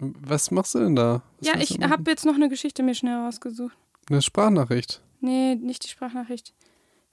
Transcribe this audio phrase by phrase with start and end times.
[0.00, 1.22] Was machst du denn da?
[1.38, 3.76] Was ja, ich habe jetzt noch eine Geschichte mir schnell rausgesucht.
[4.08, 5.02] Eine Sprachnachricht.
[5.20, 6.54] Nee, nicht die Sprachnachricht.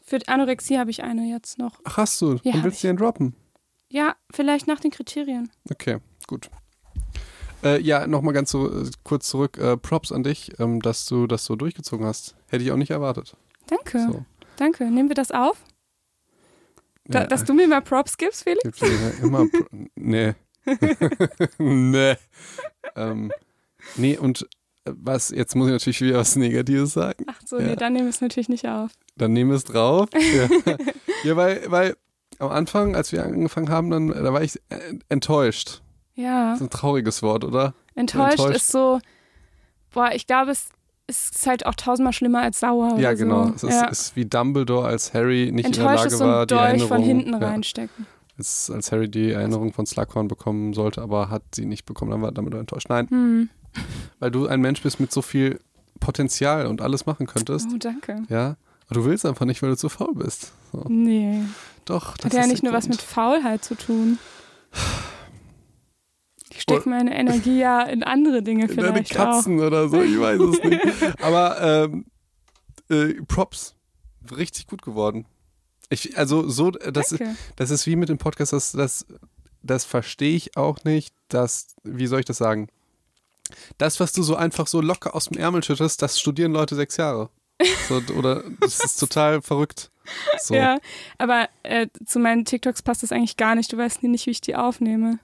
[0.02, 1.80] Für Anorexie habe ich eine jetzt noch.
[1.84, 2.40] Ach, hast du?
[2.44, 3.36] Ja, Und willst du den droppen?
[3.90, 5.50] Ja, vielleicht nach den Kriterien.
[5.70, 5.98] Okay,
[6.28, 6.50] gut.
[7.64, 9.58] Äh, ja, nochmal ganz so, äh, kurz zurück.
[9.58, 12.36] Äh, Props an dich, ähm, dass du das so durchgezogen hast.
[12.48, 13.36] Hätte ich auch nicht erwartet.
[13.68, 14.26] Danke, So.
[14.56, 14.86] danke.
[14.90, 15.64] Nehmen wir das auf?
[17.06, 18.82] Da, Ja, dass du mir mal Props gibst, Felix?
[19.22, 19.48] immer.
[19.50, 19.66] Pro
[19.96, 20.36] nee.
[21.58, 22.16] nee.
[22.96, 23.32] Ähm,
[23.96, 24.48] nee, und
[24.86, 27.26] äh, was, jetzt muss ich natürlich wieder was Negatives sagen.
[27.28, 27.68] Ach so, Ja.
[27.68, 28.92] nee, dann nehmen wir es natürlich nicht auf.
[29.16, 30.10] Dann nehmen wir es drauf.
[30.14, 30.76] Ja,
[31.24, 31.96] ja weil, weil
[32.40, 34.78] am Anfang, als wir angefangen haben, dann, da war ich äh,
[35.10, 35.82] enttäuscht.
[36.16, 37.74] Ja, Das ist ein trauriges Wort, oder?
[37.96, 38.56] enttäuscht, enttäuscht.
[38.56, 39.00] ist so,
[39.92, 40.70] boah, ich glaube, es
[41.08, 42.90] ist halt auch tausendmal schlimmer als sauer.
[43.00, 43.46] Ja, oder genau.
[43.48, 43.54] So.
[43.56, 43.88] Es ist, ja.
[43.88, 46.54] ist wie Dumbledore, als Harry nicht in der Enttäuscht Lage ist so ein war, die
[46.54, 46.88] Dolch Erinnerung.
[46.90, 48.06] von hinten ja, reinstecken.
[48.40, 52.22] Es, als Harry die Erinnerung von Slughorn bekommen sollte, aber hat sie nicht bekommen, dann
[52.22, 52.90] war Dumbledore enttäuscht.
[52.90, 53.50] Nein, Hm.
[54.20, 55.60] weil du ein Mensch bist mit so viel
[56.00, 57.68] Potenzial und alles machen könntest.
[57.74, 58.24] Oh, danke.
[58.30, 58.58] Ja.
[58.90, 60.52] Aber du willst einfach nicht, weil du zu faul bist.
[60.72, 60.84] So.
[60.88, 61.42] Nee.
[61.86, 62.96] Doch, das Hat ja ist nicht nur was Grund.
[62.96, 64.18] mit Faulheit zu tun.
[66.52, 69.36] Ich stecke meine Energie ja in andere Dinge In deine vielleicht auch.
[69.36, 70.82] Katzen oder so, ich weiß es nicht.
[71.22, 72.06] Aber ähm,
[72.90, 73.76] äh, Props.
[74.36, 75.26] Richtig gut geworden.
[75.90, 77.38] Ich, also so, das, ist, Danke.
[77.56, 79.06] das ist wie mit dem Podcast, das, das,
[79.64, 82.68] das verstehe ich auch nicht, dass, wie soll ich das sagen?
[83.78, 86.98] Das, was du so einfach so locker aus dem Ärmel schüttest, das studieren Leute sechs
[86.98, 87.30] Jahre.
[87.88, 89.90] So, oder das ist total verrückt.
[90.40, 90.54] So.
[90.56, 90.78] Ja,
[91.18, 93.72] aber äh, zu meinen TikToks passt das eigentlich gar nicht.
[93.72, 95.20] Du weißt nie nicht, wie ich die aufnehme.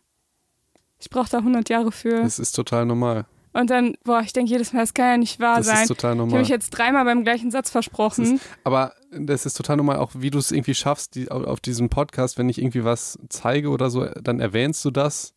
[0.99, 2.21] Ich brauche da 100 Jahre für.
[2.21, 3.25] Das ist total normal.
[3.51, 5.81] Und dann, boah, ich denke jedes Mal, das kann ja nicht wahr Das sein.
[5.83, 6.39] ist total Ich habe normal.
[6.39, 8.39] mich jetzt dreimal beim gleichen Satz versprochen.
[8.63, 12.37] Aber das ist total normal, auch wie du es irgendwie schaffst, die, auf, diesem Podcast,
[12.37, 15.33] wenn ich irgendwie was zeige oder so, dann erwähnst du das.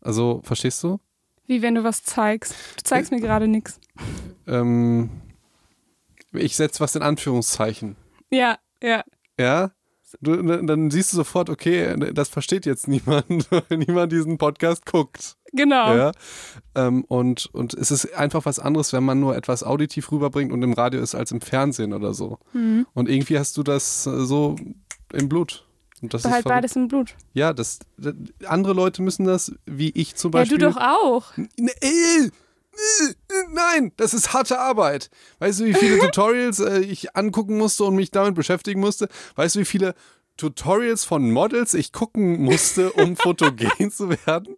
[0.00, 1.00] Also, verstehst du?
[1.46, 2.54] Wie wenn du was zeigst.
[2.76, 3.80] Du zeigst mir gerade nichts.
[4.46, 5.10] Ähm,
[6.32, 7.96] ich setze was in Anführungszeichen.
[8.30, 9.02] Ja, ja.
[9.38, 9.72] Ja?
[10.20, 14.86] Du, dann dann siehst du sofort, okay, das versteht jetzt niemand, weil niemand diesen Podcast
[14.86, 15.36] guckt.
[15.52, 15.96] Genau.
[15.96, 16.12] Ja?
[16.74, 20.62] Ähm, und, und es ist einfach was anderes, wenn man nur etwas auditiv rüberbringt und
[20.62, 22.38] im Radio ist als im Fernsehen oder so.
[22.52, 22.86] Mhm.
[22.94, 24.56] Und irgendwie hast du das äh, so
[25.12, 25.66] im Blut.
[26.02, 26.44] Und das verrückt.
[26.44, 27.14] beides im Blut.
[27.34, 28.14] Ja, das, das,
[28.46, 30.58] andere Leute müssen das, wie ich zum Ja, Beispiel.
[30.58, 31.32] du doch auch.
[31.36, 32.30] Äh, äh,
[33.52, 35.10] Nein, das ist harte Arbeit.
[35.40, 39.08] Weißt du, wie viele Tutorials äh, ich angucken musste und mich damit beschäftigen musste?
[39.34, 39.94] Weißt du, wie viele
[40.40, 44.56] Tutorials von Models ich gucken musste, um fotogen zu werden?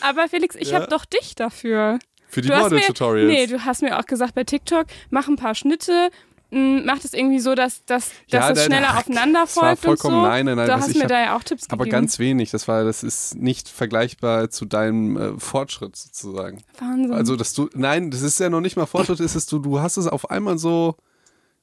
[0.00, 0.80] Aber Felix, ich Ja.
[0.80, 1.98] habe doch dich dafür.
[2.28, 3.28] Für die Model-Tutorials.
[3.32, 6.10] nee, du hast mir auch gesagt bei TikTok, mach ein paar Schnitte,
[6.50, 9.56] mh, mach das irgendwie so, dass, dass, dass Ja, es da- schneller da- aufeinander das
[9.56, 10.02] war folgt und so.
[10.08, 12.02] vollkommen nein, nein, nein, Du hast mir hab- da ja auch Tipps aber gegeben.
[12.02, 12.50] ganz wenig.
[12.52, 16.62] Das war, das ist nicht vergleichbar zu deinem äh, Fortschritt sozusagen.
[16.78, 17.12] Wahnsinn.
[17.12, 19.80] Also, dass du, nein, das ist ja noch nicht mal Fortschritt, ist es, du, du
[19.80, 20.94] hast es auf einmal so,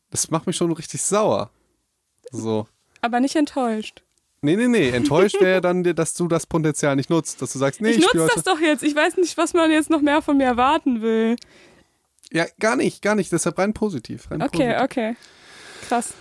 [0.09, 1.49] das macht mich schon richtig sauer.
[2.31, 2.67] So.
[3.01, 4.03] Aber nicht enttäuscht.
[4.41, 4.89] Nee, nee, nee.
[4.89, 8.13] Enttäuscht wäre dann, dass du das Potenzial nicht nutzt, dass du sagst, nee, ich ich,
[8.13, 8.83] nutze das doch jetzt.
[8.83, 11.35] Ich weiß nicht, was man jetzt noch mehr von mir erwarten will.
[12.31, 13.31] Ja, gar nicht, gar nicht.
[13.31, 14.29] Deshalb rein positiv.
[14.29, 14.81] Rein Okay, positiv.
[14.83, 15.15] okay.
[15.87, 16.13] Krass.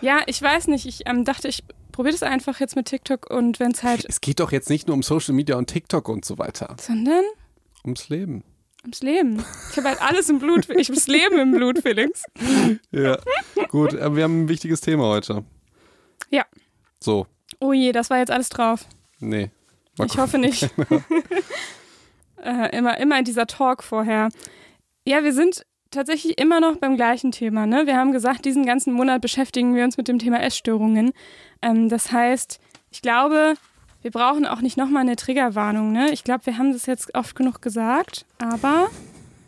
[0.00, 0.86] Ja, ich weiß nicht.
[0.86, 4.04] Ich ähm, dachte, ich probiere das einfach jetzt mit TikTok und wenn es halt.
[4.08, 6.76] Es geht doch jetzt nicht nur um Social Media und TikTok und so weiter.
[6.80, 7.24] Sondern
[7.84, 8.44] Ums Leben.
[8.84, 9.44] ums Leben.
[9.72, 10.68] Ich habe halt alles im Blut.
[10.70, 12.22] Ich habe das Leben im Blut, Felix.
[12.92, 13.18] Ja.
[13.70, 15.44] Gut, aber wir haben ein wichtiges Thema heute.
[16.30, 16.44] Ja.
[17.00, 17.26] So,
[17.60, 18.86] Oh je, das war jetzt alles drauf.
[19.20, 19.50] nee.
[19.96, 20.22] Mal ich gucken.
[20.22, 20.70] hoffe nicht.
[22.44, 24.28] äh, immer, immer dieser Talk vorher.
[25.04, 27.66] Ja, wir sind tatsächlich immer noch beim gleichen Thema.
[27.66, 27.86] Ne?
[27.86, 31.12] Wir haben gesagt, diesen ganzen Monat beschäftigen wir uns mit dem Thema Essstörungen.
[31.62, 32.60] Ähm, das heißt,
[32.92, 33.54] ich glaube,
[34.02, 35.90] wir brauchen auch nicht nochmal eine Triggerwarnung.
[35.90, 36.12] Ne?
[36.12, 38.24] Ich glaube, wir haben das jetzt oft genug gesagt.
[38.38, 38.88] Aber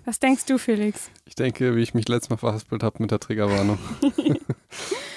[0.05, 1.11] was denkst du, Felix?
[1.27, 3.79] Ich denke, wie ich mich letztes Mal verhaspelt habe mit der Triggerwarnung.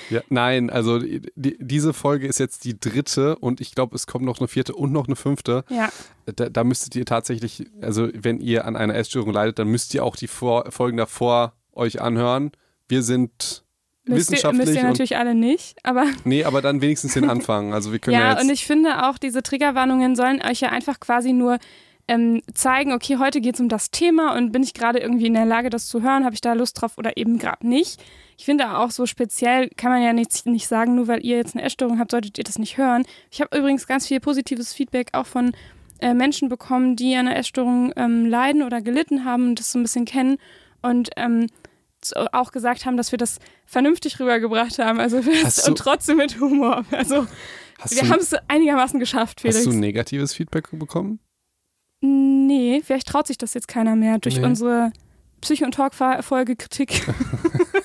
[0.09, 4.07] ja, nein, also die, die, diese Folge ist jetzt die dritte und ich glaube, es
[4.07, 5.63] kommt noch eine vierte und noch eine fünfte.
[5.69, 5.89] Ja,
[6.25, 10.03] Da, da müsstet ihr tatsächlich, also wenn ihr an einer Essstörung leidet, dann müsst ihr
[10.03, 12.51] auch die Vor Folgen davor euch anhören.
[12.87, 13.63] Wir sind
[14.05, 15.77] müsst ihr, wissenschaftlich müsst ihr natürlich alle nicht.
[15.83, 17.73] Aber nee, aber dann wenigstens den Anfang.
[17.73, 20.99] Also wir können ja, Ja, und ich finde auch, diese Triggerwarnungen sollen euch ja einfach
[20.99, 21.57] quasi nur
[22.07, 25.33] ähm, zeigen, okay, heute geht es um das Thema und bin ich gerade irgendwie in
[25.33, 28.01] der Lage, das zu hören, habe ich da Lust drauf oder eben gerade nicht.
[28.37, 31.55] Ich finde auch so speziell kann man ja nicht, nicht sagen, nur weil ihr jetzt
[31.55, 33.05] eine Essstörung habt, solltet ihr das nicht hören.
[33.31, 35.53] Ich habe übrigens ganz viel positives Feedback auch von
[35.99, 39.79] äh, Menschen bekommen, die an einer Essstörung ähm, leiden oder gelitten haben und das so
[39.79, 40.37] ein bisschen kennen
[40.81, 41.47] und ähm,
[42.33, 44.99] auch gesagt haben, dass wir das vernünftig rübergebracht haben.
[44.99, 46.83] Also und trotzdem mit Humor.
[46.91, 47.27] Also
[47.89, 49.59] wir haben es einigermaßen geschafft, Felix.
[49.59, 51.19] hast du negatives Feedback bekommen?
[52.47, 54.45] Nee, vielleicht traut sich das jetzt keiner mehr durch Nee.
[54.45, 54.91] unsere
[55.41, 57.03] Psycho- und Talk-Folge Kritik.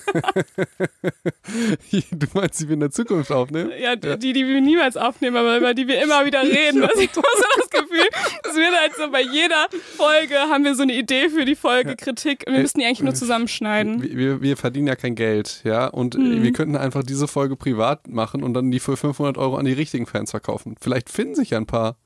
[2.12, 3.70] du meinst, die wir in der Zukunft aufnehmen?
[3.80, 6.82] Ja, die, die wir niemals aufnehmen, aber über die wir immer wieder reden.
[6.84, 8.06] Also ich habe so das Gefühl,
[8.48, 9.66] es wird halt so bei jeder
[9.96, 12.86] Folge haben wir so eine Idee für die Folge Kritik und wir Äh, müssen die
[12.86, 14.02] eigentlich nur zusammenschneiden.
[14.02, 16.42] Wir, wir, wir verdienen ja kein Geld, ja, und äh, Mhm.
[16.42, 19.72] wir könnten einfach diese Folge privat machen und dann die für 500 Euro an die
[19.72, 20.76] richtigen Fans verkaufen.
[20.80, 21.96] Vielleicht finden sich ja ein paar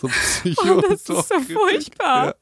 [0.00, 2.26] so Psycho Oh, das ist so furchtbar.
[2.26, 2.34] Ja.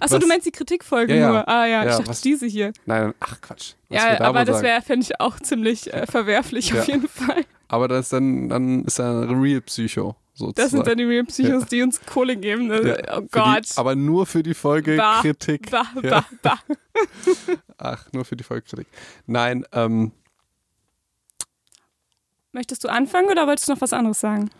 [0.00, 1.28] Achso, Was- du meinst die Kritikfolge Ja, ja.
[1.28, 1.48] nur.
[1.48, 2.72] Ah ja, ich dachte was- diese hier.
[2.86, 3.74] Nein, ach Quatsch.
[3.88, 7.44] Was Ja, da aber das wäre, fände ich auch ziemlich äh, verwerflich auf jeden Fall.
[7.68, 10.54] Aber das ist dann, dann ist er ein Real Psycho, sozusagen.
[10.56, 12.70] Das sind dann die Real Psychos, die uns Kohle geben.
[12.70, 13.66] Ja, oh Gott.
[13.70, 15.70] Die, aber nur für die Folge Bah, Kritik.
[15.70, 16.58] bah, bah, bah.
[17.78, 18.86] Ach, nur für die Folge Kritik.
[19.26, 20.12] Nein, ähm,
[22.52, 24.50] Möchtest du anfangen oder wolltest du noch was anderes sagen?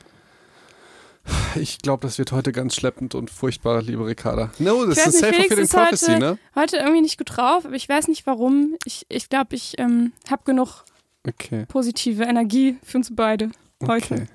[1.56, 4.50] Ich glaube, das wird heute ganz schleppend und furchtbar, liebe Ricarda.
[4.58, 6.38] No, das ist nicht, Self-Fulfilling Felix ist Prophecy, heute- ne?
[6.54, 8.74] Heute irgendwie nicht gut drauf, aber ich weiß nicht warum.
[8.84, 10.84] Ich glaube, ich, glaub, ich ähm, habe genug
[11.26, 11.66] Okay.
[11.66, 13.50] positive Energie für uns beide
[13.86, 14.14] heute.
[14.14, 14.26] Okay.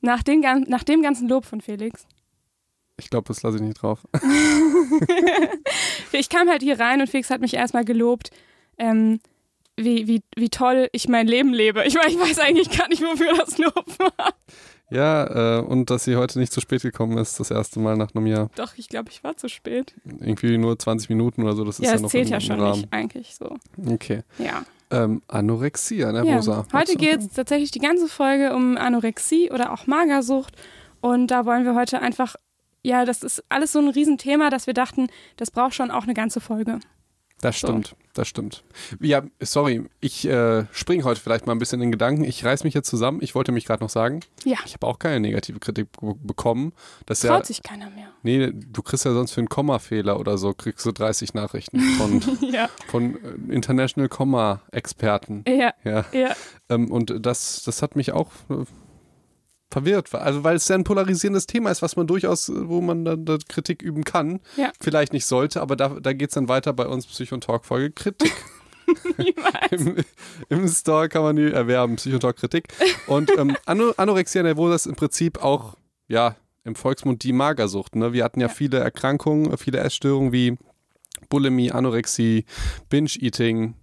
[0.00, 2.06] Nach, den, nach dem ganzen Lob von Felix.
[2.98, 4.00] Ich glaube, das lasse ich nicht drauf.
[6.12, 8.30] Ich kam halt hier rein und Felix hat mich erstmal gelobt,
[8.78, 9.18] ähm,
[9.76, 11.84] wie, wie, wie toll ich mein Leben lebe.
[11.86, 14.34] Ich, mein, ich weiß eigentlich gar nicht, wofür das Lob war.
[14.92, 18.14] Ja, äh, und dass sie heute nicht zu spät gekommen ist, das erste Mal nach
[18.14, 18.50] einem Jahr.
[18.56, 19.94] Doch, ich glaube, ich war zu spät.
[20.04, 22.40] Irgendwie nur 20 Minuten oder so, das ist ja, ja, das noch zählt im, ja
[22.40, 22.80] schon Rahmen.
[22.80, 23.56] nicht eigentlich so.
[23.86, 24.22] Okay.
[24.38, 24.64] Ja.
[24.90, 26.12] Ähm, Anorexia ja.
[26.12, 26.66] nervosa.
[26.72, 30.54] Heute geht es tatsächlich die ganze Folge um Anorexie oder auch Magersucht.
[31.00, 32.36] Und da wollen wir heute einfach,
[32.82, 36.14] ja, das ist alles so ein Riesenthema, dass wir dachten, das braucht schon auch eine
[36.14, 36.78] ganze Folge.
[37.42, 38.62] Das stimmt, das stimmt.
[39.00, 42.22] Ja, sorry, ich äh, springe heute vielleicht mal ein bisschen in Gedanken.
[42.24, 43.18] Ich reiß mich jetzt zusammen.
[43.20, 44.58] Ich wollte mich gerade noch sagen, Ja.
[44.64, 46.72] ich habe auch keine negative Kritik be- bekommen.
[47.04, 48.06] Das Traut ja, sich keiner mehr.
[48.22, 52.22] nee, du kriegst ja sonst für einen Kommafehler oder so, kriegst du 30 Nachrichten von,
[52.52, 55.44] Ja, von äh, International Komma-Experten.
[55.48, 56.04] ja, Ja.
[56.12, 56.34] ja.
[56.68, 58.30] Ähm, und das, das hat mich auch
[59.72, 60.14] äh, verwirrt.
[60.14, 63.24] Also weil es ja ein polarisierendes Thema ist, was man durchaus, äh, wo man dann
[63.24, 64.40] da Kritik üben kann.
[64.56, 64.72] Ja.
[64.80, 67.90] Vielleicht nicht sollte, aber da, da geht es dann weiter bei uns Psycho- und Talk-Folge.
[67.92, 68.32] Kritik.
[69.70, 69.96] Im,
[70.48, 72.68] Im Store kann man die erwerben, Psycho- und Talk-Kritik.
[73.06, 75.76] Und ähm, Ano Anorexia nervosa ist im Prinzip auch,
[76.08, 77.96] ja, im Volksmund die Magersucht.
[77.96, 78.12] Ne?
[78.12, 78.52] Wir hatten ja, Ja.
[78.52, 80.58] viele Erkrankungen, viele Essstörungen wie
[81.28, 82.44] Bulimie, Anorexie,
[82.88, 83.74] Binge-Eating.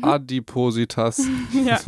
[0.00, 1.26] Adipositas.
[1.52, 1.78] ja.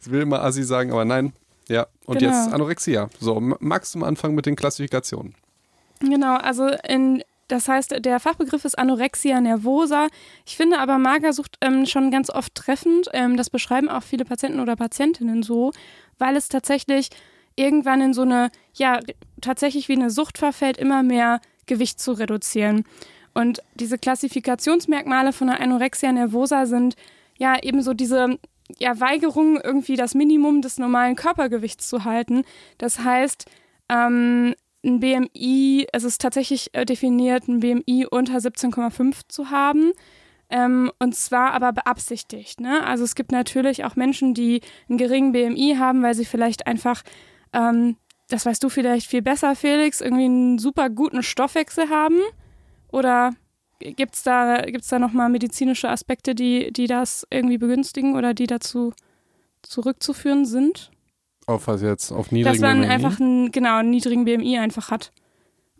[0.00, 1.32] Ich will immer Assi sagen, aber nein.
[1.68, 2.32] Ja, und Genau.
[2.32, 3.08] jetzt Anorexia.
[3.20, 5.34] So, magst du mal anfangen mit den Klassifikationen?
[6.00, 10.08] Genau, also in, das heißt, der Fachbegriff ist Anorexia nervosa.
[10.46, 13.08] Ich finde aber Magersucht ähm, schon ganz oft treffend.
[13.12, 15.72] Ähm, das beschreiben auch viele Patienten oder Patientinnen so,
[16.18, 17.10] weil es tatsächlich
[17.56, 18.98] irgendwann in so eine, ja,
[19.40, 22.84] tatsächlich wie eine Sucht verfällt, immer mehr Gewicht zu reduzieren.
[23.34, 26.96] Und diese Klassifikationsmerkmale von der Anorexia nervosa sind
[27.40, 28.38] ja ebenso diese
[28.78, 32.44] ja, Weigerung, irgendwie das Minimum des normalen Körpergewichts zu halten.
[32.78, 33.46] Das heißt,
[33.88, 34.54] ähm,
[34.84, 39.92] ein BMI, es ist tatsächlich äh, definiert, ein BMI unter 17,5 zu haben.
[40.48, 42.60] Ähm, und zwar aber beabsichtigt.
[42.60, 42.84] Ne?
[42.84, 47.02] Also es gibt natürlich auch Menschen, die einen geringen BMI haben, weil sie vielleicht einfach,
[47.52, 47.96] ähm,
[48.28, 52.18] das weißt du vielleicht viel besser, Felix, irgendwie einen super guten Stoffwechsel haben.
[52.90, 53.32] Oder
[53.80, 58.46] gibt es da, gibt's da nochmal medizinische Aspekte, die, die das irgendwie begünstigen oder die
[58.46, 58.92] dazu
[59.62, 60.90] zurückzuführen sind?
[61.46, 62.12] Auf was jetzt?
[62.12, 62.88] Auf niedrigen Dass man BMI?
[62.88, 65.12] einfach einen, genau, einen niedrigen BMI einfach hat.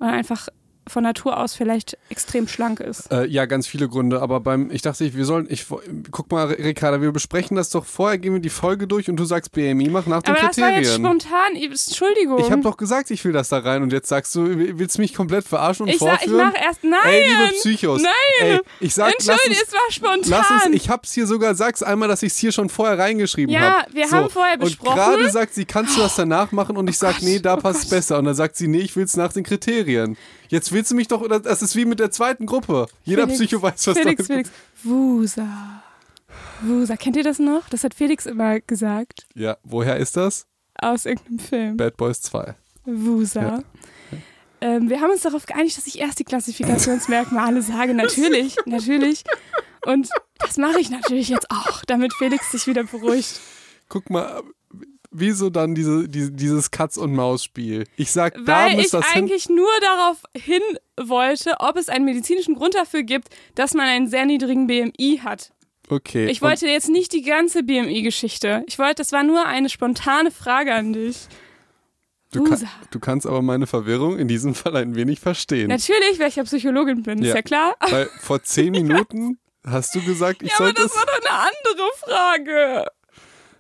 [0.01, 0.49] Oder einfach
[0.89, 3.13] von Natur aus vielleicht extrem schlank ist.
[3.13, 5.67] Äh, ja, ganz viele Gründe, aber beim, ich dachte, ich, wir sollen, ich,
[6.11, 9.25] guck mal, Ricarda, wir besprechen das doch vorher, gehen wir die Folge durch und du
[9.25, 10.83] sagst BMI, mach nach den Aber das war Kriterien.
[10.83, 11.55] jetzt spontan.
[11.57, 12.39] Entschuldigung.
[12.41, 14.47] ich habe doch gesagt, ich will das da rein und jetzt sagst du,
[14.79, 16.53] willst du mich komplett verarschen und ich, sag, ich vorführen?
[16.55, 16.83] mach erst.
[16.83, 16.99] Nein!
[17.05, 18.03] Ey, liebe Psychos.
[18.03, 18.13] Nein!
[18.41, 20.31] Ey, ich sag, lass Entschuldigung, uns, es war spontan.
[20.31, 23.55] lass uns, ich hab's hier sogar, sag's einmal, dass ich es hier schon vorher reingeschrieben
[23.55, 23.95] Ja, habe.
[23.95, 24.99] wir haben vorher besprochen.
[24.99, 26.77] Und gerade sagt sie, kannst du das danach machen?
[26.77, 27.91] Und ich sag, Gott, nee, da oh passt Gott.
[27.91, 28.19] besser.
[28.19, 30.17] Und dann sagt sie, nee, ich will's nach den Kriterien.
[30.51, 32.89] Jetzt willst du mich doch, das ist wie mit der zweiten Gruppe.
[33.05, 34.51] Jeder Felix, Psycho weiß, was Felix, das Felix.
[34.83, 35.83] Wusa.
[36.63, 36.97] Wusa.
[36.97, 37.69] Kennt ihr das noch?
[37.69, 39.29] Das hat Felix immer gesagt.
[39.35, 40.49] Ja, woher ist das?
[40.75, 41.77] Aus irgendeinem Film.
[41.77, 42.57] Bad Boys 2.
[42.85, 43.41] Wusa.
[43.41, 43.63] Ja.
[44.61, 47.95] Ähm, wir haben uns darauf geeinigt, dass ich erst die Klassifikationsmerkmale sage.
[47.95, 49.23] Natürlich, natürlich.
[49.87, 50.09] Und
[50.41, 53.41] das mache ich natürlich jetzt auch, damit Felix sich wieder beruhigt.
[53.89, 54.43] Guck mal,
[55.11, 57.85] wieso dann diese, diese, dieses Katz-und-Maus-Spiel?
[57.97, 59.23] Ich sag, da Weil muss ich das hin.
[59.23, 60.63] eigentlich nur darauf hin
[60.97, 65.53] wollte, ob es einen medizinischen Grund dafür gibt, dass man einen sehr niedrigen BMI hat.
[65.89, 66.29] Okay.
[66.29, 68.65] Ich wollte jetzt nicht die ganze BMI-Geschichte.
[68.69, 71.29] Ich wollte, das war nur eine spontane Frage an dich.
[72.33, 75.69] Du, kann, du, kannst aber meine Verwirrung in diesem Fall ein wenig verstehen.
[75.69, 77.31] Natürlich, weil ich ja Psychologin bin, ja.
[77.31, 77.75] ist ja klar.
[77.89, 80.81] Weil vor zehn Minuten hast du gesagt, ich ja, sollte.
[80.81, 82.87] Aber das war doch eine andere Frage.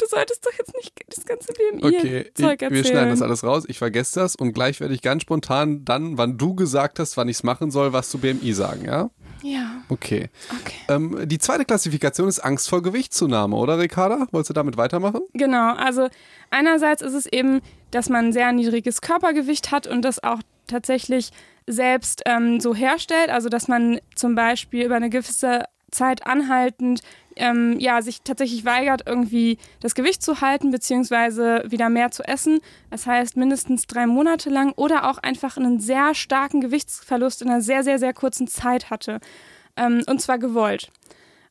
[0.00, 2.72] Du solltest doch jetzt nicht das ganze BMI-Zeug erzählen.
[2.72, 3.64] Wir schneiden das alles raus.
[3.68, 7.28] Ich vergesse das und gleich werde ich ganz spontan dann, wann du gesagt hast, wann
[7.28, 9.10] ich es machen soll, was zu BMI sagen, ja?
[9.42, 9.82] Ja.
[9.88, 10.30] Okay.
[10.60, 10.74] okay.
[10.88, 14.26] Ähm, die zweite Klassifikation ist Angst vor Gewichtszunahme, oder Ricarda?
[14.30, 15.20] Wolltest du damit weitermachen?
[15.34, 15.74] Genau.
[15.74, 16.08] Also
[16.50, 21.30] einerseits ist es eben, dass man ein sehr niedriges Körpergewicht hat und das auch tatsächlich
[21.66, 23.28] selbst ähm, so herstellt.
[23.28, 27.02] Also dass man zum Beispiel über eine gewisse Zeit anhaltend
[27.40, 32.60] ähm, ja, sich tatsächlich weigert, irgendwie das Gewicht zu halten, beziehungsweise wieder mehr zu essen.
[32.90, 37.62] Das heißt, mindestens drei Monate lang oder auch einfach einen sehr starken Gewichtsverlust in einer
[37.62, 39.20] sehr, sehr, sehr kurzen Zeit hatte.
[39.76, 40.90] Ähm, und zwar gewollt.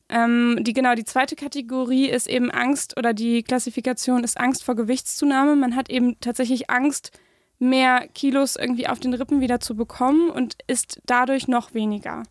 [0.08, 4.76] Ähm, die, genau, die zweite Kategorie ist eben Angst oder die Klassifikation ist Angst vor
[4.76, 5.56] Gewichtszunahme.
[5.56, 7.12] Man hat eben tatsächlich Angst,
[7.58, 12.22] mehr Kilos irgendwie auf den Rippen wieder zu bekommen und ist dadurch noch weniger.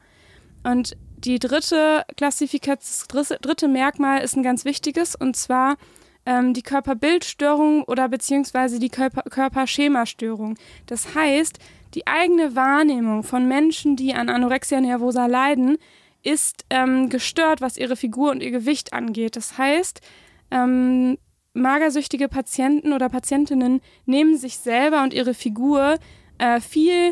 [0.63, 5.78] Und die dritte Klassifikation, dritte Merkmal ist ein ganz wichtiges und zwar
[6.26, 10.58] ähm, die Körperbildstörung oder beziehungsweise die Körper Körperschemastörung.
[10.86, 11.60] Das heißt,
[11.94, 15.78] die eigene Wahrnehmung von Menschen, die an Anorexia nervosa leiden,
[16.24, 19.36] ist ähm, gestört, was ihre Figur und ihr Gewicht angeht.
[19.36, 20.02] Das heißt,
[20.52, 21.18] ähm,
[21.54, 25.98] magersüchtige Patienten oder Patientinnen nehmen sich selber und ihre Figur
[26.38, 27.12] äh, viel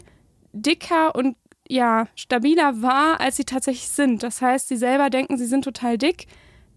[0.54, 1.36] dicker und
[1.70, 4.24] ja, stabiler war, als sie tatsächlich sind.
[4.24, 6.28] Das heißt, sie selber denken, sie sind total dick,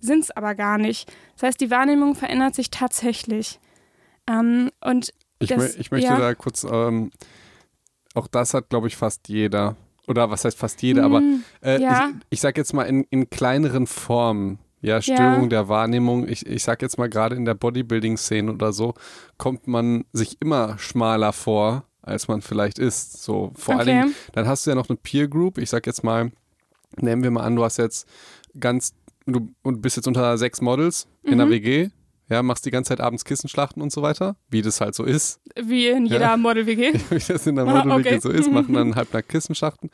[0.01, 1.11] sind es aber gar nicht.
[1.35, 3.61] Das heißt, die Wahrnehmung verändert sich tatsächlich.
[4.29, 6.19] Ähm, und ich, das, ich möchte ja.
[6.19, 7.11] da kurz, ähm,
[8.15, 9.77] auch das hat, glaube ich, fast jeder.
[10.07, 11.23] Oder was heißt fast jeder, aber
[11.63, 12.09] äh, ja.
[12.09, 14.59] ich, ich sage jetzt mal in, in kleineren Formen.
[14.83, 15.49] Ja, Störung ja.
[15.49, 16.27] der Wahrnehmung.
[16.27, 18.95] Ich, ich sag jetzt mal gerade in der Bodybuilding-Szene oder so,
[19.37, 23.23] kommt man sich immer schmaler vor, als man vielleicht ist.
[23.23, 23.83] So vor okay.
[23.83, 25.59] allen Dingen, dann hast du ja noch eine Peer Group.
[25.59, 26.31] Ich sag jetzt mal,
[26.97, 28.07] nehmen wir mal an, du hast jetzt
[28.59, 28.95] ganz,
[29.27, 31.33] du und bist jetzt unter sechs Models mhm.
[31.33, 31.89] in der WG.
[32.29, 35.41] Ja, machst die ganze Zeit abends Kissenschlachten und so weiter, wie das halt so ist.
[35.61, 36.37] Wie in jeder ja.
[36.37, 36.93] Model-WG.
[37.11, 38.21] wie das in der Model-WG okay.
[38.21, 39.91] so ist, machen dann nach Kissenschlachten.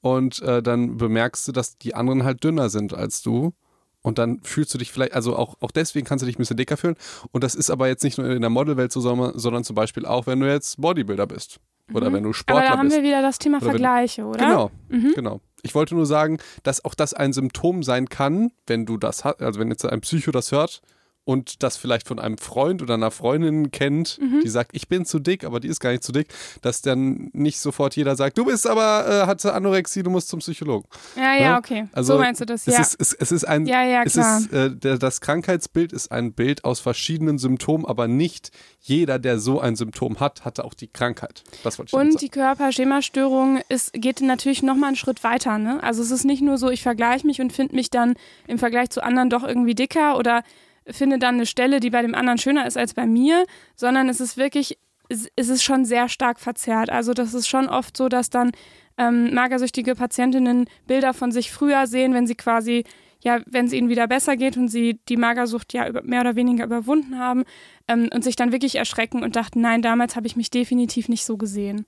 [0.00, 3.54] Und äh, dann bemerkst du, dass die anderen halt dünner sind als du.
[4.02, 6.56] Und dann fühlst du dich vielleicht, also auch, auch deswegen kannst du dich ein bisschen
[6.56, 6.96] dicker fühlen.
[7.32, 10.26] Und das ist aber jetzt nicht nur in der Modelwelt so, sondern zum Beispiel auch,
[10.26, 11.60] wenn du jetzt Bodybuilder bist.
[11.92, 12.14] Oder mhm.
[12.14, 12.68] wenn du Sportler bist.
[12.68, 12.96] Aber da haben bist.
[12.96, 14.38] wir wieder das Thema oder Vergleiche, oder?
[14.38, 15.12] Genau, mhm.
[15.14, 15.40] genau.
[15.62, 19.42] Ich wollte nur sagen, dass auch das ein Symptom sein kann, wenn du das hast,
[19.42, 20.80] also wenn jetzt ein Psycho das hört,
[21.24, 24.40] und das vielleicht von einem Freund oder einer Freundin kennt, mhm.
[24.42, 26.28] die sagt, ich bin zu dick, aber die ist gar nicht zu dick,
[26.62, 30.40] dass dann nicht sofort jeder sagt, du bist aber, äh, hatte Anorexie, du musst zum
[30.40, 30.88] Psychologen.
[31.16, 31.58] Ja, ja, ja?
[31.58, 31.88] okay.
[31.92, 32.80] Also, so meinst du das, ja.
[32.80, 34.38] Es ist, es, es ist ein, ja, ja, klar.
[34.38, 38.50] Ist, äh, der, das Krankheitsbild ist ein Bild aus verschiedenen Symptomen, aber nicht
[38.80, 41.44] jeder, der so ein Symptom hat, hatte auch die Krankheit.
[41.62, 42.18] Das wollte ich Und sagen.
[42.18, 45.58] die Körperschemastörung ist, geht natürlich nochmal einen Schritt weiter.
[45.58, 45.82] Ne?
[45.82, 48.14] Also es ist nicht nur so, ich vergleiche mich und finde mich dann
[48.46, 50.42] im Vergleich zu anderen doch irgendwie dicker oder
[50.86, 53.44] finde dann eine Stelle, die bei dem anderen schöner ist als bei mir,
[53.76, 56.90] sondern es ist wirklich, es ist schon sehr stark verzerrt.
[56.90, 58.52] Also das ist schon oft so, dass dann
[58.98, 62.84] ähm, magersüchtige Patientinnen Bilder von sich früher sehen, wenn sie quasi,
[63.22, 66.36] ja, wenn es ihnen wieder besser geht und sie die Magersucht ja über, mehr oder
[66.36, 67.44] weniger überwunden haben
[67.88, 71.24] ähm, und sich dann wirklich erschrecken und dachten, nein, damals habe ich mich definitiv nicht
[71.24, 71.86] so gesehen.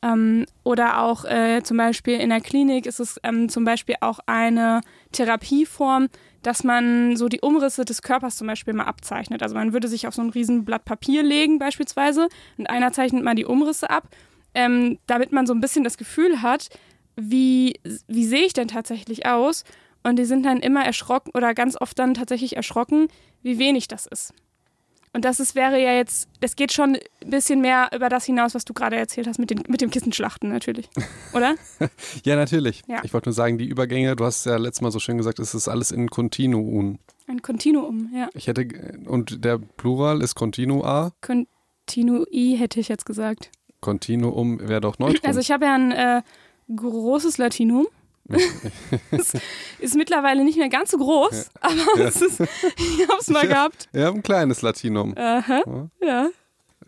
[0.00, 4.20] Ähm, oder auch äh, zum Beispiel in der Klinik ist es ähm, zum Beispiel auch
[4.26, 6.08] eine Therapieform,
[6.42, 9.42] dass man so die Umrisse des Körpers zum Beispiel mal abzeichnet.
[9.42, 13.34] Also man würde sich auf so ein Riesenblatt Papier legen beispielsweise und einer zeichnet mal
[13.34, 14.08] die Umrisse ab,
[14.54, 16.68] ähm, damit man so ein bisschen das Gefühl hat,
[17.16, 19.64] wie, wie sehe ich denn tatsächlich aus?
[20.04, 23.08] Und die sind dann immer erschrocken oder ganz oft dann tatsächlich erschrocken,
[23.42, 24.32] wie wenig das ist.
[25.12, 28.54] Und das ist, wäre ja jetzt, es geht schon ein bisschen mehr über das hinaus,
[28.54, 30.88] was du gerade erzählt hast, mit, den, mit dem Kissenschlachten natürlich.
[31.32, 31.54] Oder?
[32.24, 32.82] ja, natürlich.
[32.86, 33.00] Ja.
[33.04, 35.54] Ich wollte nur sagen, die Übergänge, du hast ja letztes Mal so schön gesagt, es
[35.54, 36.98] ist alles in Kontinuum.
[37.26, 38.28] Ein Kontinuum, ja.
[38.34, 38.66] Ich hätte,
[39.06, 41.12] und der Plural ist Continua?
[41.20, 43.50] Kontinui hätte ich jetzt gesagt.
[43.80, 45.20] Kontinuum wäre doch Neutrum.
[45.24, 46.22] Also ich habe ja ein äh,
[46.74, 47.86] großes Latinum.
[49.10, 49.34] es
[49.78, 51.50] ist mittlerweile nicht mehr ganz so groß, ja.
[51.60, 52.08] aber ja.
[52.08, 53.88] Ist, ich habe es mal gehabt.
[53.92, 55.16] Wir haben ein kleines Latinum.
[55.16, 56.28] Aha, ja.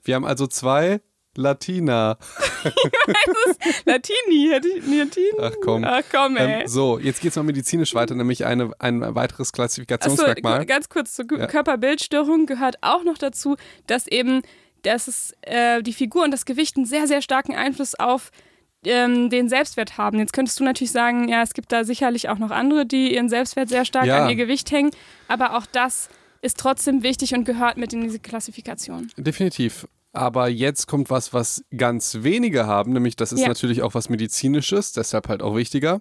[0.02, 1.00] Wir haben also zwei
[1.36, 2.18] Latina.
[3.84, 5.32] Latini, hätte ich Latin?
[5.40, 5.84] Ach komm.
[5.84, 6.62] Ach komm, ey.
[6.62, 10.54] Ähm, so, jetzt geht es mal medizinisch weiter, nämlich eine, ein weiteres Klassifikationsmerkmal.
[10.54, 11.46] Achso, ganz kurz zur ja.
[11.46, 13.56] Körperbildstörung gehört auch noch dazu,
[13.86, 14.42] dass eben
[14.82, 18.30] dass es, äh, die Figur und das Gewicht einen sehr, sehr starken Einfluss auf
[18.84, 20.18] ähm, den Selbstwert haben.
[20.18, 23.28] Jetzt könntest du natürlich sagen, ja, es gibt da sicherlich auch noch andere, die ihren
[23.28, 24.24] Selbstwert sehr stark ja.
[24.24, 24.90] an ihr Gewicht hängen,
[25.28, 26.08] aber auch das
[26.42, 29.10] ist trotzdem wichtig und gehört mit in diese Klassifikation.
[29.16, 29.86] Definitiv.
[30.12, 33.48] Aber jetzt kommt was, was ganz wenige haben, nämlich das ist Ja.
[33.48, 36.00] natürlich auch was Medizinisches, deshalb halt auch wichtiger.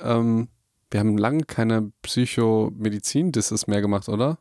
[0.00, 0.48] Ähm,
[0.90, 4.38] wir haben lange keine Psychomedizin-Disses mehr gemacht, oder?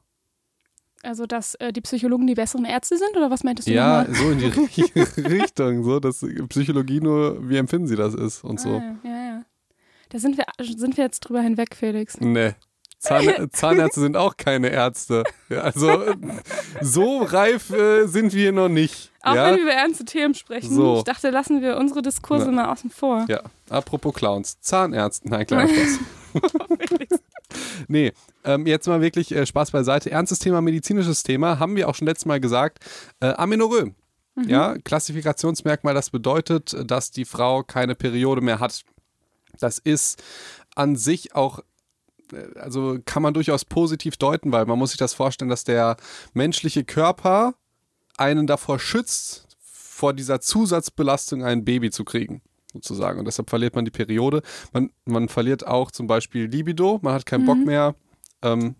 [1.03, 4.31] Also, dass äh, die Psychologen die besseren Ärzte sind oder was meintest du Ja, so
[4.31, 8.69] in die Ri- Richtung, so dass Psychologie nur, wie empfinden sie das ist und so.
[8.77, 9.41] Ah, ja, ja.
[10.09, 12.19] Da sind wir, sind wir jetzt drüber hinweg, Felix.
[12.19, 12.53] Nee.
[12.99, 15.23] Zahn, Zahnärzte sind auch keine Ärzte.
[15.49, 16.15] Ja, also äh,
[16.79, 19.11] so reif äh, sind wir noch nicht.
[19.23, 19.47] Auch ja?
[19.47, 20.73] wenn wir über ernste Themen sprechen.
[20.73, 20.99] So.
[20.99, 22.51] Ich dachte, lassen wir unsere Diskurse Ja.
[22.51, 23.25] mal außen vor.
[23.27, 24.57] ja, apropos Clowns.
[24.61, 25.27] Zahnärzte.
[25.29, 27.19] Nein, kleiner Spaß.
[27.87, 28.11] nee,
[28.43, 30.11] ähm, jetzt mal wirklich äh, Spaß beiseite.
[30.11, 32.79] Ernstes Thema, medizinisches Thema, haben wir auch schon letztes Mal gesagt.
[33.19, 33.93] Äh, Amenorrhoe.
[34.47, 38.83] Ja, Klassifikationsmerkmal, das bedeutet, dass die Frau keine Periode mehr hat.
[39.59, 40.23] Das ist
[40.75, 41.59] an sich auch,
[42.31, 45.97] äh, also kann man durchaus positiv deuten, weil man muss sich das vorstellen, dass der
[46.33, 47.53] menschliche Körper
[48.17, 52.41] einen davor schützt, vor dieser Zusatzbelastung ein Baby zu kriegen,
[52.73, 53.19] sozusagen.
[53.19, 54.41] Und deshalb verliert man die Periode.
[54.73, 57.95] Man, man verliert auch zum Beispiel Libido, man hat keinen Bock mehr.
[58.41, 58.75] Ähm,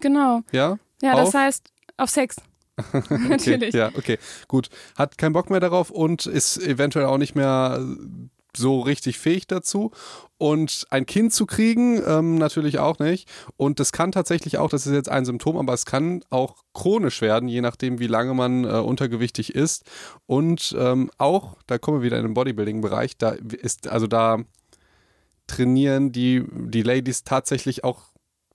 [0.00, 0.42] Genau.
[0.52, 1.24] ja, Ja, Auf?
[1.24, 2.36] das heißt, auf Sex.
[3.08, 3.68] Natürlich.
[3.74, 4.68] Okay, ja, okay, gut.
[4.96, 7.82] Hat keinen Bock mehr darauf und ist eventuell auch nicht mehr
[8.56, 9.90] so richtig fähig dazu.
[10.38, 13.28] Und ein Kind zu kriegen, ähm, natürlich auch nicht.
[13.56, 17.22] Und das kann tatsächlich auch, das ist jetzt ein Symptom, aber es kann auch chronisch
[17.22, 19.84] werden, je nachdem, wie lange man äh, untergewichtig ist.
[20.26, 24.40] Und ähm, auch, da kommen wir wieder in den Bodybuilding-Bereich, da ist, also da
[25.46, 28.02] trainieren die, die Ladies tatsächlich auch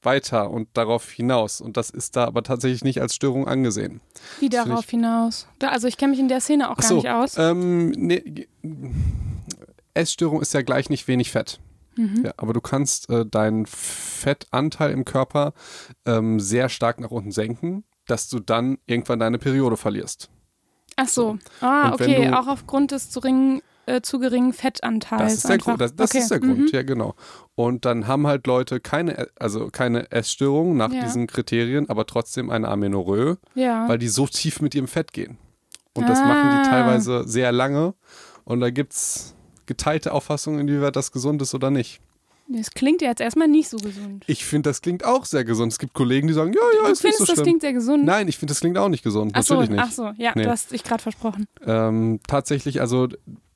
[0.03, 1.61] weiter und darauf hinaus.
[1.61, 4.01] Und das ist da aber tatsächlich nicht als Störung angesehen.
[4.39, 5.47] Wie darauf hinaus?
[5.59, 7.37] Also ich kenne mich in der Szene auch Ach gar so, nicht aus.
[7.37, 8.47] Ähm, nee,
[9.93, 11.59] Essstörung ist ja gleich nicht wenig Fett.
[11.97, 12.23] Mhm.
[12.25, 15.53] Ja, aber du kannst äh, deinen Fettanteil im Körper
[16.05, 20.29] ähm, sehr stark nach unten senken, dass du dann irgendwann deine Periode verlierst.
[20.95, 21.37] Ach so.
[21.61, 22.27] Ah, Und okay.
[22.27, 25.21] du- Auch aufgrund des zu, ringen, äh, zu geringen Fettanteils.
[25.21, 25.65] Das ist der, einfach.
[25.65, 26.19] Grund, das, das okay.
[26.19, 26.67] ist der Grund, Mhm.
[26.71, 27.15] ja genau.
[27.55, 31.01] Und dann haben halt Leute keine, also keine Essstörung nach Ja.
[31.03, 33.87] diesen Kriterien, aber trotzdem eine Amenorrhoe, Ja.
[33.89, 35.37] weil die so tief mit ihrem Fett gehen.
[35.93, 36.63] Und das machen Ah.
[36.63, 37.93] die teilweise sehr lange.
[38.45, 41.99] Und da gibt es geteilte Auffassungen, inwieweit das gesund ist oder nicht.
[42.47, 44.25] Das klingt ja jetzt erstmal nicht so gesund.
[44.27, 45.71] Ich finde, das klingt auch sehr gesund.
[45.71, 47.43] Es gibt Kollegen, die sagen, ja, ja, du ist nicht findest, so das schlimm.
[47.45, 48.03] klingt sehr gesund?
[48.03, 49.31] Nein, ich finde, das klingt auch nicht gesund.
[49.35, 49.79] ach so, Natürlich nicht.
[49.79, 50.43] ach so, ja, Nee.
[50.43, 51.45] du hast dich gerade versprochen.
[51.65, 53.07] Ähm, tatsächlich, also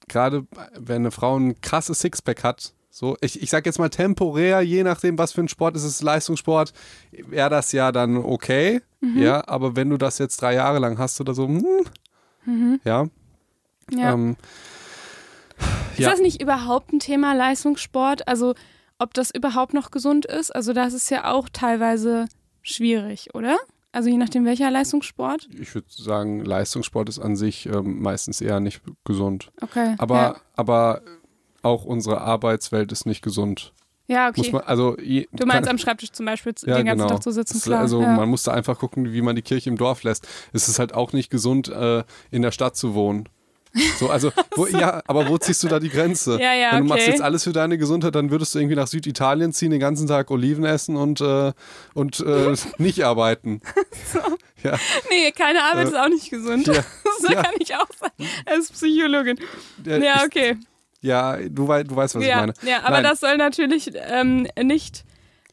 [0.07, 0.45] gerade
[0.79, 4.83] wenn eine Frau ein krasses Sixpack hat, so, ich, ich sag jetzt mal temporär, je
[4.83, 6.71] nachdem, was für ein Sport ist, ist es Leistungssport,
[7.11, 8.79] wäre das ja dann okay.
[9.01, 9.17] Mhm.
[9.21, 11.85] Ja, aber wenn du das jetzt drei Jahre lang hast oder so, hm,
[12.85, 13.99] ja, Mhm.
[13.99, 14.13] Ja.
[14.13, 14.35] ähm,
[15.99, 16.11] Ist ja.
[16.11, 18.27] das nicht überhaupt ein Thema Leistungssport?
[18.27, 18.55] Also,
[18.99, 20.55] ob das überhaupt noch gesund ist?
[20.55, 22.25] Also, das ist ja auch teilweise
[22.61, 23.57] schwierig, oder?
[23.91, 25.47] Also, je nachdem, welcher Leistungssport.
[25.57, 29.51] ich würde sagen, Leistungssport ist an sich ähm, meistens eher nicht gesund.
[29.61, 29.95] Okay.
[29.97, 31.01] Aber, Ja, aber
[31.61, 33.73] auch unsere Arbeitswelt ist nicht gesund.
[34.07, 34.51] ja okay.
[34.51, 37.09] Man, also, je, du meinst kann- am Schreibtisch zum Beispiel Ja, den ganzen genau.
[37.15, 37.79] Tag zu sitzen, klar.
[37.79, 38.13] Also ja.
[38.15, 40.27] man muss da einfach gucken, wie man die Kirche im Dorf lässt.
[40.53, 43.29] Es ist halt auch nicht gesund, äh, in der Stadt zu wohnen.
[43.99, 46.39] So, also, wo, ja, aber wo ziehst du da die Grenze?
[46.41, 47.11] Ja, ja, Wenn du machst okay.
[47.11, 50.31] jetzt alles für deine Gesundheit, dann würdest du irgendwie nach Süditalien ziehen, den ganzen Tag
[50.31, 51.51] Oliven essen und, äh,
[51.93, 53.61] und äh, nicht arbeiten.
[54.63, 54.77] Ja,
[55.09, 56.67] Nee, keine Arbeit Äh, ist auch nicht gesund.
[56.67, 56.73] ja,
[57.21, 57.43] so ja.
[57.43, 59.37] kann ich auch sagen, als Psychologin.
[59.85, 60.57] ja, Ja, ich, okay.
[61.01, 62.53] ja du, wei du weißt, was ich meine.
[62.63, 63.03] ja aber Nein.
[63.03, 65.03] das soll natürlich ähm, nicht,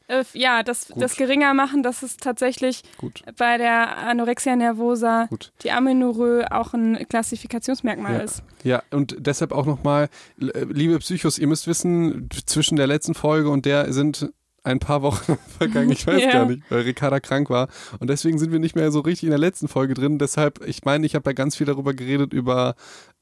[0.07, 1.01] äh, ja, das, Gut.
[1.01, 5.51] das geringer machen, dass es tatsächlich Gut, bei der Anorexia nervosa gut.
[5.63, 8.19] die Amenorrhoe auch ein Klassifikationsmerkmal Ja.
[8.19, 8.43] ist.
[8.63, 13.65] Ja, und deshalb auch nochmal, liebe Psychos, ihr müsst wissen, zwischen der letzten Folge und
[13.65, 14.31] der sind
[14.65, 16.31] ein paar Wochen vergangen, ich weiß Ja.
[16.31, 17.67] gar nicht, weil Ricarda krank war.
[17.99, 20.19] Und deswegen sind wir nicht mehr so richtig in der letzten Folge drin.
[20.19, 22.75] Deshalb, ich meine, ich habe ja ganz viel darüber geredet, über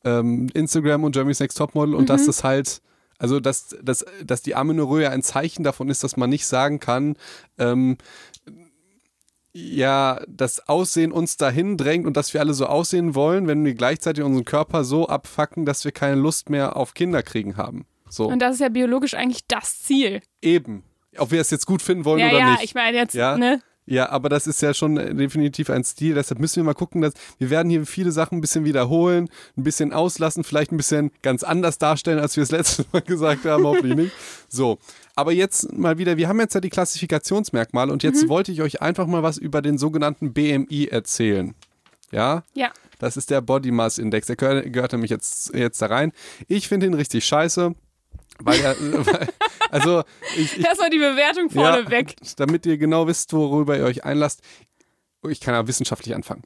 [0.04, 2.82] ähm, Instagram und Jeremy's Next Topmodel und dass das halt,
[3.22, 7.16] also dass, dass, dass die Amenorrhoe ein Zeichen davon ist, dass man nicht sagen kann,
[7.60, 7.98] ähm,
[9.54, 13.76] ja, das Aussehen uns dahin drängt und dass wir alle so aussehen wollen, wenn wir
[13.76, 17.86] gleichzeitig unseren Körper so abfacken, dass wir keine Lust mehr auf Kinder kriegen haben.
[18.10, 20.22] So, Und das ist ja biologisch eigentlich das Ziel.
[20.42, 20.84] eben.
[21.18, 22.64] Ob wir es jetzt gut finden wollen ja, oder ja, nicht.
[22.64, 23.38] ich meine jetzt, Ja.
[23.38, 23.62] ne?
[23.88, 26.14] Ja, aber das ist ja schon äh, definitiv ein Stil.
[26.14, 29.64] Deshalb müssen wir mal gucken, dass wir werden hier viele Sachen ein bisschen wiederholen, ein
[29.64, 33.66] bisschen auslassen, vielleicht ein bisschen ganz anders darstellen, als wir es letztes Mal gesagt haben,
[33.66, 34.12] hoffentlich nicht.
[34.50, 34.78] So,
[35.16, 38.10] aber jetzt mal wieder, wir haben jetzt ja die Klassifikationsmerkmale und Mhm.
[38.10, 41.54] jetzt wollte ich euch einfach mal was über den sogenannten BMI erzählen.
[42.12, 42.72] Ja, Ja.
[43.00, 44.28] das ist der Body Mass Index.
[44.28, 46.12] Der gehört, gehört nämlich jetzt, jetzt da rein.
[46.48, 47.74] Ich finde ihn richtig scheiße,
[48.44, 48.76] weil er,
[49.06, 49.28] weil,
[49.70, 50.04] also
[50.38, 52.16] ich, ich Erstmal die Bewertung vorne weg.
[52.38, 54.42] damit ihr genau wisst, worüber ihr euch einlasst.
[55.28, 56.44] ich kann ja wissenschaftlich anfangen.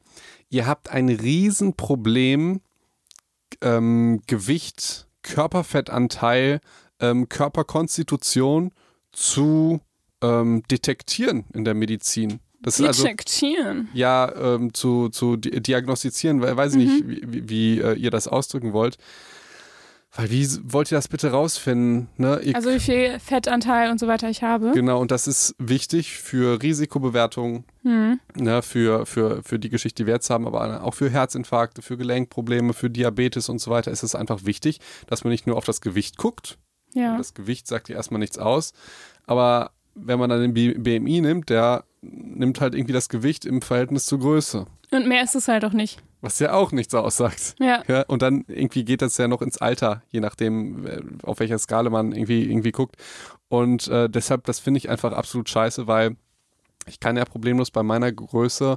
[0.48, 2.60] Ihr habt ein Riesenproblem,
[3.62, 6.60] ähm, Gewicht, Körperfettanteil,
[7.00, 8.72] ähm, Körperkonstitution
[9.12, 9.80] zu
[10.22, 12.40] ähm, detektieren in der Medizin.
[12.60, 13.88] Das Detektieren.
[13.88, 16.92] Also, ja, ähm, zu, zu diagnostizieren, weil weiß ich mhm.
[16.92, 18.98] nicht, wie, wie, wie äh, ihr das ausdrücken wollt.
[20.16, 22.08] Weil wie wollt ihr das bitte rausfinden?
[22.16, 22.40] Ne?
[22.54, 24.72] also wie viel Fettanteil und so weiter ich habe.
[24.72, 28.18] Genau, und das ist wichtig für Risikobewertung, mhm.
[28.34, 31.98] ne, für, für, für die Geschichte, die wir jetzt haben, aber auch für Herzinfarkte, für
[31.98, 35.66] Gelenkprobleme, für Diabetes und so weiter ist es einfach wichtig, dass man nicht nur auf
[35.66, 36.58] das Gewicht guckt.
[36.94, 37.18] Ja.
[37.18, 38.72] Das Gewicht sagt ja erstmal nichts aus.
[39.26, 44.06] Aber wenn man dann den BMI nimmt, der nimmt halt irgendwie das Gewicht im Verhältnis
[44.06, 44.66] zur Größe.
[44.90, 46.02] Und mehr ist es halt auch nicht.
[46.26, 47.54] Was ja auch nichts aussagt.
[47.60, 47.82] Ja.
[47.86, 48.02] ja.
[48.02, 51.88] Und dann irgendwie geht das ja noch ins Alter, je nachdem, äh, auf welcher Skala
[51.88, 52.96] man irgendwie, irgendwie guckt.
[53.48, 56.16] Und äh, deshalb, das finde ich einfach absolut scheiße, weil
[56.86, 58.76] ich kann ja problemlos bei meiner Größe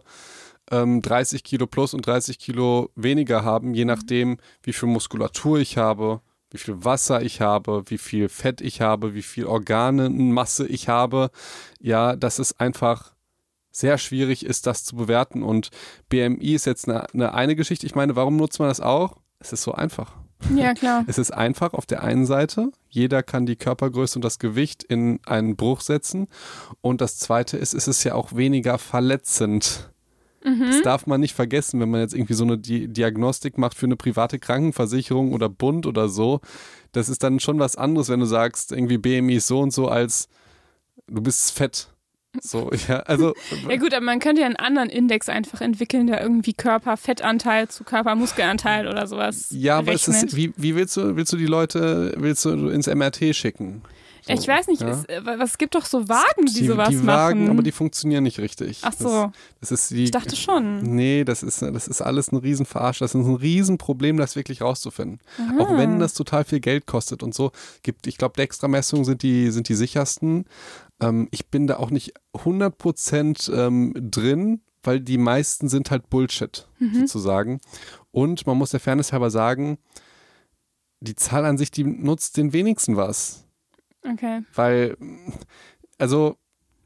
[0.72, 5.78] ähm, 30 Kilo plus und 30 Kilo weniger haben, je nachdem, wie viel Muskulatur ich
[5.78, 10.88] habe, wie viel Wasser ich habe, wie viel Fett ich habe, wie viel Organenmasse ich
[10.88, 11.32] habe.
[11.80, 13.14] Ja, das ist einfach
[13.72, 15.44] sehr schwierig ist, das zu bewerten.
[15.44, 15.70] Und
[16.10, 17.86] BMI ist jetzt eine, eine, eine Geschichte.
[17.86, 19.18] Ich meine, warum nutzt man das auch?
[19.40, 20.16] Es ist so einfach.
[20.56, 21.04] Ja, klar.
[21.08, 22.72] Es ist einfach auf der einen Seite.
[22.90, 26.28] Jeder kann die Körpergröße und das Gewicht in einen Bruch setzen.
[26.82, 29.90] Und das zweite ist, es ist ja auch weniger verletzend.
[30.44, 30.68] Mhm.
[30.68, 33.86] Das darf man nicht vergessen, wenn man jetzt irgendwie so eine Di Diagnostik macht für
[33.86, 36.40] eine private Krankenversicherung oder Bund oder so.
[36.94, 39.90] Das ist dann schon was anderes, wenn du sagst, irgendwie BMI ist so und so,
[39.90, 40.30] als
[41.08, 41.90] du bist fett.
[42.42, 43.34] So, ja, also.
[43.68, 47.84] ja, gut, aber man könnte ja einen anderen Index einfach entwickeln, der irgendwie Körperfettanteil zu
[47.84, 49.48] Körpermuskelanteil oder sowas.
[49.50, 52.88] Ja, aber es ist, wie, wie willst du, willst du die Leute, willst du ins
[52.88, 53.82] MRT schicken?
[54.36, 54.90] So, ich weiß nicht, ja?
[54.90, 57.52] es, äh, es, gibt doch so Wagen, die, die sowas die Wagen, machen.
[57.52, 58.82] aber die funktionieren nicht richtig.
[58.84, 59.32] Ach so.
[59.60, 60.82] Das, das ist die, ich dachte schon.
[60.84, 63.00] Nee, das ist, das ist alles ein Riesenverarsch.
[63.00, 65.20] Das ist ein Riesenproblem, das wirklich rauszufinden.
[65.38, 65.64] Aha.
[65.64, 67.52] Auch wenn das total viel Geld kostet und so.
[67.82, 70.46] Gibt, ich glaube, Dextra-Messungen sind die, sind die sichersten.
[71.02, 76.68] Ähm, ich bin da auch nicht 100% ähm, drin, weil die meisten sind halt Bullshit,
[76.80, 77.02] mhm.
[77.02, 77.62] sozusagen.
[78.12, 79.78] Und man muss der Fairness halber sagen,
[81.02, 83.46] die Zahl an sich, die nutzt den wenigsten was.
[84.04, 84.42] Okay.
[84.54, 84.98] Weil,
[85.98, 86.38] also,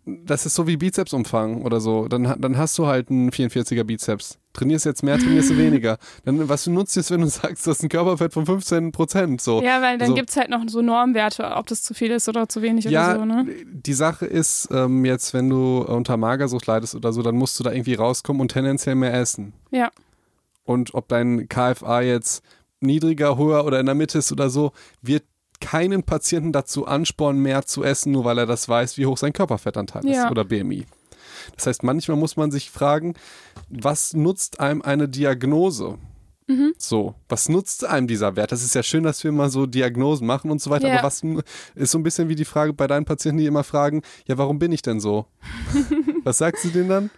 [0.06, 2.08] das ist so wie Bizepsumfang oder so.
[2.08, 4.38] Dann, dann hast du halt einen 44er Bizeps.
[4.52, 5.98] Trainierst jetzt mehr, trainierst du weniger.
[6.26, 9.42] Dann, was du nutzt jetzt, wenn du sagst, das ist ein Körperfett von 15 Prozent.
[9.42, 9.62] So.
[9.62, 10.14] Ja, weil dann so.
[10.14, 13.12] gibt es halt noch so Normwerte, ob das zu viel ist oder zu wenig ja,
[13.12, 13.26] oder so.
[13.26, 13.48] Ne?
[13.66, 17.64] Die Sache ist, ähm, jetzt, wenn du unter Magersucht leidest oder so, dann musst du
[17.64, 19.54] da irgendwie rauskommen und tendenziell mehr essen.
[19.72, 19.90] Ja.
[20.66, 22.44] Und ob dein KFA jetzt
[22.82, 25.24] niedriger, höher oder in der Mitte ist oder so, wird
[25.60, 29.34] keinen Patienten dazu anspornen, mehr zu essen, nur weil er das weiß, wie hoch sein
[29.34, 30.26] Körperfettanteil ja.
[30.26, 30.86] ist oder BMI.
[31.56, 33.16] Das heißt, manchmal muss man sich fragen,
[33.70, 35.98] was nutzt einem eine Diagnose?
[36.48, 36.74] Mhm.
[36.78, 38.52] So, was nutzt einem dieser Wert?
[38.52, 40.96] Das ist ja schön, dass wir mal so Diagnosen machen und so weiter, ja.
[40.96, 41.24] aber was
[41.76, 44.60] ist so ein bisschen wie die Frage bei deinen Patienten, die immer fragen, ja, warum
[44.60, 45.26] bin ich denn so?
[46.24, 47.10] was sagst du denen dann?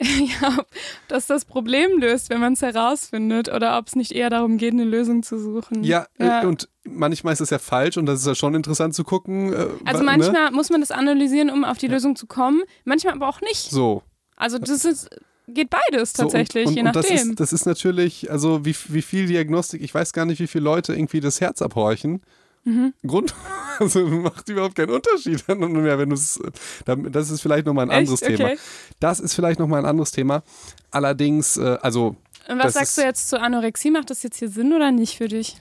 [0.40, 0.66] ja, ob
[1.08, 4.72] das das Problem löst, wenn man es herausfindet, oder ob es nicht eher darum geht,
[4.72, 5.84] eine Lösung zu suchen.
[5.84, 8.94] Ja, äh, ja, und manchmal ist das ja falsch und das ist ja schon interessant
[8.94, 9.52] zu gucken.
[9.52, 10.06] Äh, also ne?
[10.06, 10.50] manchmal ne?
[10.52, 11.92] muss man das analysieren, um auf die ja.
[11.92, 13.70] Lösung zu kommen, manchmal aber auch nicht.
[13.70, 14.02] So.
[14.36, 15.10] Also das ist
[15.52, 17.02] geht beides tatsächlich, so, und, und, je nachdem.
[17.02, 20.40] Und das, ist, das ist natürlich, also wie, wie viel Diagnostik, ich weiß gar nicht,
[20.40, 22.22] wie viele Leute irgendwie das Herz abhorchen.
[22.64, 22.94] Mhm.
[23.06, 23.34] Grund,
[23.78, 26.40] also macht überhaupt keinen Unterschied mehr, wenn es,
[26.84, 28.36] das ist vielleicht nochmal ein anderes Echt?
[28.36, 28.54] Thema.
[28.98, 30.42] Das ist vielleicht nochmal ein anderes Thema.
[30.90, 32.16] Allerdings, äh, also.
[32.48, 33.90] Und was sagst du jetzt zur Anorexie?
[33.90, 35.60] Macht das jetzt hier Sinn oder nicht für dich?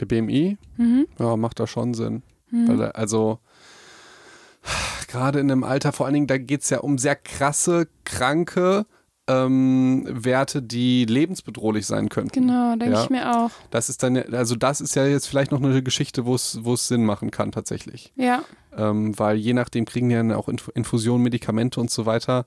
[0.00, 0.56] Der BMI?
[0.76, 1.08] Mhm.
[1.18, 2.22] Ja, macht da schon Sinn.
[2.50, 2.68] Mhm.
[2.68, 3.40] Weil, also,
[5.08, 8.86] gerade in einem Alter, vor allen Dingen, da geht es ja um sehr krasse, kranke,
[9.28, 12.46] ähm, Werte, die lebensbedrohlich sein könnten.
[12.46, 13.04] Genau, denke ja.
[13.04, 13.50] ich mir auch.
[13.70, 17.04] Das ist dann, also das ist ja jetzt vielleicht noch eine Geschichte, wo es Sinn
[17.04, 18.12] machen kann tatsächlich.
[18.16, 18.42] Ja.
[18.76, 22.46] Ähm, weil je nachdem kriegen die dann auch Infusionen, Medikamente und so weiter.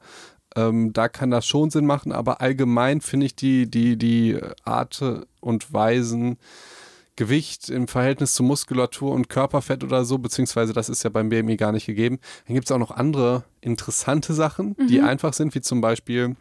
[0.55, 5.01] Ähm, da kann das schon Sinn machen, aber allgemein finde ich die, die, die Art
[5.39, 6.37] und Weisen,
[7.15, 11.55] Gewicht im Verhältnis zu Muskulatur und Körperfett oder so, beziehungsweise das ist ja beim BMI
[11.55, 12.19] gar nicht gegeben.
[12.47, 14.87] Dann gibt es auch noch andere interessante Sachen, mhm.
[14.87, 16.35] die einfach sind, wie zum Beispiel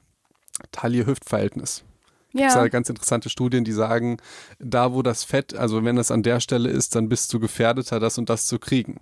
[0.73, 1.85] Taille-Hüft-Verhältnis.
[2.33, 2.49] Ja.
[2.49, 4.19] Es gibt ganz interessante Studien, die sagen,
[4.59, 7.99] da wo das Fett, also wenn das an der Stelle ist, dann bist du gefährdeter,
[7.99, 9.01] das und das zu kriegen.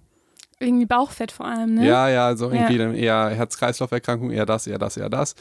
[0.60, 1.86] Irgendwie Bauchfett vor allem, ne?
[1.86, 2.90] Ja, ja, also irgendwie ja.
[2.90, 5.34] eher Herz-Kreislauf-Erkrankung, eher das, eher das, eher das.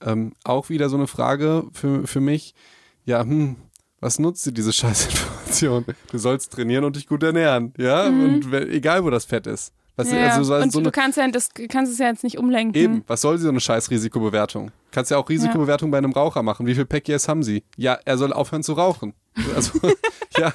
[0.00, 2.54] Ähm, auch wieder so eine Frage für, für mich.
[3.04, 3.56] Ja, hm,
[4.00, 5.84] was nutzt dir diese Scheißinformation?
[6.10, 8.08] Du sollst trainieren und dich gut ernähren, ja?
[8.08, 8.24] Mhm.
[8.24, 9.72] Und egal, wo das Fett ist.
[9.96, 12.24] Was, Ja, also so, und so du eine, kannst, ja, das, kannst es ja jetzt
[12.24, 12.80] nicht umlenken.
[12.80, 14.70] eben, was soll so eine scheiß Risikobewertung?
[14.92, 16.66] Kannst ja auch Risikobewertung bei einem Raucher machen.
[16.66, 17.64] Wie viel Packiers haben sie?
[17.76, 19.14] Ja, er soll aufhören zu rauchen.
[19.56, 19.72] Also,
[20.38, 20.52] ja,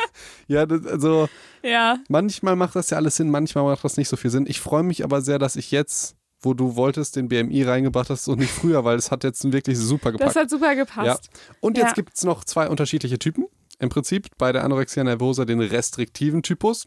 [0.48, 1.28] ja, also
[1.64, 4.46] Ja, manchmal macht das ja alles Sinn, manchmal macht das nicht so viel Sinn.
[4.48, 8.28] Ich freue mich aber sehr, dass ich jetzt, wo du wolltest, den BMI reingebracht hast
[8.28, 10.30] und nicht früher, weil es hat jetzt wirklich super gepackt.
[10.30, 11.30] das hat super gepasst.
[11.60, 11.94] Und jetzt Ja.
[11.94, 13.46] gibt es noch zwei unterschiedliche Typen.
[13.80, 16.86] Im Prinzip bei der Anorexia nervosa den restriktiven Typus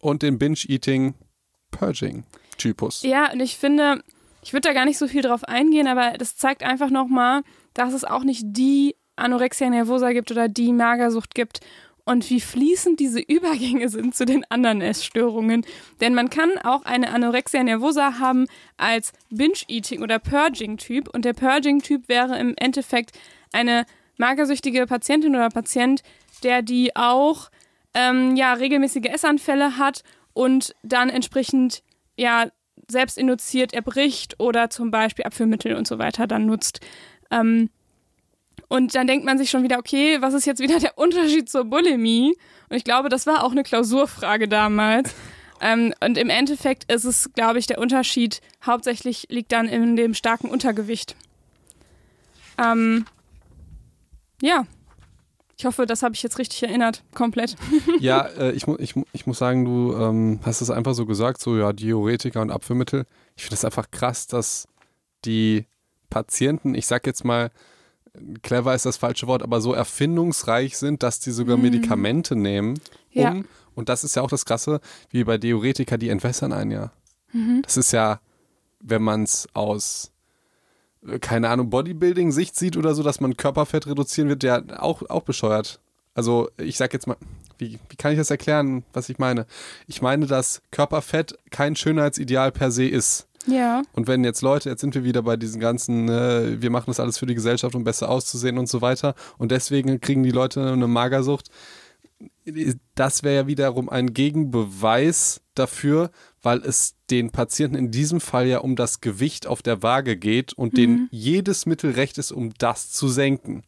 [0.00, 3.02] und den Binge-Eating-Purging-Typus.
[3.02, 4.02] Ja, und ich finde,
[4.42, 7.42] ich würde da gar nicht so viel drauf eingehen, aber das zeigt einfach nochmal,
[7.74, 11.60] dass es auch nicht die Anorexia nervosa gibt oder die Magersucht gibt
[12.08, 15.66] und wie fließend diese Übergänge sind zu den anderen Essstörungen.
[16.00, 18.46] Denn man kann auch eine Anorexia nervosa haben
[18.78, 23.18] als Binge-Eating- oder Purging-Typ und der Purging-Typ wäre im Endeffekt
[23.52, 23.84] eine
[24.16, 26.02] magersüchtige Patientin oder Patient,
[26.42, 27.50] der die auch
[27.92, 31.82] ähm, ja, regelmäßige Essanfälle hat und dann entsprechend
[32.16, 32.50] ja,
[32.90, 36.80] selbst induziert erbricht oder zum Beispiel Abführmittel und so weiter dann nutzt.
[37.30, 37.70] Ähm,
[38.68, 41.64] und dann denkt man sich schon wieder, okay, was ist jetzt wieder der Unterschied zur
[41.64, 42.36] Bulimie?
[42.68, 45.14] Und ich glaube, das war auch eine Klausurfrage damals.
[45.60, 50.14] ähm, und im Endeffekt ist es, glaube ich, der Unterschied hauptsächlich liegt dann in dem
[50.14, 51.16] starken Untergewicht.
[52.58, 53.06] Ähm,
[54.42, 54.66] ja.
[55.58, 57.56] Ich hoffe, das habe ich jetzt richtig erinnert, komplett.
[58.00, 61.04] Ja, äh, ich, mu ich, mu ich muss sagen, du ähm, hast es einfach so
[61.04, 63.06] gesagt, so ja, Diuretika und Abführmittel.
[63.36, 64.68] Ich finde es einfach krass, dass
[65.24, 65.66] die
[66.10, 67.50] Patienten, ich sag jetzt mal,
[68.42, 72.74] clever ist das falsche Wort, aber so erfindungsreich sind, dass die sogar Medikamente nehmen.
[73.14, 73.36] Um, Ja.
[73.74, 76.92] Und das ist ja auch das Krasse, wie bei Diuretika, die entwässern einen ja.
[77.62, 78.20] Das ist ja,
[78.80, 80.12] wenn man es aus,
[81.20, 85.80] keine Ahnung, Bodybuilding-Sicht sieht oder so, dass man Körperfett reduzieren wird, ja auch, auch bescheuert.
[86.14, 87.16] Also ich sag jetzt mal,
[87.58, 89.46] wie, wie kann ich das erklären, was ich meine?
[89.86, 93.26] Ich meine, dass Körperfett kein Schönheitsideal per se ist.
[93.46, 93.82] Ja.
[93.92, 97.00] Und wenn jetzt Leute, jetzt sind wir wieder bei diesen ganzen, äh, wir machen das
[97.00, 99.14] alles für die Gesellschaft, um besser auszusehen und so weiter.
[99.38, 101.48] Und deswegen kriegen die Leute eine Magersucht.
[102.94, 106.10] Das wäre ja wiederum ein Gegenbeweis dafür,
[106.42, 110.52] weil es den Patienten in diesem Fall ja um das Gewicht auf der Waage geht
[110.52, 113.64] und denen jedes Mittel recht ist, um das zu senken.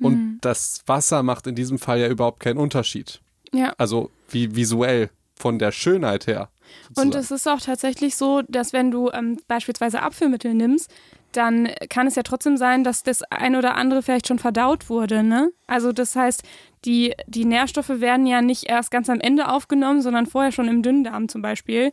[0.00, 3.20] Und das Wasser macht in diesem Fall ja überhaupt keinen Unterschied.
[3.52, 3.74] Ja.
[3.76, 6.48] Also wie visuell von der Schönheit her.
[6.90, 7.24] Und sozusagen.
[7.24, 10.90] es ist auch tatsächlich so, dass wenn du ähm, beispielsweise Abführmittel nimmst,
[11.32, 15.22] dann kann es ja trotzdem sein, dass das ein oder andere vielleicht schon verdaut wurde.
[15.22, 15.52] Ne?
[15.66, 16.42] Also das heißt,
[16.84, 20.82] die, die Nährstoffe werden ja nicht erst ganz am Ende aufgenommen, sondern vorher schon im
[20.82, 21.90] Dünndarm zum Beispiel.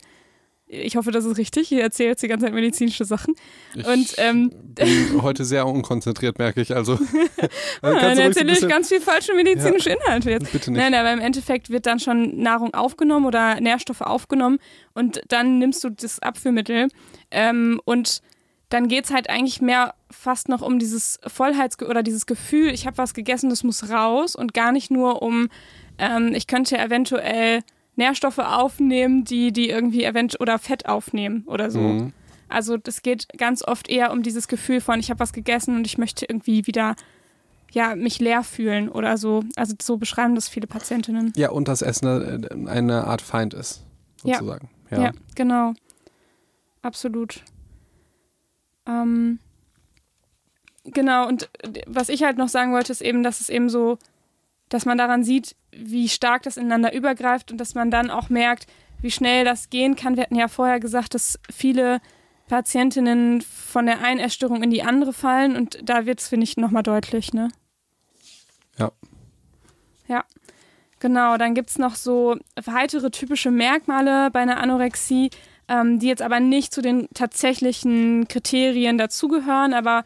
[0.70, 1.72] Ich hoffe, das ist richtig.
[1.72, 3.34] Ich erzähle jetzt die ganze Zeit medizinische Sachen.
[3.74, 6.76] Und ähm, bin heute sehr unkonzentriert, merke ich.
[6.76, 6.92] Also,
[7.80, 10.52] also dann ruhig so ein erzähle ich ganz viel falsche medizinische Inhalte jetzt.
[10.52, 10.78] Bitte nicht.
[10.78, 14.58] Nein, aber im Endeffekt wird dann schon Nahrung aufgenommen oder Nährstoffe aufgenommen
[14.92, 16.88] und dann nimmst du das Abführmittel
[17.30, 18.20] ähm, und
[18.68, 22.86] dann geht es halt eigentlich mehr fast noch um dieses Vollheits- oder dieses Gefühl, ich
[22.86, 25.48] habe was gegessen, das muss raus und gar nicht nur um,
[25.98, 27.60] ähm, ich könnte eventuell
[27.96, 31.80] Nährstoffe aufnehmen, die, die irgendwie event oder Fett aufnehmen oder so.
[31.80, 32.12] Mhm.
[32.48, 35.86] Also das geht ganz oft eher um dieses Gefühl von, ich habe was gegessen und
[35.86, 36.94] ich möchte irgendwie wieder
[37.72, 39.42] ja, mich leer fühlen oder so.
[39.56, 41.32] Also so beschreiben das viele Patientinnen.
[41.36, 42.06] Ja, und das Essen
[42.66, 43.84] äh, eine Art Feind ist,
[44.24, 44.36] Ja.
[44.36, 44.70] sozusagen.
[44.90, 45.74] Ja, genau.
[46.80, 47.42] Absolut.
[48.88, 49.38] Ähm,
[50.84, 51.50] genau, und
[51.86, 53.98] was ich halt noch sagen wollte, ist eben, dass es eben so,
[54.68, 58.66] dass man daran sieht, wie stark das ineinander übergreift und dass man dann auch merkt,
[59.00, 60.16] wie schnell das gehen kann.
[60.16, 62.00] Wir hatten ja vorher gesagt, dass viele
[62.48, 66.56] Patientinnen von der einen Essstörung in die andere fallen und da wird es, finde ich,
[66.56, 67.48] nochmal deutlich, ne?
[68.78, 68.90] Ja.
[70.08, 70.24] Ja.
[71.00, 75.30] Genau, dann gibt es noch so weitere typische Merkmale bei einer Anorexie,
[75.68, 80.04] ähm, die jetzt aber nicht zu den tatsächlichen Kriterien dazugehören, aber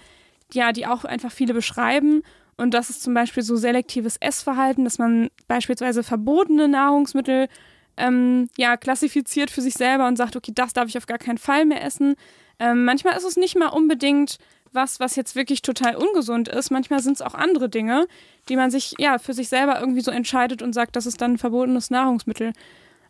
[0.52, 2.22] ja, die auch einfach viele beschreiben.
[2.56, 7.48] Und das ist zum Beispiel so selektives Essverhalten, dass man beispielsweise verbotene Nahrungsmittel
[7.96, 11.38] ähm, ja, klassifiziert für sich selber und sagt, okay, das darf ich auf gar keinen
[11.38, 12.14] Fall mehr essen.
[12.58, 14.38] Ähm, manchmal ist es nicht mal unbedingt
[14.72, 16.70] was, was jetzt wirklich total ungesund ist.
[16.70, 18.06] Manchmal sind es auch andere Dinge,
[18.48, 21.32] die man sich ja für sich selber irgendwie so entscheidet und sagt, das ist dann
[21.32, 22.52] ein verbotenes Nahrungsmittel.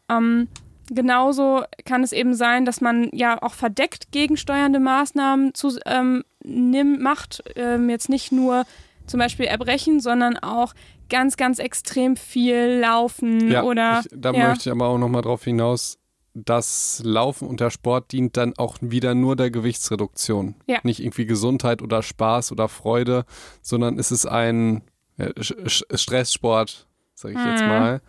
[0.08, 0.48] Ähm,
[0.94, 7.00] genauso kann es eben sein, dass man ja auch verdeckt gegensteuernde Maßnahmen zu, ähm, nimm,
[7.02, 7.42] macht.
[7.56, 8.64] Ähm, jetzt nicht nur
[9.06, 10.74] zum Beispiel Erbrechen, sondern auch
[11.10, 14.48] ganz, ganz extrem viel Laufen Ja, oder ich, da ja.
[14.48, 15.98] möchte ich aber auch nochmal drauf hinaus,
[16.34, 20.54] das Laufen und der Sport dient dann auch wieder nur der Gewichtsreduktion.
[20.66, 20.78] Ja.
[20.82, 23.26] Nicht irgendwie Gesundheit oder Spaß oder Freude,
[23.60, 24.82] sondern es ist ein
[25.18, 27.68] äh, Stresssport, sage ich jetzt Mhm.
[27.68, 28.00] mal.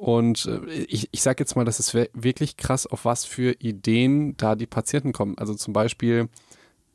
[0.00, 4.34] Und äh, ich, ich sage jetzt mal, das ist wirklich krass, auf was für Ideen
[4.38, 5.36] da die Patienten kommen.
[5.36, 6.30] Also zum Beispiel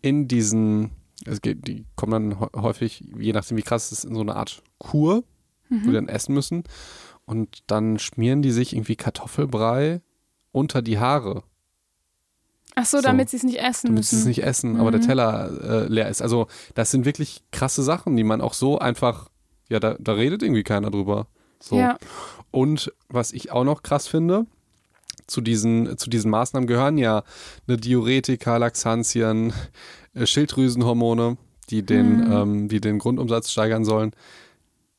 [0.02, 0.90] in diesen,
[1.24, 4.36] es geht, die kommen dann häufig, je nachdem wie krass es ist, in so eine
[4.36, 5.24] Art Kur,
[5.70, 5.82] mhm.
[5.84, 6.64] wo die dann essen müssen.
[7.26, 10.02] Und dann schmieren die sich irgendwie Kartoffelbrei
[10.52, 11.44] unter die Haare.
[12.74, 13.04] Ach so, so.
[13.04, 14.16] damit sie es nicht essen damit müssen.
[14.16, 14.80] Damit sie es nicht essen, mhm.
[14.80, 15.06] aber der mhm.
[15.06, 16.24] Teller äh, leer ist.
[16.24, 19.30] Also das sind wirklich krasse Sachen, die man auch so einfach,
[19.70, 21.28] ja, da, da redet irgendwie keiner drüber.
[21.60, 21.78] So.
[21.78, 21.98] Ja.
[22.52, 24.46] Und was ich auch noch krass finde,
[25.28, 27.24] zu diesen, zu diesen Maßnahmen gehören ja
[27.68, 29.54] eine Diuretika, Laxantien,
[30.14, 31.38] äh, Schilddrüsenhormone,
[31.70, 32.32] die den, mhm.
[32.32, 34.12] ähm, die den Grundumsatz steigern sollen.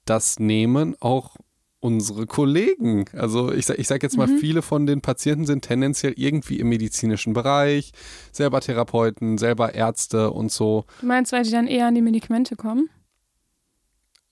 [0.04, 1.36] Das nehmen auch
[1.80, 3.04] unsere Kollegen.
[3.12, 4.38] Also ich, ich sage jetzt mal, mhm.
[4.38, 7.92] viele von den Patienten sind tendenziell irgendwie im medizinischen Bereich,
[8.32, 10.84] selber Therapeuten, selber Ärzte und so.
[11.00, 12.88] Du meinst, weil die dann eher an die Medikamente kommen?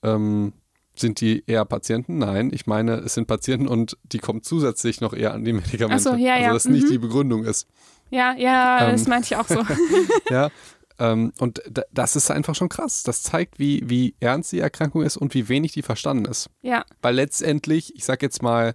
[0.03, 0.53] Ähm,
[0.97, 2.19] sind die eher Patienten?
[2.19, 6.09] Nein, ich meine, es sind Patienten und die kommen zusätzlich noch eher an die Medikamente.
[6.09, 6.49] Ach so, ja, ja.
[6.49, 6.73] Also das mhm.
[6.73, 7.67] nicht die Begründung ist.
[8.11, 9.65] Ja, ja, ähm, das meinte ich auch so.
[10.31, 10.51] ja,
[10.99, 13.03] ähm, und das ist einfach schon krass.
[13.03, 16.51] Das zeigt, wie, wie ernst die Erkrankung ist und wie wenig die verstanden ist.
[16.63, 16.85] Ja.
[17.03, 18.75] Weil letztendlich, ich sag jetzt mal,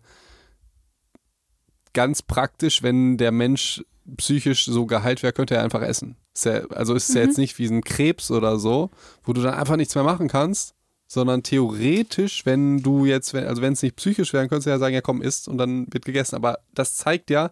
[1.93, 3.83] ganz praktisch, wenn der Mensch
[4.17, 6.17] psychisch so geheilt wäre, könnte er einfach essen.
[6.33, 7.15] Ist ja, also ist es mhm.
[7.15, 8.89] ja jetzt nicht wie ein Krebs oder so,
[9.23, 10.75] wo du dann einfach nichts mehr machen kannst,
[11.09, 14.93] sondern theoretisch, wenn du jetzt, also wenn es nicht psychisch wäre, könntest du ja sagen,
[14.93, 16.35] ja komm, isst und dann wird gegessen.
[16.35, 17.49] Aber das zeigt ja,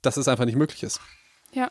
[0.00, 1.00] dass es einfach nicht möglich ist.
[1.52, 1.70] Ja.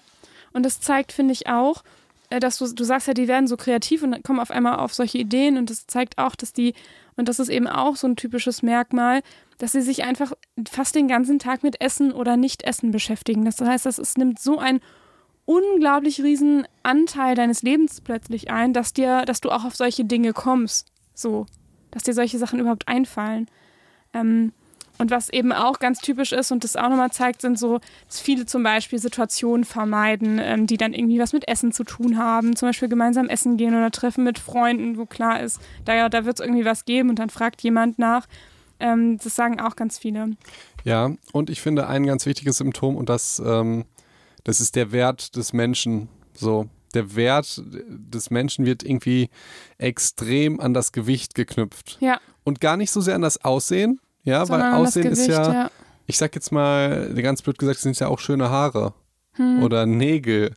[0.54, 1.84] Und das zeigt, finde ich auch,
[2.30, 4.94] äh, dass du, du sagst ja, die werden so kreativ und kommen auf einmal auf
[4.94, 6.76] solche Ideen und das zeigt auch, dass die,
[7.16, 9.24] und das ist eben auch so ein typisches Merkmal,
[9.58, 10.34] dass sie sich einfach
[10.70, 13.44] fast den ganzen Tag mit Essen oder Nicht-Essen beschäftigen.
[13.44, 14.82] Das heißt, das, es nimmt so einen
[15.46, 20.34] unglaublich riesen Anteil deines Lebens plötzlich ein, dass dir, dass du auch auf solche Dinge
[20.34, 20.93] kommst.
[21.14, 21.46] So,
[21.92, 23.48] dass dir solche Sachen überhaupt einfallen.
[24.14, 24.54] Ähm,
[25.00, 28.20] und was eben auch ganz typisch ist und das auch nochmal zeigt, sind so, dass
[28.20, 32.56] viele zum Beispiel Situationen vermeiden, ähm, die dann irgendwie was mit Essen zu tun haben.
[32.56, 36.40] Zum Beispiel gemeinsam essen gehen oder treffen mit Freunden, wo klar ist, da, da wird
[36.40, 38.28] es irgendwie was geben und dann fragt jemand nach.
[38.80, 40.32] Ähm, das sagen auch ganz viele.
[40.84, 43.86] Ja, und ich finde ein ganz wichtiges Symptom und das, ähm,
[44.44, 46.08] das ist der Wert des Menschen.
[46.34, 49.30] So, der Wert des Menschen wird irgendwie
[49.78, 51.98] extrem an das Gewicht geknüpft.
[52.00, 52.20] Ja.
[52.44, 55.54] Und gar nicht so sehr an das Aussehen, ja, Sondern weil Aussehen Gewicht, ist ja,
[55.54, 55.72] ja,
[56.06, 58.94] ich sag jetzt mal, ganz blöd gesagt, sind ja auch schöne Haare
[59.34, 59.64] hm.
[59.64, 60.54] oder Nägel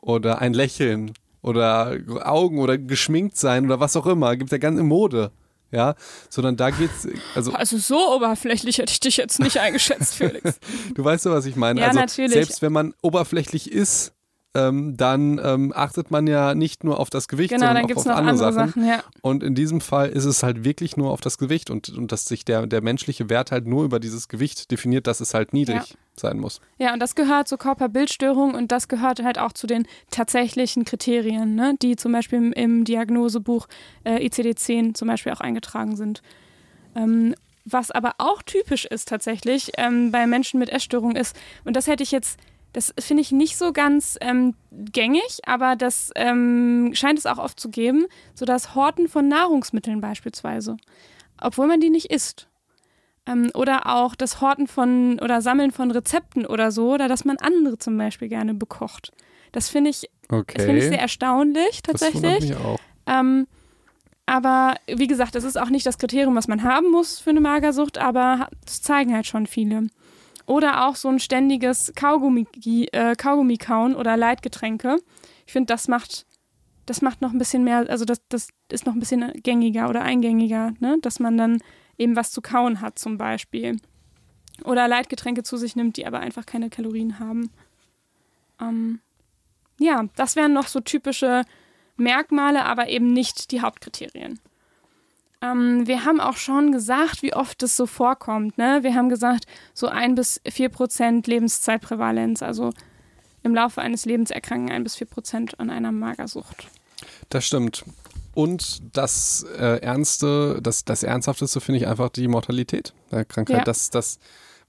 [0.00, 4.36] oder ein Lächeln oder Augen oder geschminkt sein oder was auch immer.
[4.36, 5.32] Gibt ja ganz in Mode.
[5.72, 5.94] Ja,
[6.28, 7.06] sondern da geht's.
[7.36, 10.58] Also, also so oberflächlich hätte ich dich jetzt nicht eingeschätzt, Felix.
[10.94, 11.80] du weißt ja, was ich meine.
[11.80, 12.32] Ja, also, natürlich.
[12.32, 14.12] Selbst wenn man oberflächlich ist,
[14.54, 18.06] ähm, dann ähm, achtet man ja nicht nur auf das Gewicht, genau, sondern auch auf
[18.06, 18.68] andere, andere Sachen.
[18.68, 19.02] Sachen ja.
[19.22, 22.24] Und in diesem Fall ist es halt wirklich nur auf das Gewicht und, und dass
[22.24, 25.90] sich der, der menschliche Wert halt nur über dieses Gewicht definiert, dass es halt niedrig
[25.90, 25.96] ja.
[26.16, 26.60] sein muss.
[26.78, 31.54] Ja, und das gehört zur Körperbildstörung und das gehört halt auch zu den tatsächlichen Kriterien,
[31.54, 33.68] ne, die zum Beispiel im, im Diagnosebuch
[34.04, 36.22] äh, ICD-10 zum Beispiel auch eingetragen sind.
[36.96, 41.86] Ähm, was aber auch typisch ist tatsächlich ähm, bei Menschen mit Essstörung ist, und das
[41.86, 42.38] hätte ich jetzt
[42.72, 47.58] das finde ich nicht so ganz ähm, gängig, aber das ähm, scheint es auch oft
[47.58, 50.76] zu geben, so das Horten von Nahrungsmitteln beispielsweise,
[51.40, 52.48] obwohl man die nicht isst.
[53.26, 57.36] Ähm, oder auch das Horten von oder Sammeln von Rezepten oder so, oder dass man
[57.38, 59.12] andere zum Beispiel gerne bekocht.
[59.52, 60.62] Das finde ich, okay.
[60.62, 62.22] find ich sehr erstaunlich tatsächlich.
[62.22, 62.78] Das mich auch.
[63.06, 63.46] Ähm,
[64.30, 67.40] aber wie gesagt, das ist auch nicht das Kriterium, was man haben muss für eine
[67.40, 69.88] Magersucht, aber das zeigen halt schon viele.
[70.46, 72.46] Oder auch so ein ständiges Kaugummi,
[72.92, 74.98] äh, kauen oder Leitgetränke.
[75.46, 76.26] Ich finde, das macht,
[76.86, 80.02] das macht noch ein bisschen mehr, also das, das ist noch ein bisschen gängiger oder
[80.02, 80.98] eingängiger, ne?
[81.02, 81.58] dass man dann
[81.98, 83.78] eben was zu kauen hat zum Beispiel.
[84.62, 87.50] Oder Leitgetränke zu sich nimmt, die aber einfach keine Kalorien haben.
[88.60, 89.00] Ähm,
[89.80, 91.42] ja, das wären noch so typische
[92.00, 94.40] Merkmale, aber eben nicht die Hauptkriterien.
[95.42, 98.58] Ähm, wir haben auch schon gesagt, wie oft das so vorkommt.
[98.58, 98.80] Ne?
[98.82, 102.72] Wir haben gesagt, so ein bis vier Prozent Lebenszeitprävalenz, also
[103.42, 106.68] im Laufe eines Lebens erkranken ein bis vier Prozent an einer Magersucht.
[107.30, 107.84] Das stimmt.
[108.34, 113.58] Und das äh, Ernste, das, das Ernsthafteste finde ich einfach die Mortalität der Krankheit.
[113.58, 113.64] Ja.
[113.64, 114.18] Das, das,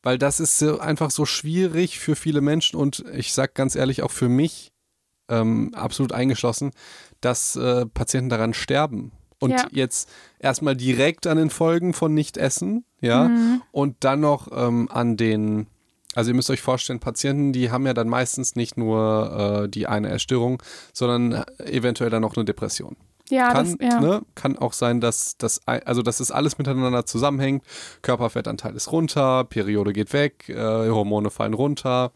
[0.04, 4.04] weil das ist so, einfach so schwierig für viele Menschen und ich sage ganz ehrlich
[4.04, 4.72] auch für mich
[5.30, 6.72] ähm, absolut eingeschlossen,
[7.22, 9.12] dass äh, Patienten daran sterben
[9.42, 9.66] und ja.
[9.72, 10.10] jetzt
[10.40, 13.62] erstmal direkt an den Folgen von Nicht-Essen, ja, mhm.
[13.72, 15.68] und dann noch ähm, an den,
[16.14, 19.88] also ihr müsst euch vorstellen, Patienten, die haben ja dann meistens nicht nur äh, die
[19.88, 20.62] eine Erstörung,
[20.94, 22.96] sondern eventuell dann noch eine Depression.
[23.30, 24.00] Ja, kann, das, ja.
[24.00, 27.64] ne, kann auch sein, dass das, also dass es alles miteinander zusammenhängt.
[28.02, 32.12] Körperfettanteil ist runter, Periode geht weg, äh, Hormone fallen runter,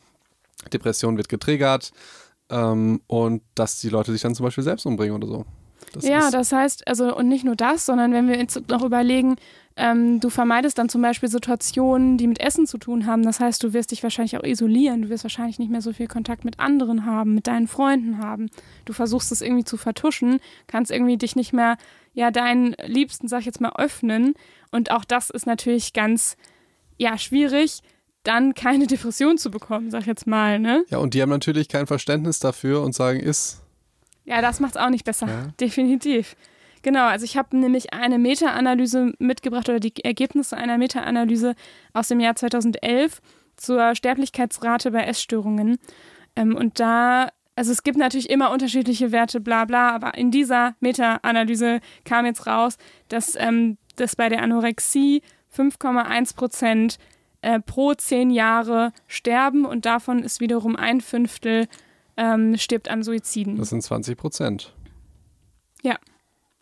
[0.74, 1.92] Depression wird getriggert
[2.50, 5.46] ähm, und dass die Leute sich dann zum Beispiel selbst umbringen oder so.
[5.94, 9.36] Das ja, das heißt, also und nicht nur das, sondern wenn wir jetzt noch überlegen,
[9.78, 13.24] ähm, du vermeidest dann zum Beispiel Situationen, die mit Essen zu tun haben.
[13.24, 15.04] Das heißt, du wirst dich wahrscheinlich auch isolieren.
[15.04, 18.50] Du wirst wahrscheinlich nicht mehr so viel Kontakt mit anderen haben, mit deinen Freunden haben.
[18.86, 21.78] Du versuchst es irgendwie zu vertuschen, kannst irgendwie dich nicht mehr,
[22.14, 24.34] ja, deinen Liebsten, sag ich jetzt mal, öffnen.
[24.72, 26.38] Und auch das ist natürlich ganz,
[26.98, 27.82] ja, schwierig
[28.26, 30.84] dann keine Depression zu bekommen, sag ich jetzt mal, ne?
[30.90, 33.62] Ja, und die haben natürlich kein Verständnis dafür und sagen, ist.
[34.26, 35.28] Ja, das macht es auch nicht besser.
[35.28, 35.48] Ja.
[35.60, 36.36] Definitiv.
[36.82, 41.56] Genau, also ich habe nämlich eine Meta-Analyse mitgebracht oder die Ergebnisse einer Meta-Analyse
[41.94, 43.22] aus dem Jahr 2011
[43.56, 45.78] zur Sterblichkeitsrate bei Essstörungen.
[46.36, 50.76] Ähm, und da, also es gibt natürlich immer unterschiedliche Werte, bla bla, aber in dieser
[50.80, 52.78] Meta-Analyse kam jetzt raus,
[53.10, 55.22] dass, ähm, dass bei der Anorexie
[55.56, 56.98] 5,1 Prozent
[57.46, 61.68] äh, pro zehn Jahre sterben und davon ist wiederum ein Fünftel
[62.18, 63.58] ähm, stirbt an Suiziden.
[63.58, 64.74] Das sind 20 Prozent.
[65.84, 66.00] Ja.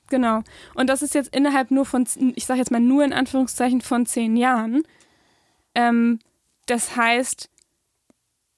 [0.09, 0.43] Genau.
[0.75, 2.05] Und das ist jetzt innerhalb nur von,
[2.35, 4.83] ich sage jetzt mal nur in Anführungszeichen von zehn Jahren.
[5.73, 6.19] Ähm,
[6.65, 7.49] das heißt,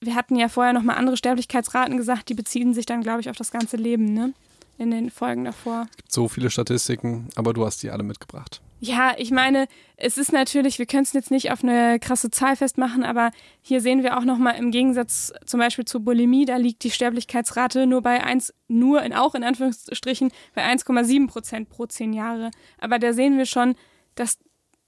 [0.02, 3.38] wir hatten ja vorher nochmal andere Sterblichkeitsraten gesagt, die beziehen sich dann, glaube ich, auf
[3.38, 4.34] das ganze Leben, ne?
[4.80, 5.86] In den Folgen davor.
[5.92, 8.62] Es gibt so viele Statistiken, aber du hast die alle mitgebracht.
[8.86, 9.68] Ja, ich meine,
[9.98, 13.32] es ist natürlich, wir können es jetzt nicht auf eine krasse Zahl festmachen, aber
[13.62, 17.88] hier sehen wir auch nochmal im Gegensatz zum Beispiel zur Bulimie, da liegt die Sterblichkeitsrate
[17.88, 22.52] nur bei 1, nur in, auch in Anführungsstrichen, bei 1,7 Prozent pro zehn Jahre.
[22.78, 23.74] Aber da sehen wir schon,
[24.14, 24.38] dass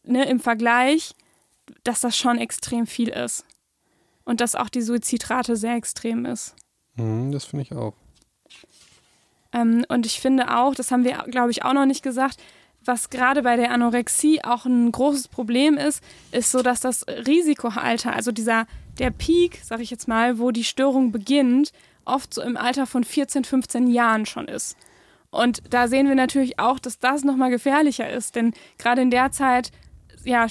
[0.04, 1.16] ne, im Vergleich,
[1.84, 3.46] dass das schon extrem viel ist.
[4.26, 6.54] Und dass auch die Suizidrate sehr extrem ist.
[6.96, 7.96] Mhm, das finde ich auch.
[9.54, 12.38] Ähm, und ich finde auch, das haben wir, glaube ich, auch noch nicht gesagt,
[12.88, 18.14] was gerade bei der Anorexie auch ein großes Problem ist, ist so, dass das Risikoalter,
[18.14, 18.66] also dieser
[19.00, 21.72] der Peak, sag ich jetzt mal, wo die Störung beginnt,
[22.06, 24.78] oft so im Alter von 14, 15 Jahren schon ist.
[25.30, 29.32] Und da sehen wir natürlich auch, dass das nochmal gefährlicher ist, denn gerade in der
[29.32, 29.72] Zeit,
[30.24, 30.48] ja,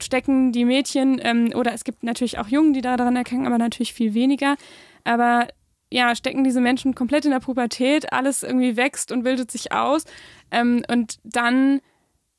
[0.00, 3.94] stecken die Mädchen, ähm, oder es gibt natürlich auch Jungen, die daran erkennen, aber natürlich
[3.94, 4.56] viel weniger.
[5.04, 5.48] Aber
[5.94, 10.02] ja, stecken diese Menschen komplett in der Pubertät, alles irgendwie wächst und bildet sich aus.
[10.50, 11.80] Ähm, und dann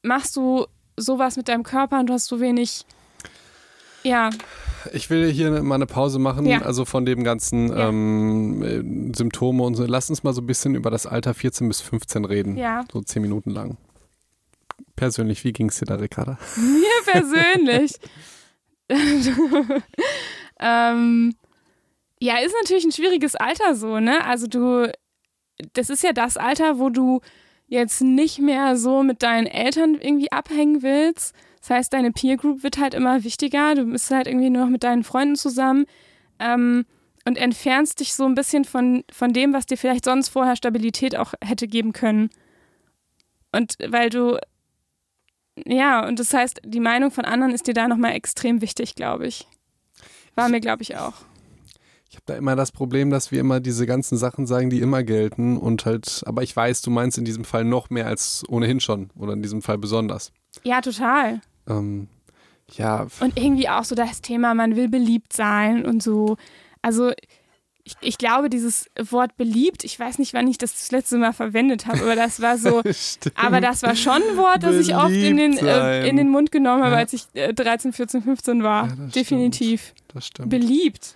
[0.03, 0.65] machst du
[0.97, 2.85] sowas mit deinem Körper und du hast so wenig.
[4.03, 4.29] Ja.
[4.91, 6.63] Ich will hier mal eine Pause machen, ja.
[6.63, 7.87] also von dem ganzen ja.
[7.87, 9.85] ähm, Symptome und so.
[9.85, 12.57] Lass uns mal so ein bisschen über das Alter 14 bis 15 reden.
[12.57, 12.83] Ja.
[12.91, 13.77] So zehn Minuten lang.
[14.97, 16.37] Persönlich, wie ging es dir da, Ricarda?
[16.57, 17.93] Mir persönlich.
[20.59, 21.35] ähm,
[22.19, 24.23] ja, ist natürlich ein schwieriges Alter so, ne?
[24.25, 24.91] Also du,
[25.73, 27.21] das ist ja das Alter, wo du
[27.67, 31.35] jetzt nicht mehr so mit deinen Eltern irgendwie abhängen willst.
[31.59, 33.75] Das heißt, deine Peer Group wird halt immer wichtiger.
[33.75, 35.85] Du bist halt irgendwie nur noch mit deinen Freunden zusammen
[36.39, 36.85] ähm,
[37.25, 41.15] und entfernst dich so ein bisschen von, von dem, was dir vielleicht sonst vorher Stabilität
[41.15, 42.29] auch hätte geben können.
[43.51, 44.37] Und weil du,
[45.65, 49.25] ja, und das heißt, die Meinung von anderen ist dir da nochmal extrem wichtig, glaube
[49.25, 49.47] ich.
[50.35, 51.13] War mir, glaube ich, auch.
[52.15, 55.03] Ich habe da immer das Problem, dass wir immer diese ganzen Sachen sagen, die immer
[55.03, 58.79] gelten und halt, aber ich weiß, du meinst in diesem Fall noch mehr als ohnehin
[58.79, 60.31] schon oder in diesem Fall besonders.
[60.63, 61.41] Ja, total.
[61.67, 62.07] Ähm,
[62.71, 63.07] ja.
[63.19, 66.37] Und irgendwie auch so das Thema, man will beliebt sein und so.
[66.81, 67.11] Also
[67.83, 71.33] ich, ich, glaube, dieses Wort beliebt, ich weiß nicht, wann ich das das letzte Mal
[71.33, 72.81] verwendet habe, aber das war so,
[73.35, 76.29] aber das war schon ein Wort, das beliebt ich oft in den, äh, in den
[76.29, 76.99] Mund genommen habe, ja.
[76.99, 78.87] als ich äh, 13, 14, 15 war.
[78.87, 79.87] Ja, Definitiv.
[79.87, 80.15] Stimmt.
[80.15, 80.49] Das stimmt.
[80.49, 81.15] Beliebt.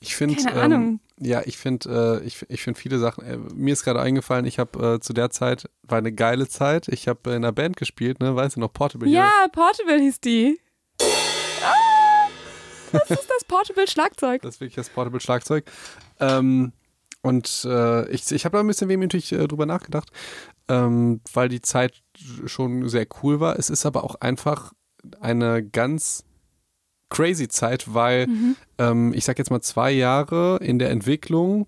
[0.00, 3.24] Ich finde, ähm, ja, ich finde, äh, ich, ich finde viele Sachen.
[3.24, 6.86] Äh, mir ist gerade eingefallen, ich habe äh, zu der Zeit war eine geile Zeit.
[6.88, 9.08] Ich habe in einer Band gespielt, ne, weißt du noch Portable?
[9.08, 9.48] Ja, hier.
[9.50, 10.60] Portable hieß die.
[11.64, 12.28] Ah,
[12.92, 14.42] das ist das Portable Schlagzeug.
[14.42, 15.64] Das ist wirklich das Portable Schlagzeug.
[16.20, 16.72] Ähm,
[17.22, 20.10] und äh, ich, ich habe da ein bisschen wehmütig äh, drüber nachgedacht,
[20.68, 22.02] ähm, weil die Zeit
[22.46, 23.58] schon sehr cool war.
[23.58, 24.72] Es ist aber auch einfach
[25.20, 26.24] eine ganz
[27.10, 28.56] crazy Zeit, weil mhm.
[28.78, 31.66] ähm, ich sag jetzt mal zwei Jahre in der Entwicklung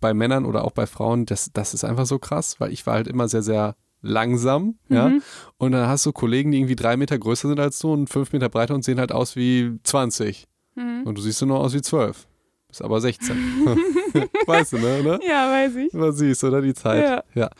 [0.00, 2.94] bei Männern oder auch bei Frauen, das, das ist einfach so krass, weil ich war
[2.94, 4.96] halt immer sehr, sehr langsam, mhm.
[4.96, 5.12] ja.
[5.56, 8.32] Und dann hast du Kollegen, die irgendwie drei Meter größer sind als du und fünf
[8.32, 10.46] Meter breiter und sehen halt aus wie 20.
[10.74, 11.02] Mhm.
[11.04, 12.26] Und du siehst nur aus wie 12.
[12.68, 13.36] Bist aber 16.
[14.46, 15.00] weißt du, ne?
[15.00, 15.20] Oder?
[15.26, 15.90] Ja, weiß ich.
[15.94, 16.60] Was siehst, oder?
[16.60, 17.02] Die Zeit.
[17.02, 17.24] Ja.
[17.34, 17.50] ja.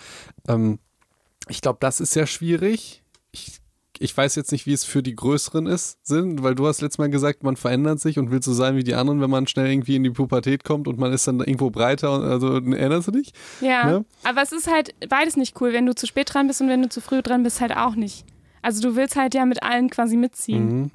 [0.47, 0.79] Ähm,
[1.49, 3.03] ich glaube, das ist sehr schwierig.
[3.33, 3.59] Ich
[4.01, 6.99] ich weiß jetzt nicht, wie es für die Größeren ist, sind, weil du hast letztes
[6.99, 9.71] Mal gesagt, man verändert sich und will so sein wie die anderen, wenn man schnell
[9.71, 12.15] irgendwie in die Pubertät kommt und man ist dann irgendwo breiter.
[12.15, 13.33] Und, also erinnerst du dich?
[13.61, 13.85] Ja.
[13.85, 14.05] Ne?
[14.25, 15.73] Aber es ist halt beides nicht cool.
[15.73, 17.95] Wenn du zu spät dran bist und wenn du zu früh dran bist, halt auch
[17.95, 18.25] nicht.
[18.63, 20.67] Also du willst halt ja mit allen quasi mitziehen.
[20.67, 20.91] Mhm.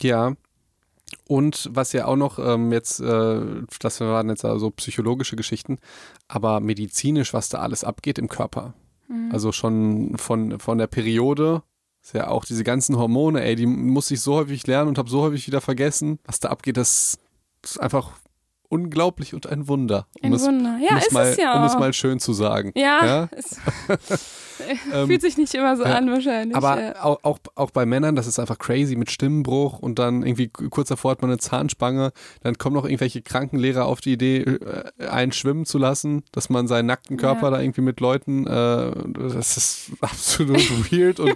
[0.00, 0.34] Ja.
[1.26, 3.40] Und was ja auch noch ähm, jetzt, äh,
[3.80, 5.78] das waren jetzt also psychologische Geschichten,
[6.26, 8.74] aber medizinisch, was da alles abgeht im Körper.
[9.08, 9.30] Mhm.
[9.32, 11.62] Also schon von, von der Periode,
[12.08, 15.10] ist ja auch diese ganzen Hormone, ey, die muss ich so häufig lernen und habe
[15.10, 16.18] so häufig wieder vergessen.
[16.24, 17.18] Was da abgeht, das
[17.62, 18.12] ist einfach
[18.68, 20.06] unglaublich und ein Wunder.
[20.20, 20.78] Um Ein es, Wunder.
[20.82, 21.78] Ja, um es ist mal, es ja Um es auch.
[21.78, 22.72] mal schön zu sagen.
[22.74, 23.28] Ja, Ja?
[23.36, 23.56] es
[25.06, 25.94] fühlt sich nicht immer so ja.
[25.94, 26.56] an wahrscheinlich.
[26.56, 27.04] Aber ja.
[27.04, 30.88] auch, auch, auch bei Männern, das ist einfach crazy mit Stimmenbruch und dann irgendwie kurz
[30.88, 32.12] davor hat man eine Zahnspange,
[32.42, 36.66] dann kommen noch irgendwelche Krankenlehrer auf die Idee, äh, einen schwimmen zu lassen, dass man
[36.66, 37.50] seinen nackten Körper Ja.
[37.52, 38.92] da irgendwie mit Leuten, äh,
[39.30, 41.34] das ist absolut weird und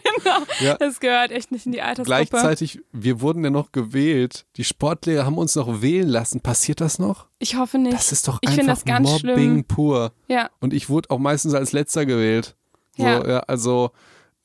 [0.61, 2.27] ja, das gehört echt nicht in die Altersgruppe.
[2.27, 6.99] gleichzeitig, wir wurden ja noch gewählt, die Sportlehrer haben uns noch wählen lassen, passiert das
[6.99, 7.22] noch?
[7.39, 7.93] Ich hoffe nicht.
[7.95, 9.65] Das ist doch Ich einfach das ganz Mobbing schlimm.
[9.65, 10.13] pur.
[10.29, 12.57] ja, Und ich wurde auch meistens als letzter gewählt.
[12.97, 13.27] So, Ja.
[13.27, 13.39] ja.
[13.41, 13.91] also,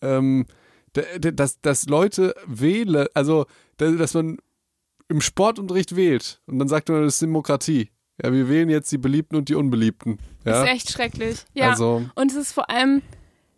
[0.02, 0.46] ähm,
[0.94, 3.46] dass, dass Leute wählen, also,
[3.78, 4.38] dass man
[5.10, 7.92] im Sportunterricht wählt und dann sagt man, das ist Demokratie.
[8.24, 10.18] Ja, wir wählen jetzt die Beliebten und die Unbeliebten.
[10.44, 11.46] Ja, ist echt schrecklich.
[11.54, 11.70] Ja.
[11.72, 13.04] also, Und es ist vor allem,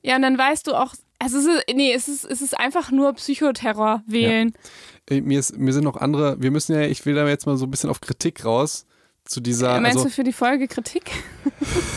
[0.03, 2.91] ja, und dann weißt du auch, also es ist, nee, es ist, es ist einfach
[2.91, 4.53] nur Psychoterror wählen.
[5.09, 7.55] ey, mir, ist, mir sind noch andere, wir müssen ja, ich will da jetzt mal
[7.57, 8.85] so ein bisschen auf Kritik raus.
[9.25, 11.11] Zu dieser, Äh, Meinst also, du für die Folge Kritik?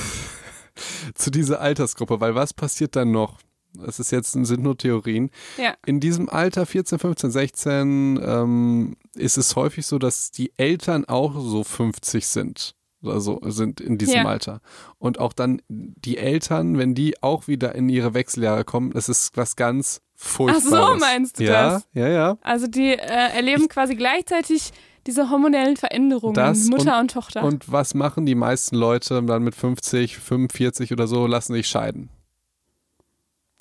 [1.14, 3.38] zu dieser Altersgruppe, weil was passiert dann noch?
[3.74, 5.30] Das ist jetzt, sind nur Theorien.
[5.56, 5.74] Ja.
[5.86, 11.34] In diesem Alter, 14, 15, 16, ähm, ist es häufig so, dass die Eltern auch
[11.40, 12.74] so 50 sind.
[13.04, 14.24] Also sind in diesem Ja.
[14.26, 14.60] Alter.
[14.98, 19.36] Und auch dann die Eltern, wenn die auch wieder in ihre Wechseljahre kommen, das ist
[19.36, 21.00] was ganz Furchtbares.
[21.00, 21.88] meinst du ja, das?
[21.94, 22.38] Ja, ja.
[22.42, 22.96] Also die äh,
[23.34, 24.70] erleben quasi gleichzeitig
[25.06, 27.42] diese hormonellen Veränderungen, Das Mutter und, Tochter.
[27.44, 32.08] Und was machen die meisten Leute dann mit 50, 45 oder so, lassen sich scheiden.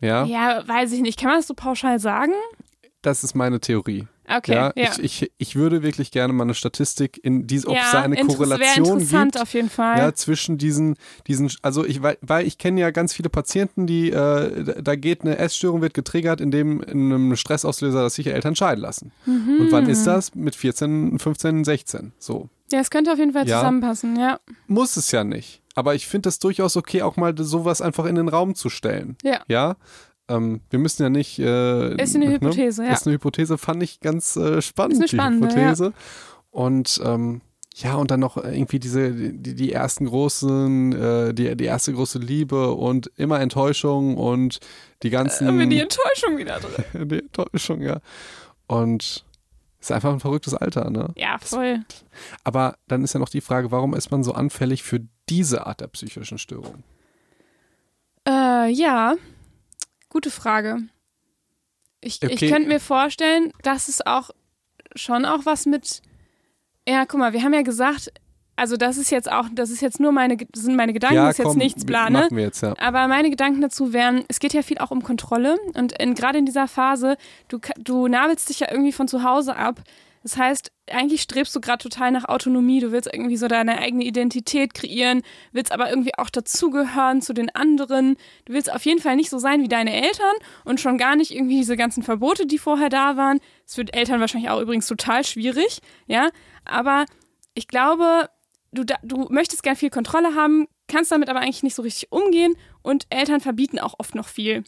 [0.02, 1.20] Ja, ja, weiß ich nicht.
[1.20, 2.34] Kann man das so pauschal sagen?
[3.02, 4.08] das ist meine Theorie.
[4.38, 4.92] Okay, ja, ja.
[5.02, 8.02] Ich, ich, ich würde wirklich gerne mal eine Statistik in diese, ob ja, es da
[8.02, 9.42] eine Korrelation interessant gibt.
[9.44, 9.98] auf jeden Fall.
[9.98, 10.96] Ja, zwischen diesen,
[11.28, 14.96] diesen, also ich, weil, weil ich kenne ja ganz viele Patienten, die, äh, da- da
[14.96, 19.12] geht eine Essstörung, wird getriggert, indem in einem Stressauslöser, dass sich Eltern scheiden lassen.
[19.26, 19.58] Mhm.
[19.62, 20.34] Und wann ist das?
[20.36, 22.14] Mit 14, 15, 16.
[22.20, 22.50] So.
[22.72, 23.60] ja, es könnte auf jeden Fall Ja.
[23.60, 24.40] zusammenpassen, ja.
[24.68, 25.62] Muss es ja nicht.
[25.76, 29.16] Aber ich finde das durchaus okay, auch mal sowas einfach in den Raum zu stellen.
[29.24, 29.42] Ja.
[29.48, 29.76] Ja.
[30.32, 31.40] Ähm, wir müssen ja nicht.
[31.40, 32.34] Äh, Ist eine ne?
[32.34, 32.94] Hypothese, ja.
[32.94, 34.94] Ist eine Hypothese, fand ich ganz äh, spannend.
[34.94, 35.94] Ist eine die spannende, Hypothese.
[36.50, 37.42] Und ähm,
[37.76, 42.20] ja, und dann noch irgendwie diese, die, die ersten großen, äh, die, die erste große
[42.20, 44.60] Liebe und immer Enttäuschung und
[45.04, 45.48] die ganzen.
[45.48, 47.08] Haben wir die Enttäuschung wieder drin.
[47.10, 48.00] die Enttäuschung, ja.
[48.68, 49.26] Und
[49.80, 51.12] ist einfach ein verrücktes Alter, ne?
[51.16, 51.80] Ja, voll.
[52.44, 55.82] Aber dann ist ja noch die Frage, warum ist man so anfällig für diese Art
[55.82, 56.84] der psychischen Störung?
[58.28, 59.16] Äh, ja,
[60.12, 60.78] gute Frage.
[62.02, 62.50] Ich, ich Okay.
[62.50, 64.30] könnte mir vorstellen, dass es auch
[64.96, 66.02] schon auch was mit.
[66.88, 68.12] Ja, guck mal, wir haben ja gesagt,
[68.56, 71.40] also das ist jetzt auch, das ist jetzt nur meine, das sind meine Gedanken, das
[71.40, 72.20] ist jetzt nichts ne?
[72.22, 72.76] Machen wir jetzt, ja.
[72.78, 76.46] Aber meine Gedanken dazu wären, es geht ja viel auch um Kontrolle und gerade in
[76.46, 79.82] dieser Phase, du, du nabelst dich ja irgendwie von zu Hause ab.
[80.24, 82.80] Das heißt, eigentlich strebst du gerade total nach Autonomie.
[82.80, 87.54] Du willst irgendwie so deine eigene Identität kreieren, willst aber irgendwie auch dazugehören zu den
[87.56, 88.18] anderen.
[88.46, 91.32] Du willst auf jeden Fall nicht so sein wie deine Eltern und schon gar nicht
[91.32, 93.40] irgendwie diese ganzen Verbote, die vorher da waren.
[93.66, 96.30] Das wird Eltern wahrscheinlich auch übrigens total schwierig, ja.
[96.66, 97.06] Aber
[97.56, 98.30] ich glaube,
[98.72, 102.56] du, du möchtest gern viel Kontrolle haben, kannst damit aber eigentlich nicht so richtig umgehen
[102.84, 104.64] und Eltern verbieten auch oft noch viel.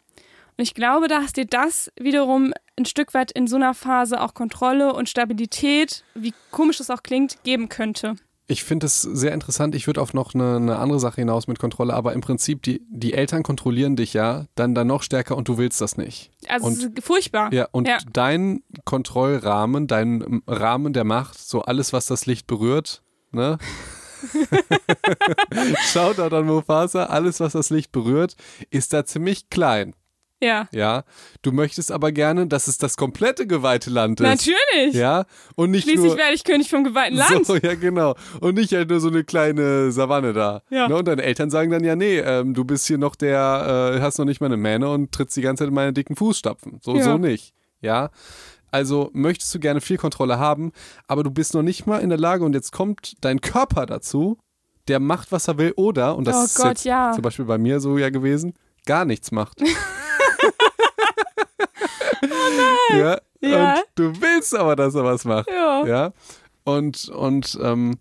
[0.58, 4.34] Und ich glaube, dass dir das wiederum ein Stück weit in so einer Phase auch
[4.34, 8.16] Kontrolle und Stabilität, wie komisch das auch klingt, geben könnte.
[8.48, 9.74] Ich finde es sehr interessant.
[9.74, 12.82] Ich würde auf noch eine, eine andere Sache hinaus mit Kontrolle, aber im Prinzip, die,
[12.90, 16.30] die Eltern kontrollieren dich ja dann, dann noch stärker und du willst das nicht.
[16.50, 17.54] Also Und- furchtbar.
[17.54, 17.98] Ja, und Ja.
[18.12, 23.02] dein Kontrollrahmen, dein Rahmen der Macht, so alles, was das Licht berührt,
[23.32, 23.58] ne?
[25.92, 28.36] Schaut da dann Mufasa, alles, was das Licht berührt,
[28.70, 29.96] ist da ziemlich klein.
[30.44, 30.68] Ja.
[30.72, 31.04] Ja,
[31.42, 34.28] du möchtest aber gerne, dass es das komplette geweihte Land ist.
[34.28, 34.94] Natürlich.
[34.96, 35.26] Ja,
[35.56, 37.46] und nicht Schließlich nur werde ich König vom geweihten Land.
[37.46, 40.62] so, ja genau, und nicht halt nur so eine kleine Savanne da.
[40.70, 40.88] Ja.
[40.88, 40.98] Ne?
[40.98, 44.18] Und deine Eltern sagen dann ja, nee, ähm, du bist hier noch der, äh, hast
[44.20, 46.80] noch nicht mal eine Mähne und trittst die ganze Zeit in meine dicken Fußstapfen.
[46.82, 47.04] So, Ja.
[47.04, 47.54] so nicht.
[47.82, 48.10] Ja.
[48.72, 50.72] Also möchtest du gerne viel Kontrolle haben,
[51.08, 54.40] aber du bist noch nicht mal in der Lage und jetzt kommt dein Körper dazu,
[54.88, 57.12] der macht, was er will, oder, und das Oh ist Gott, ja.
[57.14, 58.54] zum Beispiel bei mir so ja gewesen,
[58.86, 59.62] gar nichts macht.
[62.32, 63.00] Oh nein.
[63.00, 63.74] Ja, Ja.
[63.76, 65.50] Und du willst aber, dass er was macht.
[65.50, 65.86] Ja.
[65.86, 66.14] Ja.
[66.64, 67.98] Und, und ähm,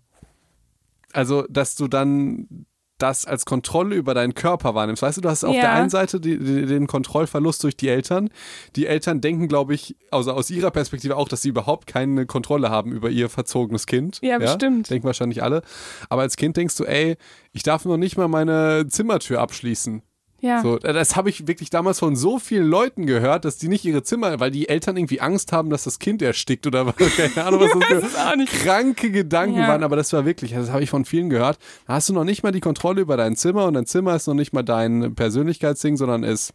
[1.11, 2.65] also, dass du dann
[2.99, 5.01] das als Kontrolle über deinen Körper wahrnimmst.
[5.01, 5.61] Weißt du, du hast auf Ja.
[5.61, 8.29] der einen Seite die, die, den Kontrollverlust durch die Eltern.
[8.77, 12.69] Die Eltern denken, glaube ich, also aus ihrer Perspektive auch, dass sie überhaupt keine Kontrolle
[12.69, 14.19] haben über ihr verzogenes Kind.
[14.21, 14.89] Ja, bestimmt.
[14.89, 15.63] Denken wahrscheinlich alle.
[16.07, 17.17] Aber als Kind denkst du, ey,
[17.51, 20.01] ich darf noch nicht mal meine Zimmertür abschließen.
[20.43, 20.61] Ja.
[20.61, 24.03] So, das habe ich wirklich damals von so vielen Leuten gehört, dass die nicht ihre
[24.03, 27.61] Zimmer, weil die Eltern irgendwie Angst haben, dass das Kind erstickt oder was, keine Ahnung,
[27.61, 27.71] was
[28.01, 29.69] das für kranke Gedanken Ja.
[29.69, 31.57] waren, aber das war wirklich, das habe ich von vielen gehört.
[31.87, 34.27] Da hast du noch nicht mal die Kontrolle über dein Zimmer und dein Zimmer ist
[34.27, 36.51] noch nicht mal dein Persönlichkeitsding, sondern ist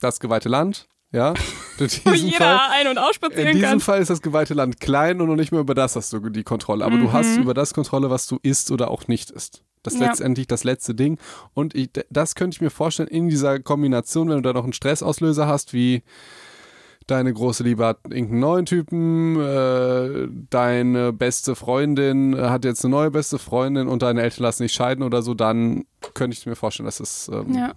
[0.00, 0.86] das geweihte Land.
[1.10, 1.30] Ja,
[1.78, 2.58] in Wo diesem jeder Fall.
[2.72, 3.80] ein- und In ausspazieren diesem kann.
[3.80, 6.42] Fall ist das geweihte Land klein und noch nicht mehr über das hast du die
[6.44, 6.84] Kontrolle.
[6.84, 9.62] Aber du hast über das Kontrolle, was du isst oder auch nicht isst.
[9.82, 10.04] Das ist Mhm.
[10.04, 10.10] Ja.
[10.10, 11.18] letztendlich das letzte Ding.
[11.54, 14.72] Und ich, das könnte ich mir vorstellen, in dieser Kombination, wenn du da noch einen
[14.74, 16.02] Stressauslöser hast, wie
[17.08, 22.92] deine große Liebe hat irgendeinen neuen Typen, äh, deine beste Freundin äh, hat jetzt eine
[22.92, 26.54] neue beste Freundin und deine Eltern lassen sich scheiden oder so, dann könnte ich mir
[26.54, 27.72] vorstellen, dass es ähm, Ja.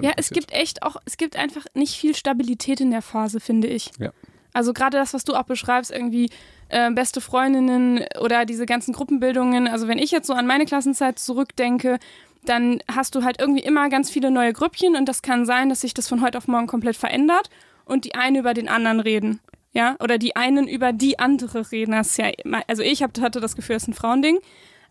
[0.00, 0.34] Ja, es passiert.
[0.34, 3.90] gibt echt auch, es gibt einfach nicht viel Stabilität in der Phase, finde ich.
[3.98, 4.12] Ja.
[4.52, 6.30] Also gerade das, was du auch beschreibst, irgendwie
[6.68, 9.66] äh, beste Freundinnen oder diese ganzen Gruppenbildungen.
[9.68, 11.98] Also wenn ich jetzt so an meine Klassenzeit zurückdenke,
[12.44, 15.80] dann hast du halt irgendwie immer ganz viele neue Grüppchen und das kann sein, dass
[15.80, 17.50] sich das von heute auf morgen komplett verändert
[17.86, 19.40] und die einen über den anderen reden.
[19.72, 21.92] Ja, oder die einen über die andere reden.
[21.92, 24.38] Das ist ja immer, also ich hab, hatte das Gefühl, es ist ein Frauending,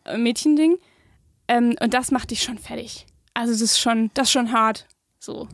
[0.05, 0.77] äh, Mädchending.
[1.47, 3.05] Ähm, und das macht dich schon fertig.
[3.33, 4.87] Also das ist schon, das ist schon hart.
[5.19, 5.47] So.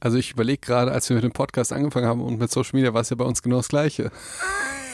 [0.00, 2.92] Also ich überlege gerade, als wir mit dem Podcast angefangen haben und mit Social Media,
[2.94, 4.10] war es ja bei uns genau das Gleiche.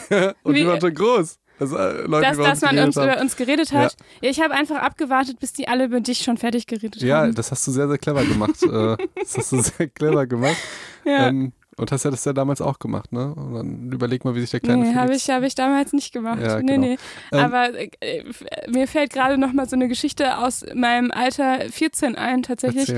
[0.43, 1.37] und Wie- die waren schon groß.
[1.59, 3.09] Also, äh, Leute, dass, über dass uns man uns, haben.
[3.09, 3.95] über uns geredet hat.
[4.21, 7.35] Ja, ich habe einfach abgewartet, bis die alle über dich schon fertig geredet Ja, haben.
[7.35, 8.61] das hast du sehr, sehr clever gemacht.
[8.63, 10.57] Äh, das hast du sehr clever gemacht.
[11.05, 11.27] Ja.
[11.27, 13.35] Ähm, und hast ja das ja damals auch gemacht, ne?
[13.35, 16.11] Und dann überleg mal, wie sich der kleine nee, habe ich, hab ich damals nicht
[16.11, 16.41] gemacht.
[16.41, 16.87] Ja, nee, genau.
[16.87, 16.97] nee.
[17.31, 17.69] Ähm, Aber
[18.01, 18.23] äh,
[18.67, 22.91] mir fällt gerade noch mal so eine Geschichte aus meinem Alter 14 ein, tatsächlich.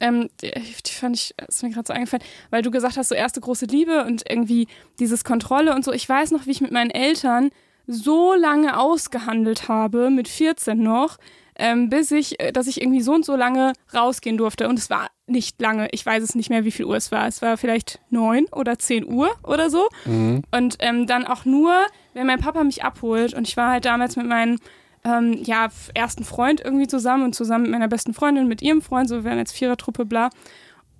[0.00, 3.14] Ähm, die, die fand ich, ist mir gerade so eingefallen, weil du gesagt hast, so
[3.14, 4.66] erste große Liebe und irgendwie
[4.98, 5.92] dieses Kontrolle und so.
[5.92, 7.50] Ich weiß noch, wie ich mit meinen Eltern
[7.86, 11.18] so lange ausgehandelt habe, mit 14 noch,
[11.58, 14.68] ähm, bis ich, äh, dass ich irgendwie so und so lange rausgehen durfte.
[14.68, 15.88] Und es war nicht lange.
[15.92, 17.26] Ich weiß es nicht mehr, wie viel Uhr es war.
[17.26, 19.88] Es war vielleicht neun oder zehn Uhr oder so.
[20.04, 20.42] Mhm.
[20.50, 21.72] Und ähm, dann auch nur,
[22.14, 23.32] wenn mein Papa mich abholt.
[23.34, 24.58] Und ich war halt damals mit meinem
[25.04, 29.08] ähm, ja, ersten Freund irgendwie zusammen und zusammen mit meiner besten Freundin, mit ihrem Freund,
[29.08, 30.30] so wir wären jetzt Vierertruppe, bla.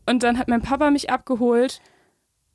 [0.06, 1.80] Und dann hat mein Papa mich abgeholt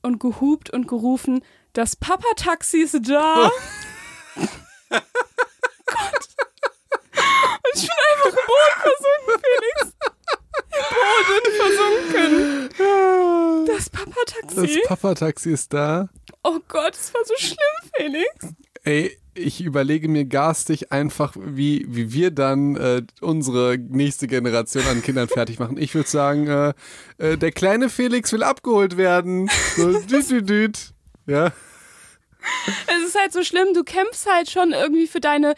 [0.02, 1.42] und gehupt und gerufen,
[1.74, 3.50] das Papa-Taxi ist da.
[5.86, 6.28] Gott.
[7.74, 9.78] Ich bin einfach im Boden versunken, Felix.
[10.78, 12.70] Im Boden versunken.
[13.68, 14.82] Das Das Papa-Taxi.
[14.86, 16.10] Papa-Taxi ist da.
[16.44, 17.58] Oh Gott, es war so schlimm,
[17.96, 18.56] Felix.
[18.84, 25.02] Ey, ich überlege mir garstig einfach, wie, wie wir dann äh, unsere nächste Generation an
[25.02, 25.78] Kindern fertig machen.
[25.78, 26.74] Ich würde sagen, äh,
[27.18, 29.50] äh, der kleine Felix will abgeholt werden.
[29.78, 30.94] So, düt, düt, düt.
[31.28, 31.52] Ja.
[32.88, 35.54] Es ist halt so schlimm, du kämpfst halt schon irgendwie für deine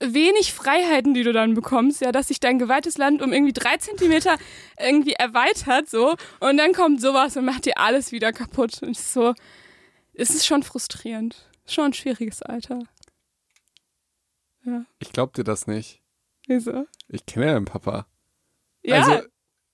[0.00, 3.76] wenig Freiheiten, die du dann bekommst, ja, dass sich dein geweihtes Land um irgendwie drei
[3.76, 4.36] Zentimeter
[4.78, 8.82] irgendwie erweitert, so, und dann kommt sowas und macht dir alles wieder kaputt.
[8.82, 9.34] Und es ist so,
[10.12, 11.48] es ist schon frustrierend.
[11.66, 12.80] Schon ein schwieriges Alter.
[14.64, 16.02] Ja, Ich glaub dir das nicht.
[16.46, 16.86] wieso?
[17.08, 18.06] Ich kenne ja deinen Papa.
[18.82, 19.22] Ja, Also,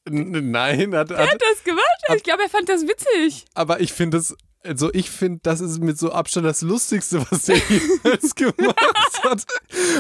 [0.08, 1.86] nein, hat, er hat, hat das gemacht.
[2.14, 3.44] Ich glaube, er fand das witzig.
[3.54, 7.44] aber ich finde es, also ich finde, das ist mit so Abstand das Lustigste, was
[7.44, 8.76] der jemals gemacht
[9.24, 9.44] hat.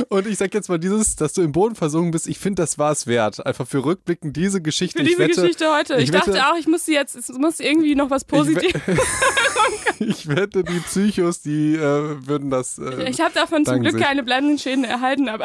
[0.08, 2.78] Und ich sag jetzt mal dieses, dass du im Boden versunken bist, ich finde, das
[2.78, 3.44] war es wert.
[3.46, 4.98] Einfach für rückblickend diese Geschichte.
[4.98, 5.94] Für ich diese wette, Geschichte heute.
[5.96, 8.80] Ich, ich dachte wette- auch, ich muss sie jetzt, es muss irgendwie noch was Positives.
[9.98, 12.78] Ich wette, die Psychos, die äh, würden das.
[12.78, 14.02] Äh, Ich habe davon zum Glück sich.
[14.02, 15.44] keine bleibenden Schäden erhalten, aber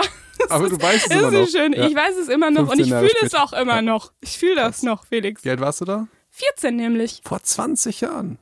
[0.49, 1.47] aber du weißt es immer noch.
[1.49, 1.73] schön.
[1.73, 1.87] Ja.
[1.87, 3.81] Ich weiß es immer noch und 15 ich fühle es auch immer Ja.
[3.81, 4.11] noch.
[4.21, 5.43] Ich fühle das noch, Felix.
[5.43, 6.07] Wie alt warst du da?
[6.31, 7.21] 14 nämlich.
[7.25, 8.37] Vor 20 Jahren.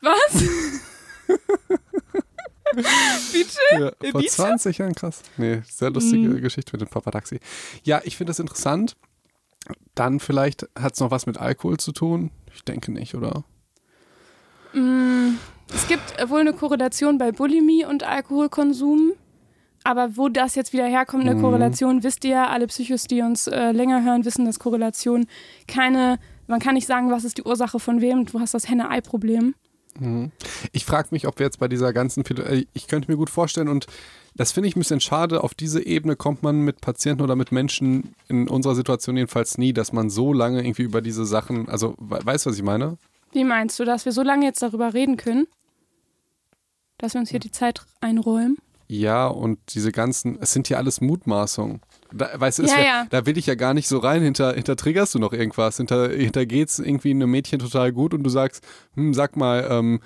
[0.00, 0.44] Was?
[3.32, 3.58] Bitte?
[3.72, 4.32] Ja, vor Bitte?
[4.32, 5.22] 20 Jahren, krass.
[5.36, 6.40] Nee, sehr lustige Mhm.
[6.40, 7.40] Geschichte mit dem Papa-Taxi.
[7.82, 8.96] Ja, ich finde das interessant.
[9.94, 12.30] Dann vielleicht hat es noch was mit Alkohol zu tun.
[12.54, 13.44] Ich denke nicht, oder?
[14.72, 15.36] Mm,
[15.74, 19.12] Es gibt wohl eine Korrelation bei Bulimie und Alkoholkonsum.
[19.84, 21.42] Aber wo das jetzt wieder herkommt, eine Mhm.
[21.42, 25.26] Korrelation, wisst ihr, alle Psychos, die uns äh, länger hören, wissen, dass Korrelation
[25.66, 29.54] keine, man kann nicht sagen, was ist die Ursache von wem, du hast das Henne-Ei-Problem.
[29.98, 30.32] Mhm.
[30.72, 33.68] Ich frage mich, ob wir jetzt bei dieser ganzen, äh, ich könnte mir gut vorstellen
[33.68, 33.86] und
[34.34, 37.50] das finde ich ein bisschen schade, auf diese Ebene kommt man mit Patienten oder mit
[37.50, 41.94] Menschen in unserer Situation jedenfalls nie, dass man so lange irgendwie über diese Sachen, also
[41.98, 42.98] we weißt du, was ich meine?
[43.32, 45.46] Wie meinst du, dass wir so lange jetzt darüber reden können?
[46.98, 48.58] Dass wir uns hier die Zeit einräumen?
[48.88, 51.80] Ja, und diese ganzen, es sind hier alles Mutmaßungen.
[52.12, 53.06] Da, weißt du, Ja, wär, ja.
[53.10, 54.22] da will ich ja gar nicht so rein.
[54.22, 55.76] Hinter, hinter triggerst du noch irgendwas.
[55.76, 60.00] Hinter, hinter geht's irgendwie einem Mädchen total gut und du sagst, hm, sag mal, ähm,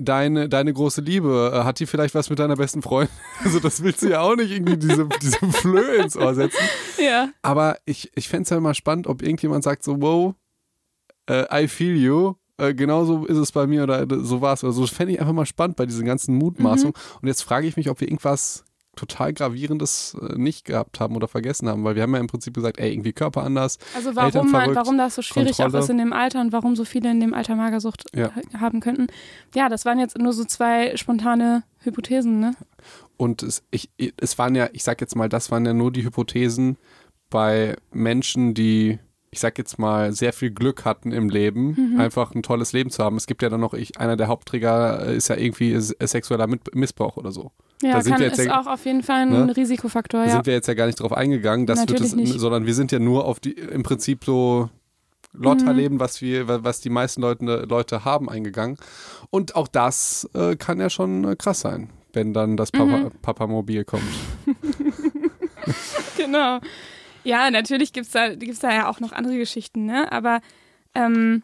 [0.00, 3.14] deine, deine große Liebe, äh, hat die vielleicht was mit deiner besten Freundin?
[3.44, 6.58] Also das willst du ja auch nicht irgendwie diese, diese Flöhe ins Ohr setzen.
[6.98, 7.28] Ja.
[7.42, 10.34] Aber ich, ich fände es ja mal spannend, ob irgendjemand sagt so, wow,
[11.28, 12.34] äh, I feel you.
[12.58, 14.64] Äh, genauso ist es bei mir oder so war es.
[14.64, 16.94] Also das fände ich einfach mal spannend bei diesen ganzen Mutmaßungen.
[17.20, 18.64] Und jetzt frage ich mich, ob wir irgendwas
[18.96, 22.54] total Gravierendes äh, nicht gehabt haben oder vergessen haben, weil wir haben ja im Prinzip
[22.54, 23.78] gesagt, ey, irgendwie Körper anders.
[23.94, 25.78] Also Eltern warum, man, verrückt, warum das so schwierig Kontrolle.
[25.78, 28.32] auch ist in dem Alter und warum so viele in dem Alter Magersucht Ja.
[28.34, 29.06] ha- haben könnten.
[29.54, 32.54] Ja, das waren jetzt nur so zwei spontane Hypothesen, ne?
[33.18, 33.88] Und es, ich,
[34.18, 36.76] es waren ja, ich sag jetzt mal, das waren ja nur die Hypothesen
[37.30, 38.98] bei Menschen, die,
[39.36, 42.00] ich sag jetzt mal, sehr viel Glück hatten im Leben, Mhm.
[42.00, 43.18] einfach ein tolles Leben zu haben.
[43.18, 46.48] Es gibt ja dann noch, ich, einer der Hauptträger äh, ist ja irgendwie äh, sexueller
[46.72, 47.52] Missbrauch oder so.
[47.82, 49.54] Ja, Da sind kann, wir jetzt ist ja- auch auf jeden Fall ein Ne?
[49.54, 50.32] Risikofaktor, Da ja.
[50.32, 52.40] sind wir jetzt ja gar nicht drauf eingegangen, das wird Natürlich es, nicht.
[52.40, 54.70] sondern wir sind ja nur auf die, im Prinzip so
[55.34, 55.42] Mhm.
[55.42, 58.78] Lotterleben, was wir, was die meisten Leute, Leute haben, eingegangen.
[59.28, 63.10] Und auch das äh, kann ja schon äh, krass sein, wenn dann das Papa, Mhm.
[63.20, 64.02] Papamobil kommt.
[66.16, 66.60] Genau.
[67.26, 70.10] Ja, natürlich gibt es da, gibt's da ja auch noch andere Geschichten, ne?
[70.12, 70.40] Aber,
[70.94, 71.42] ähm,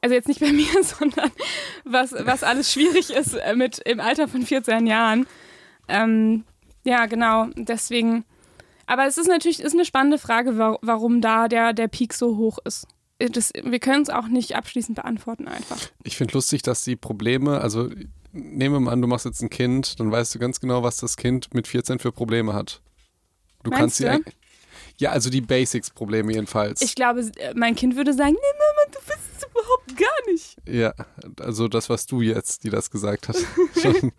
[0.00, 1.32] also jetzt nicht bei mir, sondern
[1.84, 5.26] was, was alles schwierig ist äh, mit im Alter von 14 Jahren.
[5.88, 6.44] Ähm,
[6.84, 7.48] ja, genau.
[7.56, 8.24] Deswegen.
[8.86, 12.36] Aber es ist natürlich ist eine spannende Frage, wa warum da der, der Peak so
[12.36, 12.86] hoch ist.
[13.18, 15.78] Äh, Das, wir können es auch nicht abschließend beantworten einfach.
[16.04, 17.90] Ich finde lustig, dass die Probleme, also
[18.30, 20.98] nehmen wir mal an, du machst jetzt ein Kind, dann weißt du ganz genau, was
[20.98, 22.82] das Kind mit 14 für Probleme hat.
[23.64, 24.30] Du Meinst kannst du?
[24.30, 24.41] sie.
[24.98, 26.82] Ja, also die Basics-Probleme jedenfalls.
[26.82, 30.56] Ich glaube, äh, mein Kind würde sagen, nee, Mama, du bist es überhaupt gar nicht.
[30.68, 30.94] Ja,
[31.40, 33.36] also das, was du jetzt, die das gesagt hat.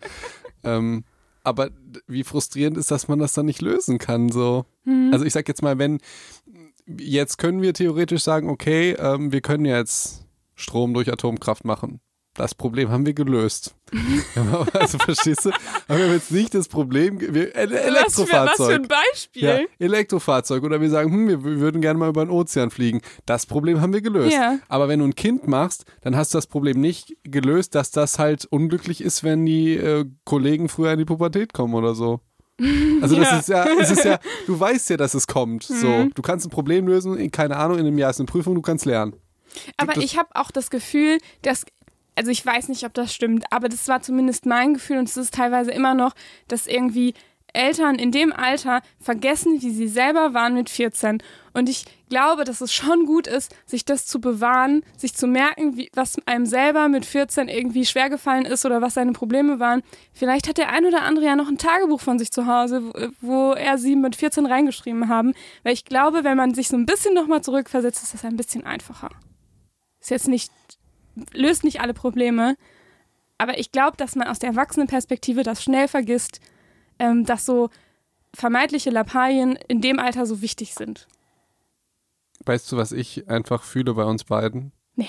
[0.64, 1.04] Ähm,
[1.42, 1.70] aber
[2.06, 4.30] wie frustrierend ist, dass man das dann nicht lösen kann.
[4.32, 4.64] So.
[4.84, 5.10] Mhm.
[5.12, 6.00] Also ich sag jetzt mal, wenn
[6.86, 12.00] jetzt können wir theoretisch sagen, okay, ähm, wir können jetzt Strom durch Atomkraft machen.
[12.36, 13.74] Das Problem haben wir gelöst.
[14.34, 15.50] Ja, also verstehst du?
[15.86, 17.74] Aber wir haben jetzt nicht das Problem, wir, Ele
[18.04, 18.74] Was für, was für Elektrofahrzeug.
[18.82, 19.42] ein Beispiel.
[19.42, 20.62] Ja, Elektrofahrzeug.
[20.64, 23.00] Oder wir sagen, hm, wir, wir würden gerne mal über den Ozean fliegen.
[23.24, 24.32] Das Problem haben wir gelöst.
[24.34, 24.58] Ja.
[24.68, 28.18] Aber wenn du ein Kind machst, dann hast du das Problem nicht gelöst, dass das
[28.18, 32.20] halt unglücklich ist, wenn die äh, Kollegen früher in die Pubertät kommen oder so.
[33.00, 33.38] Also das Ja.
[33.38, 35.62] ist ja, es ist ja, du weißt ja, dass es kommt.
[35.64, 36.12] So, Mhm.
[36.14, 38.84] du kannst ein Problem lösen, keine Ahnung, in einem Jahr ist eine Prüfung, du kannst
[38.86, 39.14] lernen.
[39.76, 41.64] Aber ich habe auch das Gefühl, dass,
[42.14, 45.16] also ich weiß nicht, ob das stimmt, aber das war zumindest mein Gefühl und es
[45.16, 46.14] ist teilweise immer noch,
[46.48, 47.14] dass irgendwie
[47.54, 51.22] Eltern in dem Alter vergessen, wie sie selber waren mit 14.
[51.52, 55.76] Und ich glaube, dass es schon gut ist, sich das zu bewahren, sich zu merken,
[55.76, 59.82] wie, was einem selber mit 14 irgendwie schwer gefallen ist oder was seine Probleme waren.
[60.12, 63.10] Vielleicht hat der ein oder andere ja noch ein Tagebuch von sich zu Hause, wo,
[63.20, 65.32] wo er sie mit 14 reingeschrieben haben.
[65.62, 68.66] Weil ich glaube, wenn man sich so ein bisschen nochmal zurückversetzt, ist das ein bisschen
[68.66, 69.10] einfacher
[70.04, 70.52] ist jetzt nicht,
[71.32, 72.56] löst nicht alle Probleme,
[73.38, 76.40] aber ich glaube, dass man aus der Erwachsenenperspektive das schnell vergisst,
[76.98, 77.68] ähm, dass so
[78.34, 81.06] vermeintliche Lappalien in dem Alter so wichtig sind.
[82.46, 84.72] Weißt du, was ich einfach fühle bei uns beiden?
[84.96, 85.08] Nee.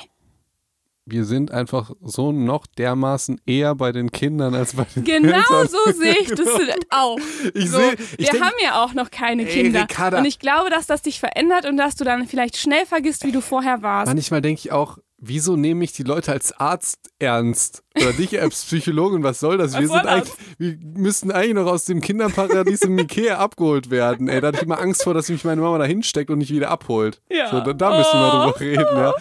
[1.08, 5.68] Wir sind einfach so noch dermaßen eher bei den Kindern als bei den Genau Eltern.
[5.68, 6.48] so sehe ich das
[6.90, 7.20] auch.
[7.54, 9.82] Ich So, sehe, ich wir denk, haben ja auch noch keine Ey, Kinder.
[9.84, 10.18] Ricarda.
[10.20, 13.32] Und ich glaube, dass das dich verändert und dass du dann vielleicht schnell vergisst, wie
[13.32, 14.08] du vorher warst.
[14.12, 14.98] manchmal denke ich auch,
[15.28, 17.84] wieso nehme ich die Leute als Arzt ernst?
[17.98, 19.74] Oder dich als Psychologin, was soll das?
[19.74, 24.28] Was Wir, sind eigentlich, wir müssten eigentlich noch aus dem Kinderparadies im Ikea abgeholt werden.
[24.28, 26.52] Ey, da hatte ich immer Angst vor, dass mich meine Mama da hinsteckt und nicht
[26.52, 27.22] wieder abholt.
[27.30, 27.50] Ja.
[27.52, 28.52] So, da, da müssen wir Oh.
[28.52, 29.14] drüber reden, ja.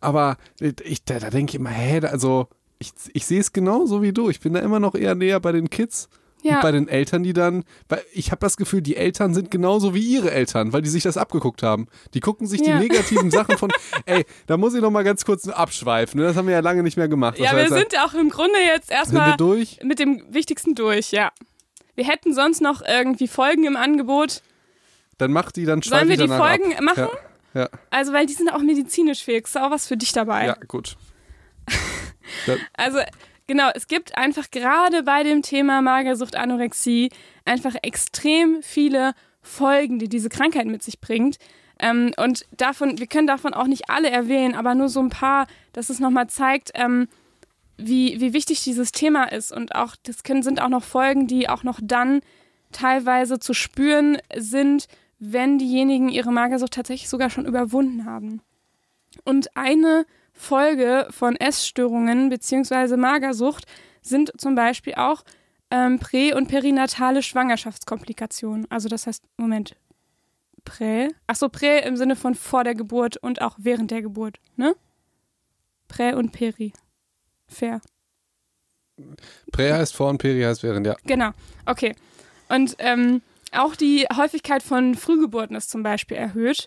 [0.00, 2.48] Aber ich, da, da denke ich immer, hä, also
[2.78, 4.30] ich, ich sehe es genauso wie du.
[4.30, 6.08] Ich bin da immer noch eher näher bei den Kids.
[6.42, 6.56] Ja.
[6.56, 9.94] Und bei den Eltern, die dann, weil ich habe das Gefühl, die Eltern sind genauso
[9.94, 11.86] wie ihre Eltern, weil die sich das abgeguckt haben.
[12.14, 12.78] Die gucken sich Ja.
[12.78, 13.70] die negativen Sachen von,
[14.06, 16.18] ey, da muss ich noch mal ganz kurz abschweifen.
[16.20, 16.26] ne?
[16.26, 17.38] Das haben wir ja lange nicht mehr gemacht.
[17.38, 19.78] Ja, wir sind auch im Grunde jetzt erstmal durch.
[19.82, 21.30] mit dem Wichtigsten durch, ja.
[21.94, 24.42] Wir hätten sonst noch irgendwie Folgen im Angebot.
[25.18, 26.80] Dann mach die, dann schweife Sollen wir die Folgen ab.
[26.82, 27.08] machen?
[27.52, 29.44] Ja, Also, weil die sind auch medizinisch fähig.
[29.44, 30.42] Ist auch was für dich dabei.
[30.46, 30.96] ja, ja, gut.
[32.74, 32.98] Also,
[33.50, 37.10] genau, es gibt einfach gerade bei dem Thema Magersucht, Anorexie
[37.44, 41.38] einfach extrem viele Folgen, die diese Krankheit mit sich bringt.
[41.80, 45.48] Ähm, und davon, wir können davon auch nicht alle erwähnen, aber nur so ein paar,
[45.72, 47.08] dass es nochmal zeigt, ähm,
[47.76, 49.50] wie, wie wichtig dieses Thema ist.
[49.50, 52.20] Und auch, das können, sind auch noch Folgen, die auch noch dann
[52.70, 54.86] teilweise zu spüren sind,
[55.18, 58.42] wenn diejenigen ihre Magersucht tatsächlich sogar schon überwunden haben.
[59.24, 60.06] Und eine
[60.40, 62.96] Folge von Essstörungen bzw.
[62.96, 63.66] Magersucht
[64.00, 65.22] sind zum Beispiel auch
[65.70, 68.66] ähm, prä- und perinatale Schwangerschaftskomplikationen.
[68.70, 69.76] Also das heißt, Moment,
[70.64, 71.08] prä?
[71.26, 74.74] Achso, prä im Sinne von vor der Geburt und auch während der Geburt, ne?
[75.88, 76.72] Prä und peri.
[77.46, 77.82] Fair.
[79.52, 80.96] Prä heißt vor und Peri heißt während, ja.
[81.04, 81.30] Genau,
[81.66, 81.94] okay.
[82.48, 83.20] Und ähm,
[83.52, 86.66] auch die Häufigkeit von Frühgeburten ist zum Beispiel erhöht.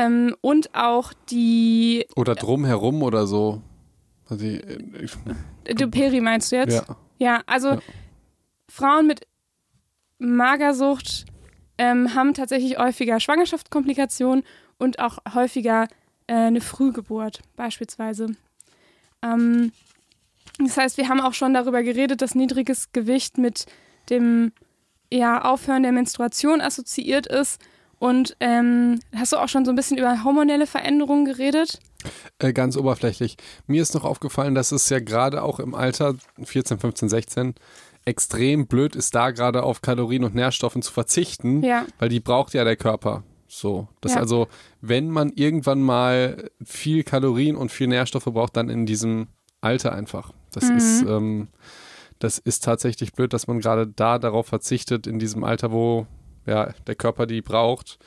[0.00, 2.06] Ähm, und auch die.
[2.16, 3.60] Oder drumherum oder so.
[4.28, 4.60] Also die,
[5.02, 5.12] ich,
[5.74, 6.74] Du Peri meinst du jetzt?
[6.88, 6.96] ja.
[7.18, 7.80] Ja, also Ja.
[8.70, 9.26] Frauen mit
[10.18, 11.26] Magersucht
[11.76, 14.44] ähm, haben tatsächlich häufiger Schwangerschaftskomplikationen
[14.78, 15.88] und auch häufiger
[16.28, 18.28] äh, eine Frühgeburt beispielsweise.
[19.22, 19.72] Ähm,
[20.58, 23.66] das heißt, wir haben auch schon darüber geredet, dass niedriges Gewicht mit
[24.08, 24.52] dem
[25.12, 27.60] ja, Aufhören der Menstruation assoziiert ist.
[28.00, 31.78] Und ähm, hast du auch schon so ein bisschen über hormonelle Veränderungen geredet?
[32.38, 33.36] Äh, ganz oberflächlich.
[33.66, 37.54] Mir ist noch aufgefallen, dass es ja gerade auch im Alter 14, 15, 16
[38.06, 41.84] extrem blöd ist, da gerade auf Kalorien und Nährstoffen zu verzichten, Ja.
[41.98, 43.22] weil die braucht ja der Körper.
[43.48, 43.86] So.
[44.00, 44.20] Das Ja.
[44.20, 44.48] also,
[44.80, 49.28] wenn man irgendwann mal viel Kalorien und viel Nährstoffe braucht, dann in diesem
[49.60, 50.32] Alter einfach.
[50.52, 50.76] Das Mhm.
[50.78, 51.48] ist, ähm,
[52.18, 56.06] das ist tatsächlich blöd, dass man gerade da darauf verzichtet, in diesem Alter, wo
[56.46, 57.98] ja, der Körper die braucht.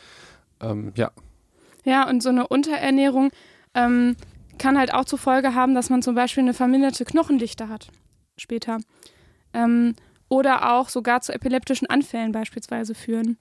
[0.62, 1.12] Ähm, ja,
[1.84, 3.32] Ja, und so eine Unterernährung
[3.74, 4.16] ähm,
[4.58, 7.88] kann halt auch zur Folge haben, dass man zum Beispiel eine verminderte Knochendichte hat
[8.38, 8.80] später.
[9.54, 9.96] Ähm,
[10.30, 13.38] oder auch sogar zu epileptischen Anfällen beispielsweise führen.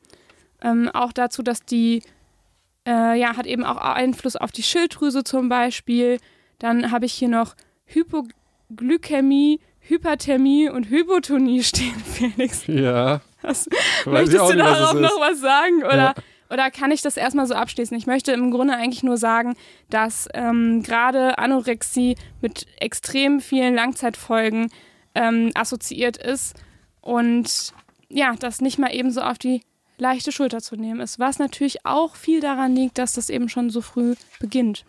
[0.61, 2.03] Ähm, auch dazu, dass die,
[2.87, 6.19] äh, ja, hat eben auch Einfluss auf die Schilddrüse zum Beispiel.
[6.59, 7.55] Dann habe ich hier noch
[7.87, 12.67] Hypoglykämie, Hyperthermie und Hypotonie stehen, Felix.
[12.67, 13.21] ja.
[13.45, 15.83] Ich Möchtest du darauf noch was sagen?
[15.85, 16.15] Oder, Ja.
[16.51, 17.97] oder kann ich das erstmal so abschließen?
[17.97, 19.55] Ich möchte im Grunde eigentlich nur sagen,
[19.91, 24.71] dass ähm, gerade Anorexie mit extrem vielen Langzeitfolgen
[25.15, 26.55] ähm, assoziiert ist
[27.01, 27.73] und
[28.09, 29.63] ja, das nicht mal eben so auf die
[29.99, 31.19] leichte Schulter zu nehmen ist.
[31.19, 34.85] Was natürlich auch viel daran liegt, dass das eben schon so früh beginnt.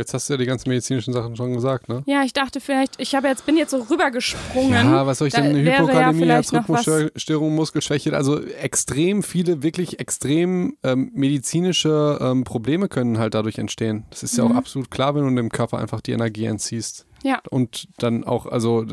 [0.00, 2.02] Jetzt hast du ja die ganzen medizinischen Sachen schon gesagt, ne?
[2.06, 4.72] Ja, ich dachte vielleicht, ich habe jetzt bin jetzt so rübergesprungen.
[4.72, 5.64] Ja, was soll ich Da denn?
[5.64, 8.16] Ja Hypokalämie, was- Herzrhythmusstörung, Muskelschwäche.
[8.16, 14.04] Also extrem viele, wirklich extrem ähm, medizinische ähm, Probleme können halt dadurch entstehen.
[14.10, 14.52] Das ist ja Mhm.
[14.52, 17.06] auch absolut klar, wenn du dem Körper einfach die Energie entziehst.
[17.22, 17.40] Ja.
[17.50, 18.86] Und dann auch, also,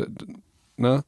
[0.75, 1.03] ne?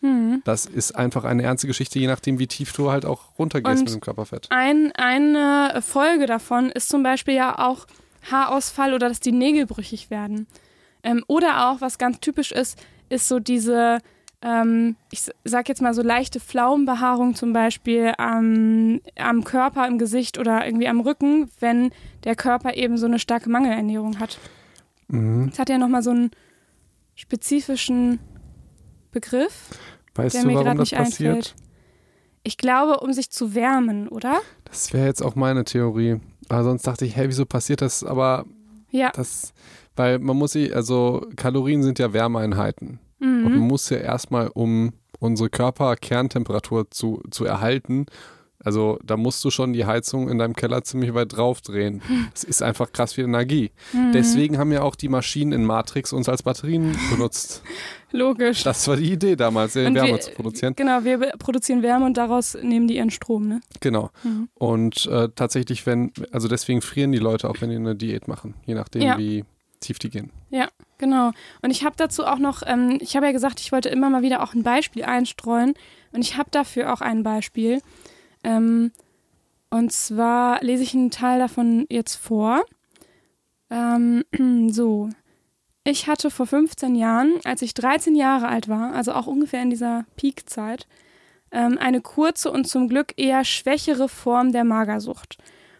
[0.00, 0.42] Mhm.
[0.44, 3.84] Das ist einfach eine ernste Geschichte, je nachdem, wie tief du halt auch runtergehst Und
[3.84, 4.46] mit dem Körperfett.
[4.50, 7.86] Ein, eine Folge davon ist zum Beispiel ja auch
[8.30, 10.46] Haarausfall oder dass die Nägel brüchig werden.
[11.02, 13.98] Ähm, oder auch, was ganz typisch ist, ist so diese,
[14.40, 20.38] ähm, ich sag jetzt mal so leichte Pflaumenbehaarung zum Beispiel am, am Körper, im Gesicht
[20.38, 21.90] oder irgendwie am Rücken, wenn
[22.24, 24.38] der Körper eben so eine starke Mangelernährung hat.
[25.08, 25.50] Mhm.
[25.50, 26.30] Das hat ja nochmal so einen
[27.14, 28.18] spezifischen
[29.10, 29.70] Begriff,
[30.14, 31.28] Weißt der du, mir warum gerade das nicht passiert?
[31.36, 31.54] einfällt.
[32.44, 34.40] Ich glaube, um sich zu wärmen, oder?
[34.64, 36.20] Das wäre jetzt auch meine Theorie.
[36.52, 38.04] Aber sonst dachte ich, hey, wieso passiert das?
[38.04, 38.44] Aber
[38.90, 39.10] Ja.
[39.14, 39.52] das,
[39.96, 42.98] weil man muss sie, also Kalorien sind ja Wärmeeinheiten.
[43.20, 43.60] Und man Mhm.
[43.68, 48.06] muss ja erstmal, um unsere Körperkerntemperatur zu, zu erhalten,
[48.64, 52.02] also da musst du schon die Heizung in deinem Keller ziemlich weit draufdrehen.
[52.32, 53.70] Das ist einfach krass viel Energie.
[53.92, 54.12] Mhm.
[54.12, 57.62] Deswegen haben ja auch die Maschinen in Matrix uns als Batterien benutzt.
[58.12, 58.62] Logisch.
[58.62, 60.74] Das war die Idee damals, Und Wärme wir- zu produzieren.
[60.76, 63.60] Genau, wir produzieren Wärme und daraus nehmen die ihren Strom, ne?
[63.80, 64.10] Genau.
[64.22, 64.48] Mhm.
[64.54, 68.54] Und äh, tatsächlich, wenn, also deswegen frieren die Leute auch, wenn die eine Diät machen,
[68.66, 69.16] je nachdem, Ja.
[69.18, 69.44] wie
[69.80, 70.30] tief die gehen.
[70.98, 71.32] Genau.
[71.62, 74.22] Und ich habe dazu auch noch, ähm, ich habe ja gesagt, ich wollte immer mal
[74.22, 75.74] wieder auch ein Beispiel einstreuen.
[76.12, 77.80] Und ich habe dafür auch ein Beispiel.
[78.44, 78.92] Ähm,
[79.70, 82.62] und zwar lese ich einen Teil davon jetzt vor.
[83.70, 84.24] Ähm,
[84.70, 85.08] so.
[85.84, 89.70] Ich hatte vor 15 Jahren, als ich 13 Jahre alt war, also auch ungefähr in
[89.70, 90.86] dieser Peakzeit,
[91.50, 95.38] ähm, eine kurze und zum Glück eher schwächere Form der Magersucht.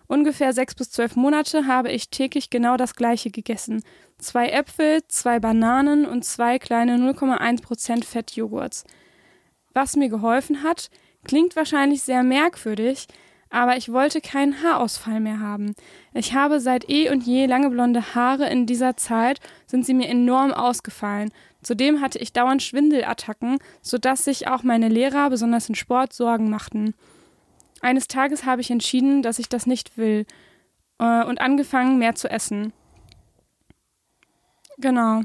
[0.09, 3.83] Ungefähr sechs bis zwölf Monate habe ich täglich genau das gleiche gegessen.
[4.19, 8.85] Zwei Äpfel, zwei Bananen und zwei kleine 0,1% Fettjoghurts.
[9.73, 10.91] Was mir geholfen hat,
[11.25, 13.07] klingt wahrscheinlich sehr merkwürdig,
[13.51, 15.75] aber ich wollte keinen Haarausfall mehr haben.
[16.15, 18.49] Ich habe seit eh und je lange blonde Haare.
[18.49, 21.31] In dieser Zeit sind sie mir enorm ausgefallen.
[21.63, 26.95] Zudem hatte ich dauernd Schwindelattacken, sodass sich auch meine Lehrer, besonders in Sport, Sorgen machten.
[27.83, 30.25] Eines Tages habe ich entschieden, dass ich das nicht will
[30.99, 32.73] äh, und angefangen, mehr zu essen.
[34.79, 35.23] Genau.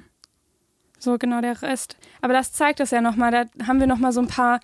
[0.99, 1.95] So, genau der Rest.
[2.21, 3.31] Aber das zeigt das ja nochmal.
[3.31, 4.59] Da haben wir nochmal so ein paar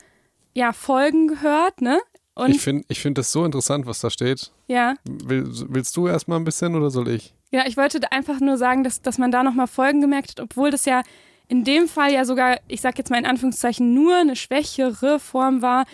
[0.54, 2.00] ja, Folgen gehört, ne?
[2.36, 4.52] Und ich finde ich find das so interessant, was da steht.
[4.68, 7.34] ja, Will, willst du erstmal ein bisschen oder soll ich?
[7.52, 10.72] Ja, ich wollte einfach nur sagen, dass, dass man da nochmal Folgen gemerkt hat, obwohl
[10.72, 11.04] das ja
[11.48, 15.62] in dem Fall ja sogar, ich sag jetzt mal in Anführungszeichen, nur eine schwächere Form
[15.62, 15.86] war,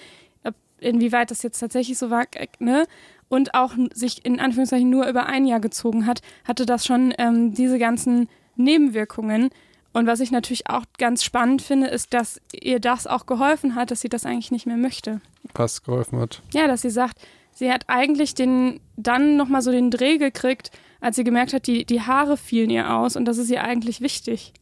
[0.80, 2.26] inwieweit das jetzt tatsächlich so war,
[2.60, 2.86] ne?
[3.28, 7.54] Und auch sich in Anführungszeichen nur über ein Jahr gezogen hat, hatte das schon ähm,
[7.54, 9.50] diese ganzen Nebenwirkungen.
[9.92, 13.92] Und was ich natürlich auch ganz spannend finde, ist, dass ihr das auch geholfen hat,
[13.92, 15.22] dass sie das eigentlich nicht mehr möchte.
[15.54, 16.42] Was geholfen hat?
[16.54, 17.20] Ja, dass sie sagt,
[17.54, 20.72] sie hat eigentlich den dann nochmal so den Dreh gekriegt,
[21.02, 24.02] als sie gemerkt hat, die, die Haare fielen ihr aus und das ist ihr eigentlich
[24.02, 24.54] wichtig.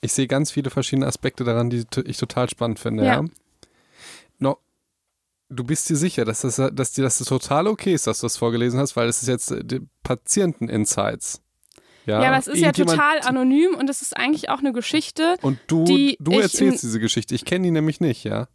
[0.00, 3.20] Ich sehe ganz viele verschiedene Aspekte daran, die ich total spannend finde, ja.
[3.20, 3.24] ja.
[4.38, 4.56] No,
[5.50, 8.38] du bist dir sicher, dass, das, dass dir das total okay ist, dass du das
[8.38, 11.42] vorgelesen hast, weil es ist jetzt äh, Patienten-Insights.
[12.06, 15.36] Ja, ja, aber es ist ja total anonym und es ist eigentlich auch eine Geschichte.
[15.42, 15.84] Und du,
[16.18, 17.34] du erzählst diese Geschichte.
[17.34, 18.48] Ich kenne die nämlich nicht, ja.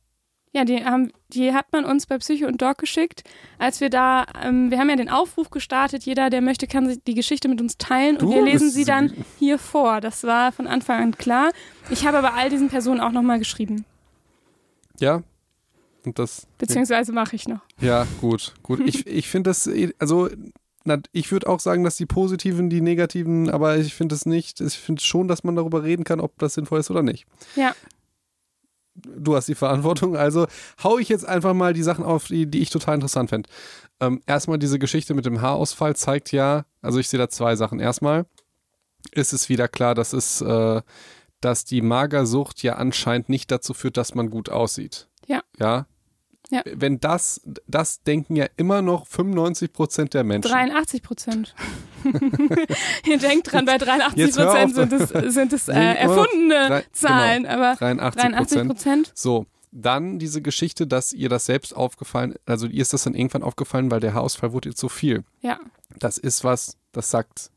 [0.56, 3.24] Ja, die, haben, die hat man uns bei Psycho und Doc geschickt,
[3.60, 7.14] als wir da, ähm, wir haben ja den Aufruf gestartet, jeder, der möchte, kann die
[7.14, 10.00] Geschichte mit uns teilen du und wir lesen sie dann hier vor.
[10.00, 11.52] Das war von Anfang an klar.
[11.90, 13.84] Ich habe aber all diesen Personen auch nochmal geschrieben.
[14.98, 15.24] Ja.
[16.06, 16.48] Und das.
[16.58, 17.60] Beziehungsweise mache ich noch.
[17.82, 18.80] Ja, gut, gut.
[18.86, 19.70] ich ich finde das,
[20.00, 20.30] also
[21.12, 24.62] ich würde auch sagen, dass die positiven, die negativen, aber ich finde es nicht.
[24.62, 27.26] Ich finde schon, dass man darüber reden kann, ob das sinnvoll ist oder nicht.
[27.56, 27.74] Ja
[28.96, 30.16] du hast die Verantwortung.
[30.16, 30.48] Also
[30.84, 33.50] hau ich jetzt einfach mal die Sachen auf, die, die ich total interessant fände.
[34.00, 37.80] Ähm, erstmal diese Geschichte mit dem Haarausfall zeigt ja, also ich sehe da zwei Sachen.
[37.80, 38.26] Erstmal
[39.12, 40.82] ist es wieder klar, dass es, äh,
[41.42, 45.08] dass die Magersucht ja anscheinend nicht dazu führt, dass man gut aussieht.
[45.28, 45.42] Ja.
[45.60, 45.88] Ja.
[46.50, 46.62] Ja.
[46.66, 50.52] Wenn das, das denken ja immer noch 95 Prozent der Menschen.
[50.52, 51.56] 83 Prozent.
[53.06, 57.56] Ihr denkt dran, bei 83 Prozent sind es, sind es äh, erfundene drei, Zahlen, genau,
[57.56, 59.12] aber 83 Prozent.
[59.16, 63.44] So, dann diese Geschichte, dass ihr das selbst aufgefallen, also ihr ist das dann irgendwann
[63.44, 65.24] aufgefallen, weil der Haarausfall wurde ihr zu viel.
[65.42, 65.60] Ja.
[66.00, 67.52] Das ist was, das sagt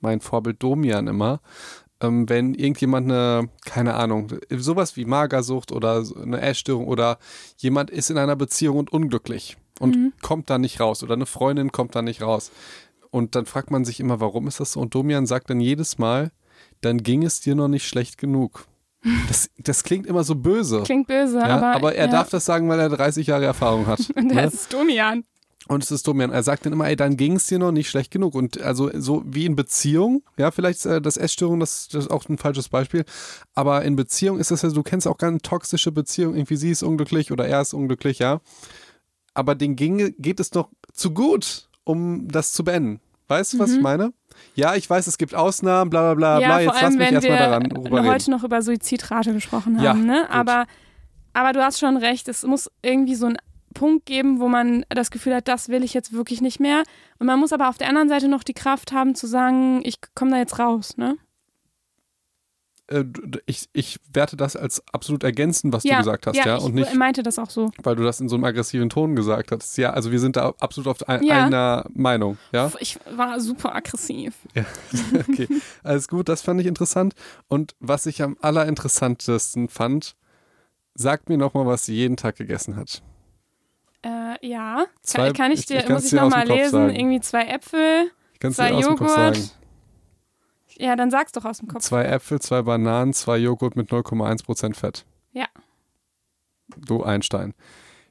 [0.00, 1.40] mein Vorbild Domian immer
[2.04, 7.18] ähm, wenn irgendjemand eine, keine Ahnung, sowas wie Magersucht oder eine Essstörung oder
[7.56, 10.12] jemand ist in einer Beziehung und unglücklich und mhm.
[10.22, 12.50] kommt da nicht raus oder eine Freundin kommt da nicht raus.
[13.10, 14.80] Und dann fragt man sich immer, warum ist das so?
[14.80, 16.32] Und Domian sagt dann jedes Mal,
[16.80, 18.66] dann ging es dir noch nicht schlecht genug.
[19.28, 20.82] Das, das klingt immer so böse.
[20.82, 21.74] Klingt böse, ja, aber.
[21.74, 22.10] Aber er ja.
[22.10, 24.00] darf das sagen, weil er 30 Jahre Erfahrung hat.
[24.16, 24.46] Und er ne?
[24.46, 25.24] ist Domian.
[25.66, 26.30] Und es ist Domian.
[26.30, 28.34] Er sagt dann immer, ey, dann ging es dir noch nicht schlecht genug.
[28.34, 32.10] Und also so wie in Beziehung, ja, vielleicht ist äh, das Essstörung, das, das, ist
[32.10, 33.04] auch ein falsches Beispiel.
[33.54, 36.82] Aber in Beziehung ist das ja, du kennst auch ganz toxische Beziehungen, irgendwie sie ist
[36.82, 38.40] unglücklich oder er ist unglücklich, ja.
[39.32, 43.00] Aber den ging, geht es doch zu gut, um das zu beenden.
[43.28, 43.76] Weißt du, was mhm.
[43.76, 44.12] ich meine?
[44.54, 46.60] Ja, ich weiß, es gibt Ausnahmen, bla bla bla ja, bla.
[46.60, 50.28] Jetzt allem, lass mich erstmal daran rüber heute noch über Suizidrate gesprochen haben, ja, ne?
[50.30, 50.66] Aber,
[51.32, 53.38] aber du hast schon recht, es muss irgendwie so ein
[53.74, 56.84] Punkt geben, wo man das Gefühl hat, das will ich jetzt wirklich nicht mehr.
[57.18, 59.96] Und man muss aber auf der anderen Seite noch die Kraft haben zu sagen, ich
[60.14, 61.16] komme da jetzt raus, ne?
[62.86, 63.04] Äh,
[63.46, 66.46] ich, ich werte das als absolut ergänzend, was ja, du gesagt hast, ja.
[66.46, 66.56] ja?
[66.56, 67.70] Und nicht, meinte das auch so.
[67.82, 69.76] Weil du das in so einem aggressiven Ton gesagt hast.
[69.78, 71.46] Ja, also wir sind da absolut auf ein, ja.
[71.46, 72.70] einer Meinung, ja?
[72.80, 74.34] Ich war super aggressiv.
[74.54, 74.64] Ja,
[75.28, 75.48] okay.
[75.82, 77.14] Alles gut, das fand ich interessant.
[77.48, 80.14] Und was ich am allerinteressantesten fand,
[80.94, 83.02] sagt mir nochmal, was sie jeden Tag gegessen hat.
[84.04, 84.86] Äh, ja.
[85.02, 86.94] Zwei, kann, kann, ich dir, ich, ich muss ich nochmal lesen, sagen.
[86.94, 88.10] irgendwie zwei Äpfel,
[88.50, 89.56] zwei Joghurt.
[90.76, 91.82] Ja, dann sag's doch aus dem Kopf.
[91.82, 95.06] Zwei Äpfel, zwei Bananen, zwei Joghurt mit 0,1% Fett.
[95.32, 95.46] Ja.
[96.76, 97.54] Du Einstein.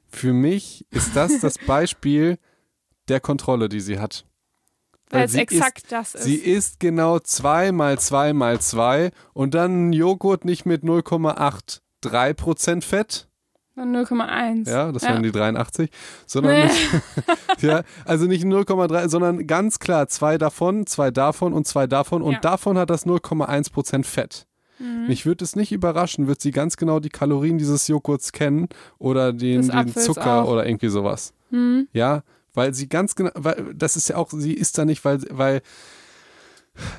[0.08, 2.38] Für mich ist das das Beispiel
[3.08, 4.24] der Kontrolle, die sie hat.
[5.10, 6.24] Weil es exakt ist, das ist.
[6.24, 13.28] Sie isst genau 2 mal 2 mal 2 und dann Joghurt nicht mit 0,83% Fett,
[13.76, 14.68] 0,1.
[14.68, 15.10] Ja, das ja.
[15.10, 15.90] wären die 83.
[16.26, 16.64] Sondern nee.
[16.64, 17.02] nicht,
[17.62, 22.22] ja, also nicht 0,3, sondern ganz klar zwei davon, zwei davon und zwei davon.
[22.22, 22.40] Und ja.
[22.40, 24.46] davon hat das 0,1% Fett.
[24.78, 25.06] Mhm.
[25.08, 28.68] Mich würde es nicht überraschen, wird sie ganz genau die Kalorien dieses Joghurts kennen
[28.98, 30.50] oder den, den Zucker auch.
[30.50, 31.32] oder irgendwie sowas.
[31.50, 31.88] Mhm.
[31.92, 32.22] Ja,
[32.54, 35.62] weil sie ganz genau, weil das ist ja auch, sie isst da nicht, weil, weil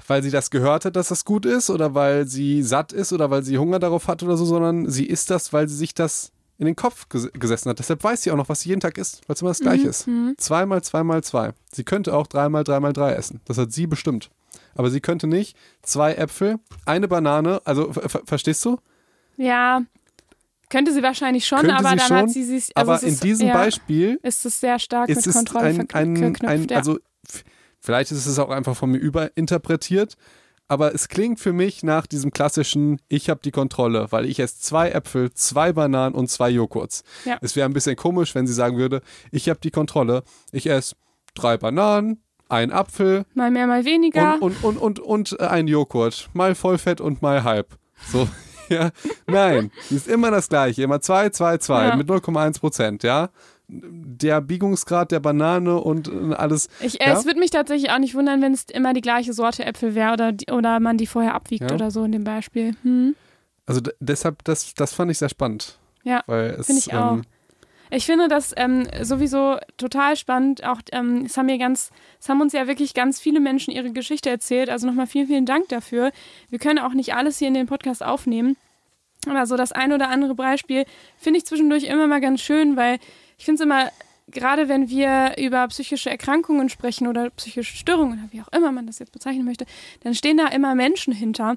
[0.07, 3.29] weil sie das gehört hat, dass das gut ist oder weil sie satt ist oder
[3.29, 6.31] weil sie Hunger darauf hat oder so, sondern sie isst das, weil sie sich das
[6.57, 7.79] in den Kopf ges gesessen hat.
[7.79, 9.83] Deshalb weiß sie auch noch, was sie jeden Tag isst, weil es immer das gleiche
[9.83, 9.89] mhm.
[9.89, 10.07] ist.
[10.07, 10.35] Mhm.
[10.37, 11.51] Zweimal, zweimal, zwei.
[11.71, 13.41] Sie könnte auch dreimal, dreimal, drei essen.
[13.45, 14.29] Das hat sie bestimmt.
[14.75, 17.91] Aber sie könnte nicht zwei Äpfel, eine Banane, also
[18.25, 18.77] verstehst du?
[19.37, 19.81] Ja,
[20.69, 22.75] könnte sie wahrscheinlich schon, könnte aber dann schon, hat sie sich.
[22.75, 26.67] Also aber in diesem ja, Beispiel ist es sehr stark mit Kontrolle ein, ein, ein,
[26.69, 26.77] ja.
[26.77, 26.99] Also
[27.79, 30.17] vielleicht ist es auch einfach von mir überinterpretiert,
[30.67, 34.59] aber es klingt für mich nach diesem klassischen, ich habe die Kontrolle, weil ich esse
[34.59, 37.03] zwei Äpfel, zwei Bananen und zwei Joghurts.
[37.25, 37.37] Ja.
[37.41, 39.01] Es wäre ein bisschen komisch, wenn sie sagen würde,
[39.31, 40.95] ich habe die Kontrolle, ich esse
[41.35, 43.25] drei Bananen, ein Apfel.
[43.33, 44.41] Mal mehr, mal weniger.
[44.41, 46.29] Und, und, und, und, und ein Joghurt.
[46.33, 47.77] Mal Vollfett und mal halb.
[48.11, 48.27] So.
[48.67, 48.89] Ja,
[49.27, 51.95] nein, ist immer das gleiche, immer 2, 2, 2 Ja.
[51.95, 53.29] mit 0,1 Prozent, ja.
[53.67, 56.69] Der Biegungsgrad der Banane und äh, alles.
[56.81, 57.17] Ich, äh, ja?
[57.17, 60.13] Es würde mich tatsächlich auch nicht wundern, wenn es immer die gleiche Sorte Äpfel wäre
[60.13, 61.75] oder, oder man die vorher abwiegt Ja.
[61.75, 62.75] oder so in dem Beispiel.
[62.83, 63.15] Hm.
[63.65, 65.79] Also deshalb, das, das fand ich sehr spannend.
[66.03, 67.13] Ja, finde ich auch.
[67.13, 67.23] ähm,
[67.89, 70.63] Ich finde das ähm, sowieso total spannend.
[70.63, 71.89] Auch ähm, es haben mir ganz,
[72.19, 74.69] es haben uns ja wirklich ganz viele Menschen ihre Geschichte erzählt.
[74.69, 76.11] Also nochmal vielen, vielen Dank dafür.
[76.49, 78.55] Wir können auch nicht alles hier in den Podcast aufnehmen.
[79.27, 80.85] Aber so das ein oder andere Beispiel
[81.17, 82.99] finde ich zwischendurch immer mal ganz schön, weil
[83.37, 83.91] ich finde es immer,
[84.27, 88.87] gerade wenn wir über psychische Erkrankungen sprechen oder psychische Störungen oder wie auch immer man
[88.87, 89.65] das jetzt bezeichnen möchte,
[90.03, 91.55] dann stehen da immer Menschen hinter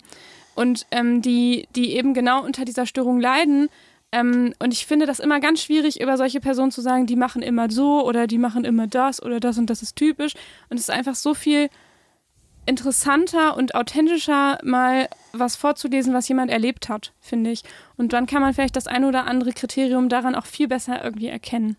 [0.54, 3.68] und ähm, die, die eben genau unter dieser Störung leiden.
[4.10, 7.42] Ähm, und ich finde das immer ganz schwierig, über solche Personen zu sagen, die machen
[7.42, 10.34] immer so oder die machen immer das oder das und das ist typisch.
[10.68, 11.68] Und es ist einfach so viel
[12.68, 17.64] interessanter und authentischer, mal was vorzulesen, was jemand erlebt hat, finde ich.
[17.96, 21.28] Und dann kann man vielleicht das eine oder andere Kriterium daran auch viel besser irgendwie
[21.28, 21.76] erkennen.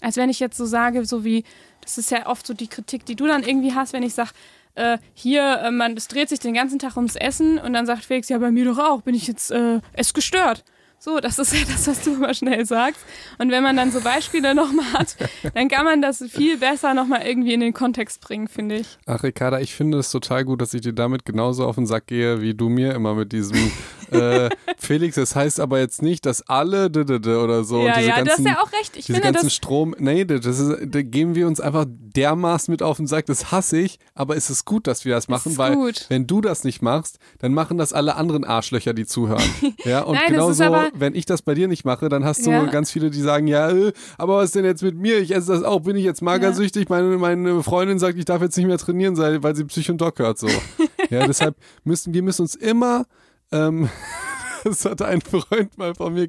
[0.00, 1.44] Als wenn ich jetzt so sage, so wie,
[1.80, 4.30] das ist ja oft so die Kritik, die du dann irgendwie hast, wenn ich sage,
[4.76, 8.04] äh, hier, äh, man, es dreht sich den ganzen Tag ums Essen und dann sagt
[8.04, 10.64] Felix, ja, bei mir doch auch, bin ich jetzt äh, essgestört.
[10.98, 13.00] So, das ist ja das, was du immer schnell sagst.
[13.38, 15.16] Und wenn man dann so Beispiele nochmal hat,
[15.54, 18.98] dann kann man das viel besser nochmal irgendwie in den Kontext bringen, finde ich.
[19.06, 22.06] Ach, Ricarda, ich finde es total gut, dass ich dir damit genauso auf den Sack
[22.06, 23.70] gehe, wie du mir immer mit diesem
[24.10, 27.86] äh, Felix, das heißt aber jetzt nicht, dass alle oder so.
[27.86, 28.96] ja, ja, du hast ganzen, ja auch recht.
[28.96, 29.50] Ich diese finde ganzen.
[29.50, 33.50] Strom, nee, das ist, da geben wir uns einfach dermaßen mit auf den Sack, das
[33.52, 36.06] hasse ich, aber es ist gut, dass wir das machen, weil gut.
[36.08, 39.42] wenn du das nicht machst, dann machen das alle anderen Arschlöcher, die zuhören.
[39.84, 42.50] Ja, und Nein, genauso, aber- wenn ich das bei dir nicht mache, dann hast du
[42.50, 42.64] Ja.
[42.66, 45.18] ganz viele, die sagen, ja, äh, aber was ist denn jetzt mit mir?
[45.18, 46.88] Ich esse das auch, bin ich jetzt magersüchtig?
[46.88, 50.18] Meine, meine Freundin sagt, ich darf jetzt nicht mehr trainieren, weil sie Psych und Doc
[50.18, 50.48] hört so.
[51.10, 53.06] ja, deshalb müssen wir müssen uns immer
[53.52, 53.88] ähm,
[54.64, 56.28] das hat ein Freund mal von mir,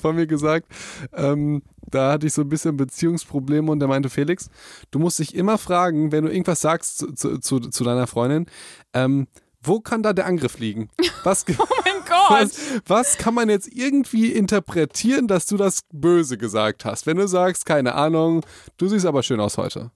[0.00, 0.66] von mir gesagt.
[1.12, 4.48] Ähm, da hatte ich so ein bisschen Beziehungsprobleme und der meinte, Felix,
[4.90, 8.46] du musst dich immer fragen, wenn du irgendwas sagst zu, zu, zu, zu deiner Freundin,
[8.92, 9.26] ähm,
[9.66, 10.88] wo kann da der Angriff liegen?
[11.24, 12.30] Was, Oh mein Gott!
[12.30, 17.06] was, was kann man jetzt irgendwie interpretieren, dass du das Böse gesagt hast?
[17.06, 18.44] Wenn du sagst, keine Ahnung,
[18.76, 19.90] du siehst aber schön aus heute.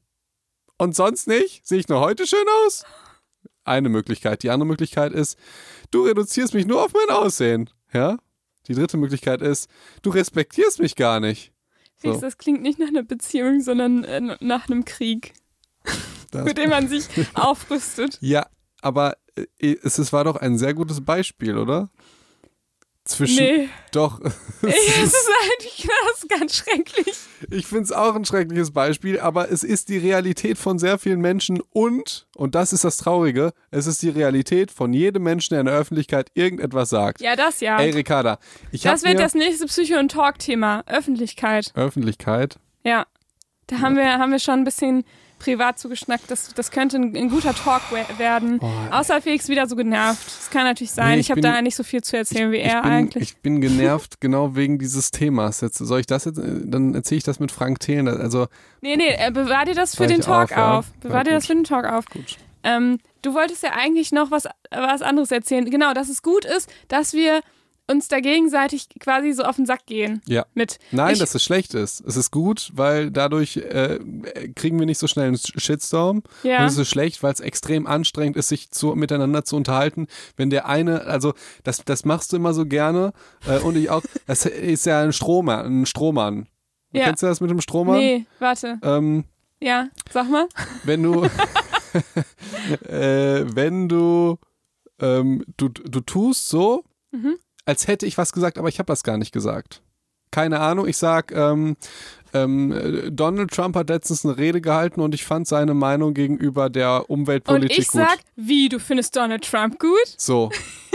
[0.79, 1.67] Und sonst nicht?
[1.67, 2.85] Sehe ich nur heute schön aus?
[3.65, 4.43] Eine Möglichkeit.
[4.43, 5.39] Die andere Möglichkeit ist,
[5.91, 7.69] du reduzierst mich nur auf mein Aussehen.
[7.93, 8.17] Ja?
[8.67, 9.69] Die dritte Möglichkeit ist,
[10.03, 11.53] du respektierst mich gar nicht.
[12.03, 12.15] So.
[12.19, 15.35] das klingt nicht nach einer Beziehung, sondern äh, nach einem Krieg,
[16.31, 17.05] Das, mit dem man sich
[17.35, 18.17] aufrüstet.
[18.23, 18.47] ja,
[18.83, 21.91] aber äh, es, es war doch ein sehr gutes Beispiel, oder?
[23.05, 23.45] Zwischen.
[23.45, 23.69] Nee.
[23.93, 24.21] Doch.
[24.63, 27.17] es ist eigentlich das ist ganz schrecklich.
[27.51, 31.21] Ich finde es auch ein schreckliches Beispiel, aber es ist die Realität von sehr vielen
[31.21, 35.61] Menschen und, und das ist das Traurige, es ist die Realität von jedem Menschen, der
[35.61, 37.21] in der Öffentlichkeit irgendetwas sagt.
[37.21, 37.79] Ja, das ja.
[37.79, 38.39] Ey, Ricarda,
[38.71, 40.85] ich das wird das nächste Psycho- und Talk-Thema.
[40.87, 41.73] Öffentlichkeit.
[41.75, 42.59] Öffentlichkeit.
[42.85, 43.07] Ja.
[43.67, 45.05] Da haben wir, haben wir schon ein bisschen
[45.41, 46.31] privat zugeschnackt.
[46.31, 48.61] Das, das könnte ein, ein guter Talk we- werden.
[48.93, 50.25] Außer Felix wieder so genervt.
[50.25, 51.15] Das kann natürlich sein.
[51.15, 53.23] Nee, ich ich habe da nicht so viel zu erzählen wie ich, er bin, eigentlich.
[53.23, 55.61] ich bin genervt genau wegen dieses Themas.
[55.61, 58.07] Jetzt soll ich das jetzt, äh, dann erzähle ich das mit Frank Thelen.
[58.07, 58.47] Also
[58.83, 60.79] Nee, nee, äh, bewahr dir das für den Talk auf, ja.
[60.79, 60.87] auf.
[61.01, 62.05] Bewahr dir das für den Talk auf.
[62.07, 62.37] gut.
[62.63, 65.69] Ähm, du wolltest ja eigentlich noch was, was anderes erzählen.
[65.71, 67.41] Genau, dass es gut ist, dass wir
[67.91, 70.23] uns da gegenseitig quasi so auf den Sack gehen.
[70.27, 70.47] Ja.
[70.55, 70.79] Mit.
[70.91, 72.01] Nein, ich, dass es schlecht ist.
[72.07, 73.99] Es ist gut, weil dadurch äh,
[74.55, 76.23] kriegen wir nicht so schnell einen Shitstorm.
[76.43, 76.61] Ja.
[76.61, 80.07] Und es ist schlecht, weil es extrem anstrengend ist, sich zu, miteinander zu unterhalten.
[80.37, 81.35] Wenn der eine, also
[81.65, 83.13] das, das machst du immer so gerne
[83.47, 85.83] äh, und ich auch, das ist ja ein Strohmann.
[85.83, 86.47] Ein Strohmann.
[86.93, 87.05] Ja.
[87.05, 87.99] Kennst du das mit dem Strohmann?
[87.99, 88.79] Nee, warte.
[88.83, 89.25] Ähm,
[89.61, 90.49] Ja, sag mal.
[90.85, 91.25] wenn du,
[92.89, 94.39] äh, wenn du,
[95.01, 97.39] ähm, du, du tust so, Mhm.
[97.65, 99.83] Als hätte ich was gesagt, aber ich habe das gar nicht gesagt.
[100.33, 101.77] Keine Ahnung, ich sag, ähm,
[102.33, 106.71] ähm, äh, Donald Trump hat letztens eine Rede gehalten und ich fand seine Meinung gegenüber
[106.71, 108.03] der Und Umweltpolitik ich gut.
[108.03, 109.91] sag, wie, du findest Donald Trump gut?
[110.17, 110.51] So,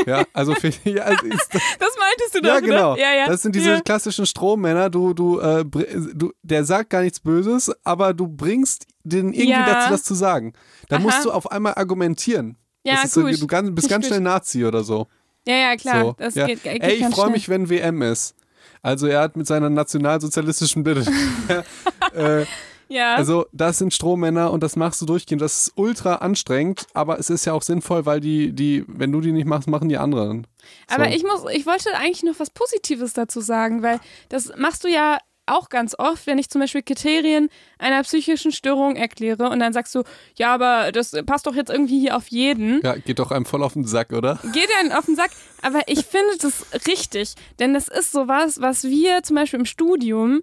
[0.05, 0.53] ja, also,
[0.85, 2.93] ja, also ist, Das meintest du doch, ja genau.
[2.93, 3.01] oder?
[3.01, 3.27] Ja, ja.
[3.27, 3.81] Das sind diese Ja.
[3.81, 4.89] klassischen Strommänner.
[4.89, 9.65] Du, du, äh, du, der sagt gar nichts Böses, aber du bringst den irgendwie Ja.
[9.65, 10.53] dazu, das zu sagen.
[10.87, 11.03] Da Aha.
[11.03, 12.57] musst du auf einmal argumentieren.
[12.85, 13.41] Ja, das ist so, gut.
[13.41, 14.09] du ganz, bist ganz gut.
[14.11, 15.07] schnell Nazi oder so.
[15.47, 16.03] Ja, ja, klar.
[16.03, 16.15] so.
[16.17, 16.47] Das ja.
[16.47, 18.35] geht, geht Ey, ich freue mich, wenn WM ist.
[18.81, 21.05] Also er hat mit seiner nationalsozialistischen Bitte.
[22.13, 22.45] äh,
[22.87, 23.15] Ja.
[23.15, 25.41] also das sind Strohmänner und das machst du durchgehend.
[25.41, 29.21] Das ist ultra anstrengend, aber es ist ja auch sinnvoll, weil die, die, wenn du
[29.21, 30.45] die nicht machst, machen die anderen.
[30.87, 31.15] Aber So.
[31.15, 33.99] ich muss, ich wollte eigentlich noch was Positives dazu sagen, weil
[34.29, 35.17] das machst du ja
[35.47, 39.93] auch ganz oft, wenn ich zum Beispiel Kriterien einer psychischen Störung erkläre und dann sagst
[39.95, 40.03] du,
[40.37, 42.81] ja, aber das passt doch jetzt irgendwie hier auf jeden.
[42.83, 44.39] Ja, geht doch einem voll auf den Sack, oder?
[44.53, 45.31] Geht einem auf den Sack.
[45.61, 50.41] Aber ich finde das richtig, denn das ist sowas, was wir zum Beispiel im Studium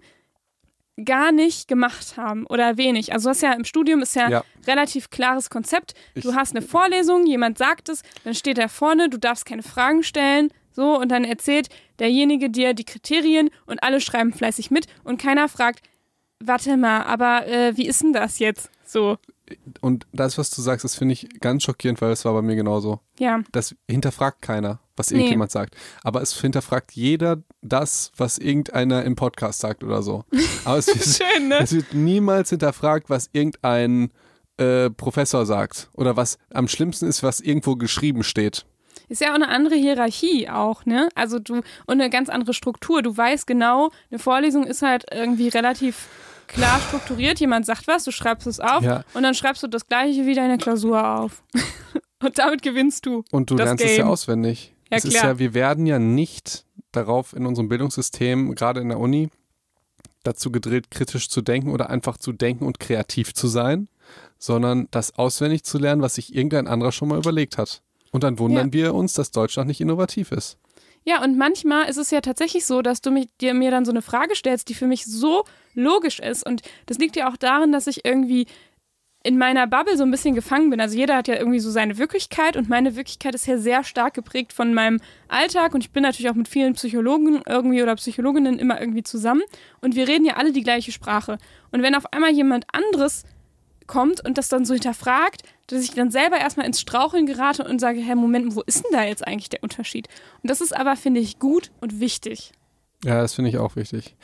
[1.03, 3.13] gar nicht gemacht haben oder wenig.
[3.13, 4.43] Also das ja im Studium ist ja, Ja.
[4.67, 5.93] relativ klares Konzept.
[6.13, 9.63] Du Ich- hast eine Vorlesung, jemand sagt es, dann steht er vorne, du darfst keine
[9.63, 11.69] Fragen stellen, so und dann erzählt
[11.99, 15.81] derjenige dir die Kriterien und alle schreiben fleißig mit und keiner fragt,
[16.39, 18.69] warte mal, aber äh, wie ist denn das jetzt?
[18.85, 19.17] So,
[19.81, 22.55] Und das, was du sagst, das finde ich ganz schockierend, weil das war bei mir
[22.55, 22.99] genauso.
[23.17, 23.41] ja.
[23.51, 25.17] Das hinterfragt keiner, was Nee.
[25.19, 25.75] irgendjemand sagt.
[26.03, 30.25] Aber es hinterfragt jeder das, was irgendeiner im Podcast sagt oder so.
[30.65, 31.59] Aber es wird, Schön, ne?
[31.61, 34.11] es wird niemals hinterfragt, was irgendein
[34.57, 35.89] äh, Professor sagt.
[35.93, 38.65] Oder was am schlimmsten ist, was irgendwo geschrieben steht.
[39.13, 41.07] Ist ja auch eine andere Hierarchie auch, ne?
[41.13, 41.63] Also du und
[42.01, 43.03] eine ganz andere Struktur.
[43.03, 46.07] Du weißt genau, eine Vorlesung ist halt irgendwie relativ
[46.47, 47.39] klar strukturiert.
[47.39, 49.03] Jemand sagt was, du schreibst es auf Ja.
[49.13, 51.43] und dann schreibst du das gleiche wieder in der Klausur auf.
[52.23, 53.23] und damit gewinnst du.
[53.29, 54.07] Und du lernst es ja Game.
[54.07, 54.73] auswendig.
[54.89, 55.33] Ja, es ist klar.
[55.33, 59.29] ja, wir werden ja nicht darauf in unserem Bildungssystem, gerade in der Uni,
[60.23, 63.89] dazu gedrillt, kritisch zu denken oder einfach zu denken und kreativ zu sein,
[64.39, 67.82] sondern das auswendig zu lernen, was sich irgendein anderer schon mal überlegt hat.
[68.13, 70.57] Und dann wundern wir uns, dass Deutschland nicht innovativ ist.
[71.03, 73.91] Ja, und manchmal ist es ja tatsächlich so, dass du mich, dir mir dann so
[73.91, 76.45] eine Frage stellst, die für mich so logisch ist.
[76.45, 78.45] Und das liegt ja auch darin, dass ich irgendwie
[79.23, 80.79] in meiner Bubble so ein bisschen gefangen bin.
[80.79, 84.13] Also jeder hat ja irgendwie so seine Wirklichkeit und meine Wirklichkeit ist ja sehr stark
[84.13, 84.99] geprägt von meinem
[85.29, 89.41] Alltag und ich bin natürlich auch mit vielen Psychologen irgendwie oder Psychologinnen immer irgendwie zusammen
[89.81, 91.37] und wir reden ja alle die gleiche Sprache.
[91.71, 93.23] Und wenn auf einmal jemand anderes
[93.87, 97.79] kommt und das dann so hinterfragt, dass ich dann selber erstmal ins Straucheln gerate und
[97.79, 100.07] sage, hey, Moment, wo ist denn da jetzt eigentlich der Unterschied?
[100.41, 102.51] Und das ist aber, finde ich, gut und wichtig.
[103.03, 104.15] Ja, das finde ich auch wichtig.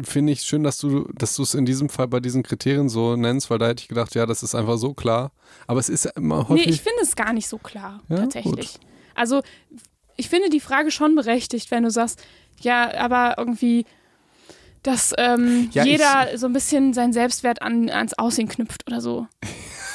[0.00, 3.16] Finde ich schön, dass du, dass du es in diesem Fall bei diesen Kriterien so
[3.16, 5.32] nennst, weil da hätte ich gedacht, ja, das ist einfach so klar.
[5.66, 6.68] Aber es ist ja immer Nee, häufig.
[6.68, 8.78] ich finde es gar nicht so klar, Ja, tatsächlich.
[9.16, 9.42] Also,
[10.16, 12.22] ich finde die Frage schon berechtigt, wenn du sagst,
[12.60, 13.86] ja, aber irgendwie,
[14.88, 19.26] dass ähm, Ja, jeder so ein bisschen seinen Selbstwert an, ans Aussehen knüpft oder so.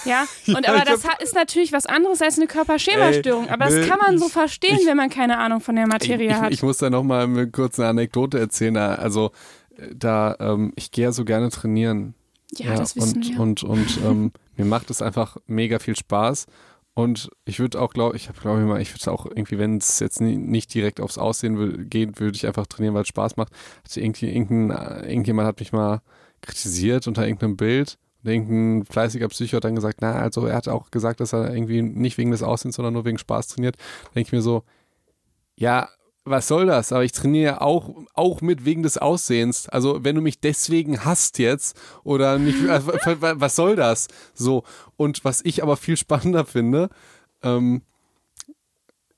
[0.06, 3.48] Ja, und aber ich das hab- ha- ist natürlich was anderes als eine Körperschemastörung.
[3.48, 5.92] Aber das kann man so ich- verstehen, ich- wenn man keine Ahnung von der ich,
[5.94, 6.52] Materie ich, hat.
[6.52, 8.76] ich muss da nochmal eine kurze Anekdote erzählen.
[8.76, 9.32] Also,
[9.78, 12.16] äh, da, ähm, ich gehe ja so gerne trainieren.
[12.58, 13.40] ja, das wissen und, wir.
[13.40, 16.48] Und, und ähm, mir macht es einfach mega viel Spaß.
[16.96, 19.78] Und ich würde auch, glaube ich, habe glaube ich mal, ich würde auch irgendwie, wenn
[19.78, 23.36] es jetzt nicht direkt aufs Aussehen wür- geht, würde ich einfach trainieren, weil es Spaß
[23.36, 23.52] macht.
[23.84, 26.02] Also irgendwie, irgendein, irgendjemand hat mich mal
[26.42, 27.98] kritisiert unter irgendeinem Bild.
[28.24, 31.54] Und irgendein fleißiger Psycho hat dann gesagt, na, also er hat auch gesagt, dass er
[31.54, 33.76] irgendwie nicht wegen des Aussehens, sondern nur wegen Spaß trainiert.
[33.78, 34.64] Da denke ich mir so,
[35.56, 35.90] ja,
[36.26, 36.92] was soll das?
[36.94, 39.68] Aber ich trainiere ja auch, auch mit wegen des Aussehens.
[39.68, 44.08] Also wenn du mich deswegen hasst jetzt oder nicht, wa- was soll das?
[44.34, 44.64] So.
[44.96, 46.90] Und was ich aber viel spannender finde,
[47.42, 47.82] ähm,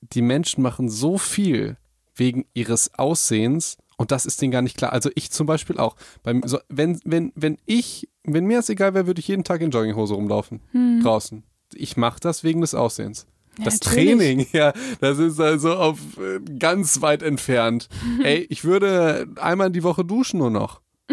[0.00, 1.76] die Menschen machen so viel
[2.14, 4.92] wegen ihres Aussehens und das ist denen gar nicht klar.
[4.92, 5.96] Also ich zum Beispiel auch.
[6.22, 9.60] Beim, so, wenn, wenn, wenn ich, wenn mir es egal wäre, würde ich jeden Tag
[9.60, 10.60] in Jogginghose rumlaufen.
[11.02, 11.42] Draußen.
[11.74, 13.26] Ich mache das wegen des Aussehens.
[13.58, 14.06] Ja, Das natürlich.
[14.16, 17.88] Training, ja, das ist also auf äh, ganz weit entfernt.
[18.22, 20.80] Ey, ich würde einmal die Woche duschen nur noch.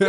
[0.00, 0.08] Ja.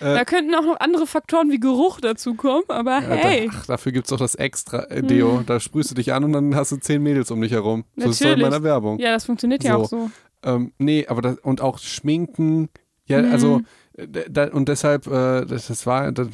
[0.00, 0.14] ja.
[0.14, 3.48] Da könnten auch noch andere Faktoren wie Geruch dazukommen, aber Ja, hey.
[3.50, 5.42] da, ach, dafür gibt es doch das extra äh, Deo.
[5.46, 7.84] Da sprühst du dich an und dann hast du zehn Mädels um dich herum.
[7.96, 8.50] So ist doch in Natürlich.
[8.50, 8.98] meiner Werbung.
[8.98, 9.78] Ja, das funktioniert ja So.
[9.78, 10.10] auch so.
[10.44, 12.68] Ähm, nee, aber das, und auch Schminken.
[13.06, 13.32] Ja, Mhm.
[13.32, 13.60] also
[13.96, 16.28] äh, da, und deshalb, äh, das, das war, das,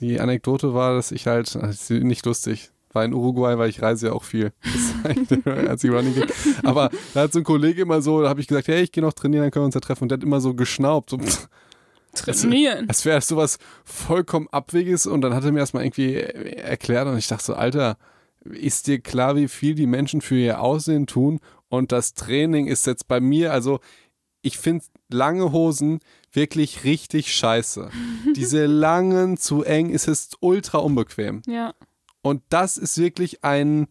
[0.00, 3.80] die Anekdote war, dass ich halt, ach, ist nicht lustig, war in Uruguay, weil ich
[3.80, 4.52] reise ja auch viel.
[5.06, 6.32] Das ist der einzige Running Gag.
[6.64, 9.04] Aber da hat so ein Kollege immer so, da habe ich gesagt, hey, ich gehe
[9.04, 10.04] noch trainieren, dann können wir uns ja treffen.
[10.04, 11.18] Und der hat immer so geschnaubt, so,
[12.14, 12.88] Trainieren.
[12.88, 15.06] als wäre es sowas vollkommen Abwegiges.
[15.06, 17.98] Und dann hat er mir erstmal irgendwie erklärt und ich dachte so, Alter,
[18.44, 21.40] ist dir klar, wie viel die Menschen für ihr Aussehen tun?
[21.68, 23.80] Und das Training ist jetzt bei mir, also
[24.42, 26.00] ich finde lange Hosen
[26.32, 27.90] wirklich richtig scheiße.
[28.36, 31.42] Diese langen, zu eng, ist es ultra unbequem.
[31.46, 31.74] Ja.
[32.26, 33.86] Und das ist wirklich ein,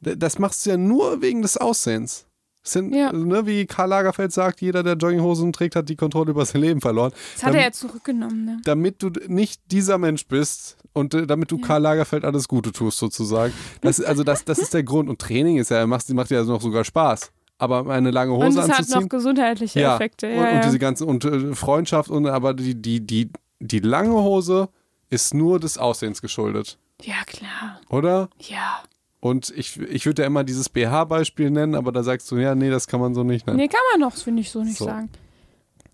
[0.00, 2.26] das machst du ja nur wegen des Aussehens.
[2.62, 3.12] Das Sind, Ja.
[3.12, 6.80] ne, wie Karl Lagerfeld sagt, jeder, der Jogginghosen trägt, hat die Kontrolle über sein Leben
[6.82, 7.12] verloren.
[7.34, 8.60] Das hat Dam- er ja zurückgenommen, ne?
[8.64, 12.98] damit du nicht dieser Mensch bist und äh, damit du Karl Lagerfeld alles Gute tust,
[12.98, 13.54] sozusagen.
[13.80, 15.08] Das, also das, das ist der Grund.
[15.08, 17.30] Und Training ist ja, macht, macht ja noch sogar Spaß.
[17.56, 19.02] Aber eine lange Und Hose es hat anzuziehen.
[19.02, 19.94] noch gesundheitliche ja.
[19.94, 20.26] Effekte.
[20.28, 20.60] und, Ja, und ja.
[20.62, 24.68] diese ganze und äh, Freundschaft und aber die, die, die, die lange Hose
[25.10, 26.78] ist nur des Aussehens geschuldet.
[27.02, 27.80] Ja, klar.
[27.90, 28.28] Oder?
[28.40, 28.82] Ja.
[29.20, 32.70] Und ich, ich würde ja immer dieses BH-Beispiel nennen, aber da sagst du, ja, nee,
[32.70, 33.58] das kann man so nicht nennen.
[33.58, 34.84] Nee, kann man doch, finde ich, so nicht So.
[34.84, 35.10] sagen.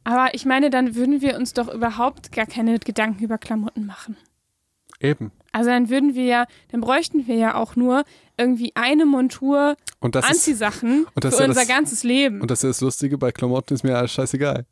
[0.05, 4.16] Aber ich meine, dann würden wir uns doch überhaupt gar keine Gedanken über Klamotten machen.
[5.01, 5.32] Eben.
[5.52, 8.05] Also dann würden wir ja, dann bräuchten wir ja auch nur
[8.36, 12.02] irgendwie eine Montur Und das ist, Anziehsachen und das für ist ja unser das- ganzes
[12.02, 12.40] Leben.
[12.43, 14.66] und das ist das Lustige, bei Klamotten ist mir alles scheißegal.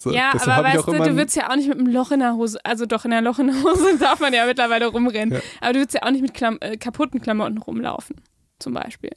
[0.00, 2.34] So, ja, aber weißt du, du würdest ja auch nicht mit einem Loch in der
[2.34, 5.40] Hose, also doch in der Loch in der Hose darf man ja mittlerweile rumrennen, Ja.
[5.60, 8.16] aber du würdest ja auch nicht mit Klam äh, kaputten Klamotten rumlaufen,
[8.60, 9.10] zum Beispiel.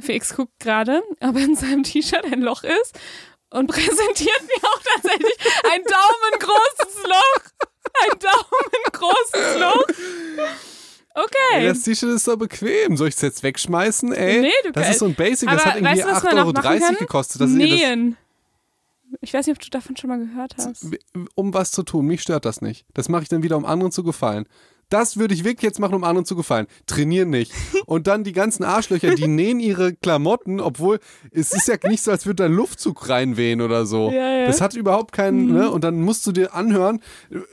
[0.00, 2.98] Felix guckt gerade, ob in seinem T-Shirt ein Loch ist
[3.50, 5.34] und präsentiert mir auch tatsächlich
[5.72, 7.42] ein daumengroßes Loch.
[8.02, 9.84] Ein daumengroßes Loch.
[11.14, 11.54] Okay.
[11.60, 12.96] Ey, das T-Shirt ist so bequem.
[12.98, 14.12] Soll ich es jetzt wegschmeißen?
[14.12, 16.22] Ey, Nee, du das kannst- ist so ein Basic, das hat irgendwie weißt du, was
[16.24, 17.40] man noch machen 8,30 Euro gekostet.
[17.40, 18.16] Das ist, das, Nähen.
[19.20, 20.86] Ich weiß nicht, ob du davon schon mal gehört hast.
[21.34, 22.06] um was zu tun.
[22.06, 22.86] Mich stört das nicht.
[22.94, 24.46] Das mache ich dann wieder, um anderen zu gefallen.
[24.88, 26.66] Das würde ich wirklich jetzt machen, um anderen zu gefallen.
[26.86, 27.52] Trainieren nicht.
[27.86, 31.00] Und dann die ganzen Arschlöcher, die nähen ihre Klamotten, obwohl
[31.32, 34.10] es ist ja nicht so, als würde da ein Luftzug reinwehen oder so.
[34.12, 34.46] Ja, ja.
[34.46, 35.70] Das hat überhaupt keinen, ne?
[35.70, 37.00] Und dann musst du dir anhören,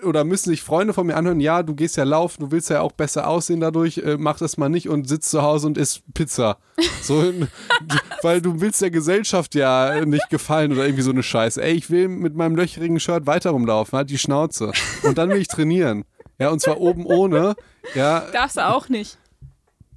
[0.03, 2.81] oder müssen sich Freunde von mir anhören, ja, du gehst ja laufen, du willst ja
[2.81, 6.03] auch besser aussehen dadurch, äh, mach das mal nicht und sitzt zu Hause und isst
[6.13, 6.57] Pizza.
[7.01, 7.33] So,
[8.21, 11.63] weil du willst der Gesellschaft ja nicht gefallen oder irgendwie so eine Scheiße.
[11.63, 14.71] Ey, ich will mit meinem löcherigen Shirt weiter rumlaufen, halt die Schnauze.
[15.03, 16.05] Und dann will ich trainieren.
[16.43, 17.55] Ja, und zwar oben ohne.
[17.95, 19.17] Ja, Darfst du auch nicht.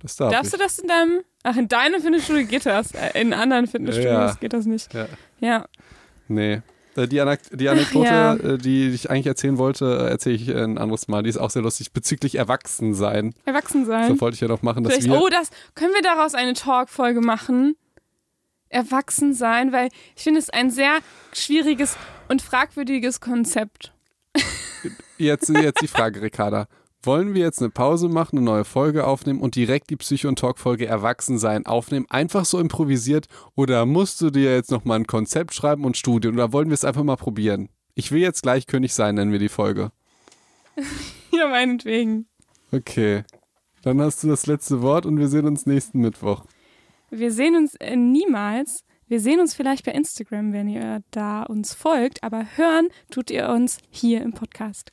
[0.02, 0.58] das darf Darfst ich.
[0.58, 1.20] du das in deinem.
[1.42, 2.90] Ach, in deinem Fitnessstudio geht das.
[2.92, 4.34] Äh, In anderen Fitnessstudios Ja.
[4.40, 4.92] geht das nicht.
[4.94, 5.06] Ja.
[5.38, 5.66] Ja.
[6.28, 6.60] Nee.
[6.96, 8.34] Äh, Die, Anek die Anekdote, Ja.
[8.34, 11.22] äh, die ich eigentlich erzählen wollte, äh, erzähle ich ein anderes Mal.
[11.22, 11.92] Die ist auch sehr lustig.
[11.92, 13.34] Bezüglich Erwachsensein.
[13.44, 14.08] Erwachsen sein.
[14.08, 15.20] So wollte ich ja noch machen, dass Vielleicht, wir.
[15.20, 17.76] oh, das können wir daraus eine Talk-Folge machen.
[18.68, 20.98] Erwachsen sein, weil ich finde es ein sehr
[21.32, 21.96] schwieriges
[22.28, 23.92] und fragwürdiges Konzept.
[25.18, 26.68] Jetzt, jetzt die Frage, Ricarda.
[27.02, 30.38] Wollen wir jetzt eine Pause machen, eine neue Folge aufnehmen und direkt die Psycho- und
[30.38, 32.06] Talk-Folge Erwachsensein aufnehmen?
[32.08, 33.26] Einfach so improvisiert?
[33.54, 36.34] Oder musst du dir jetzt nochmal ein Konzept schreiben und Studien?
[36.34, 37.68] Oder wollen wir es einfach mal probieren?
[37.94, 39.92] Ich will jetzt gleich König sein, nennen wir die Folge.
[41.32, 42.28] Ja, meinetwegen.
[42.72, 43.24] Okay.
[43.82, 46.44] Dann hast du das letzte Wort und wir sehen uns nächsten Mittwoch.
[47.10, 48.84] Wir sehen uns äh, niemals.
[49.06, 53.50] Wir sehen uns vielleicht bei Instagram, wenn ihr da uns folgt, aber hören tut ihr
[53.50, 54.92] uns hier im Podcast.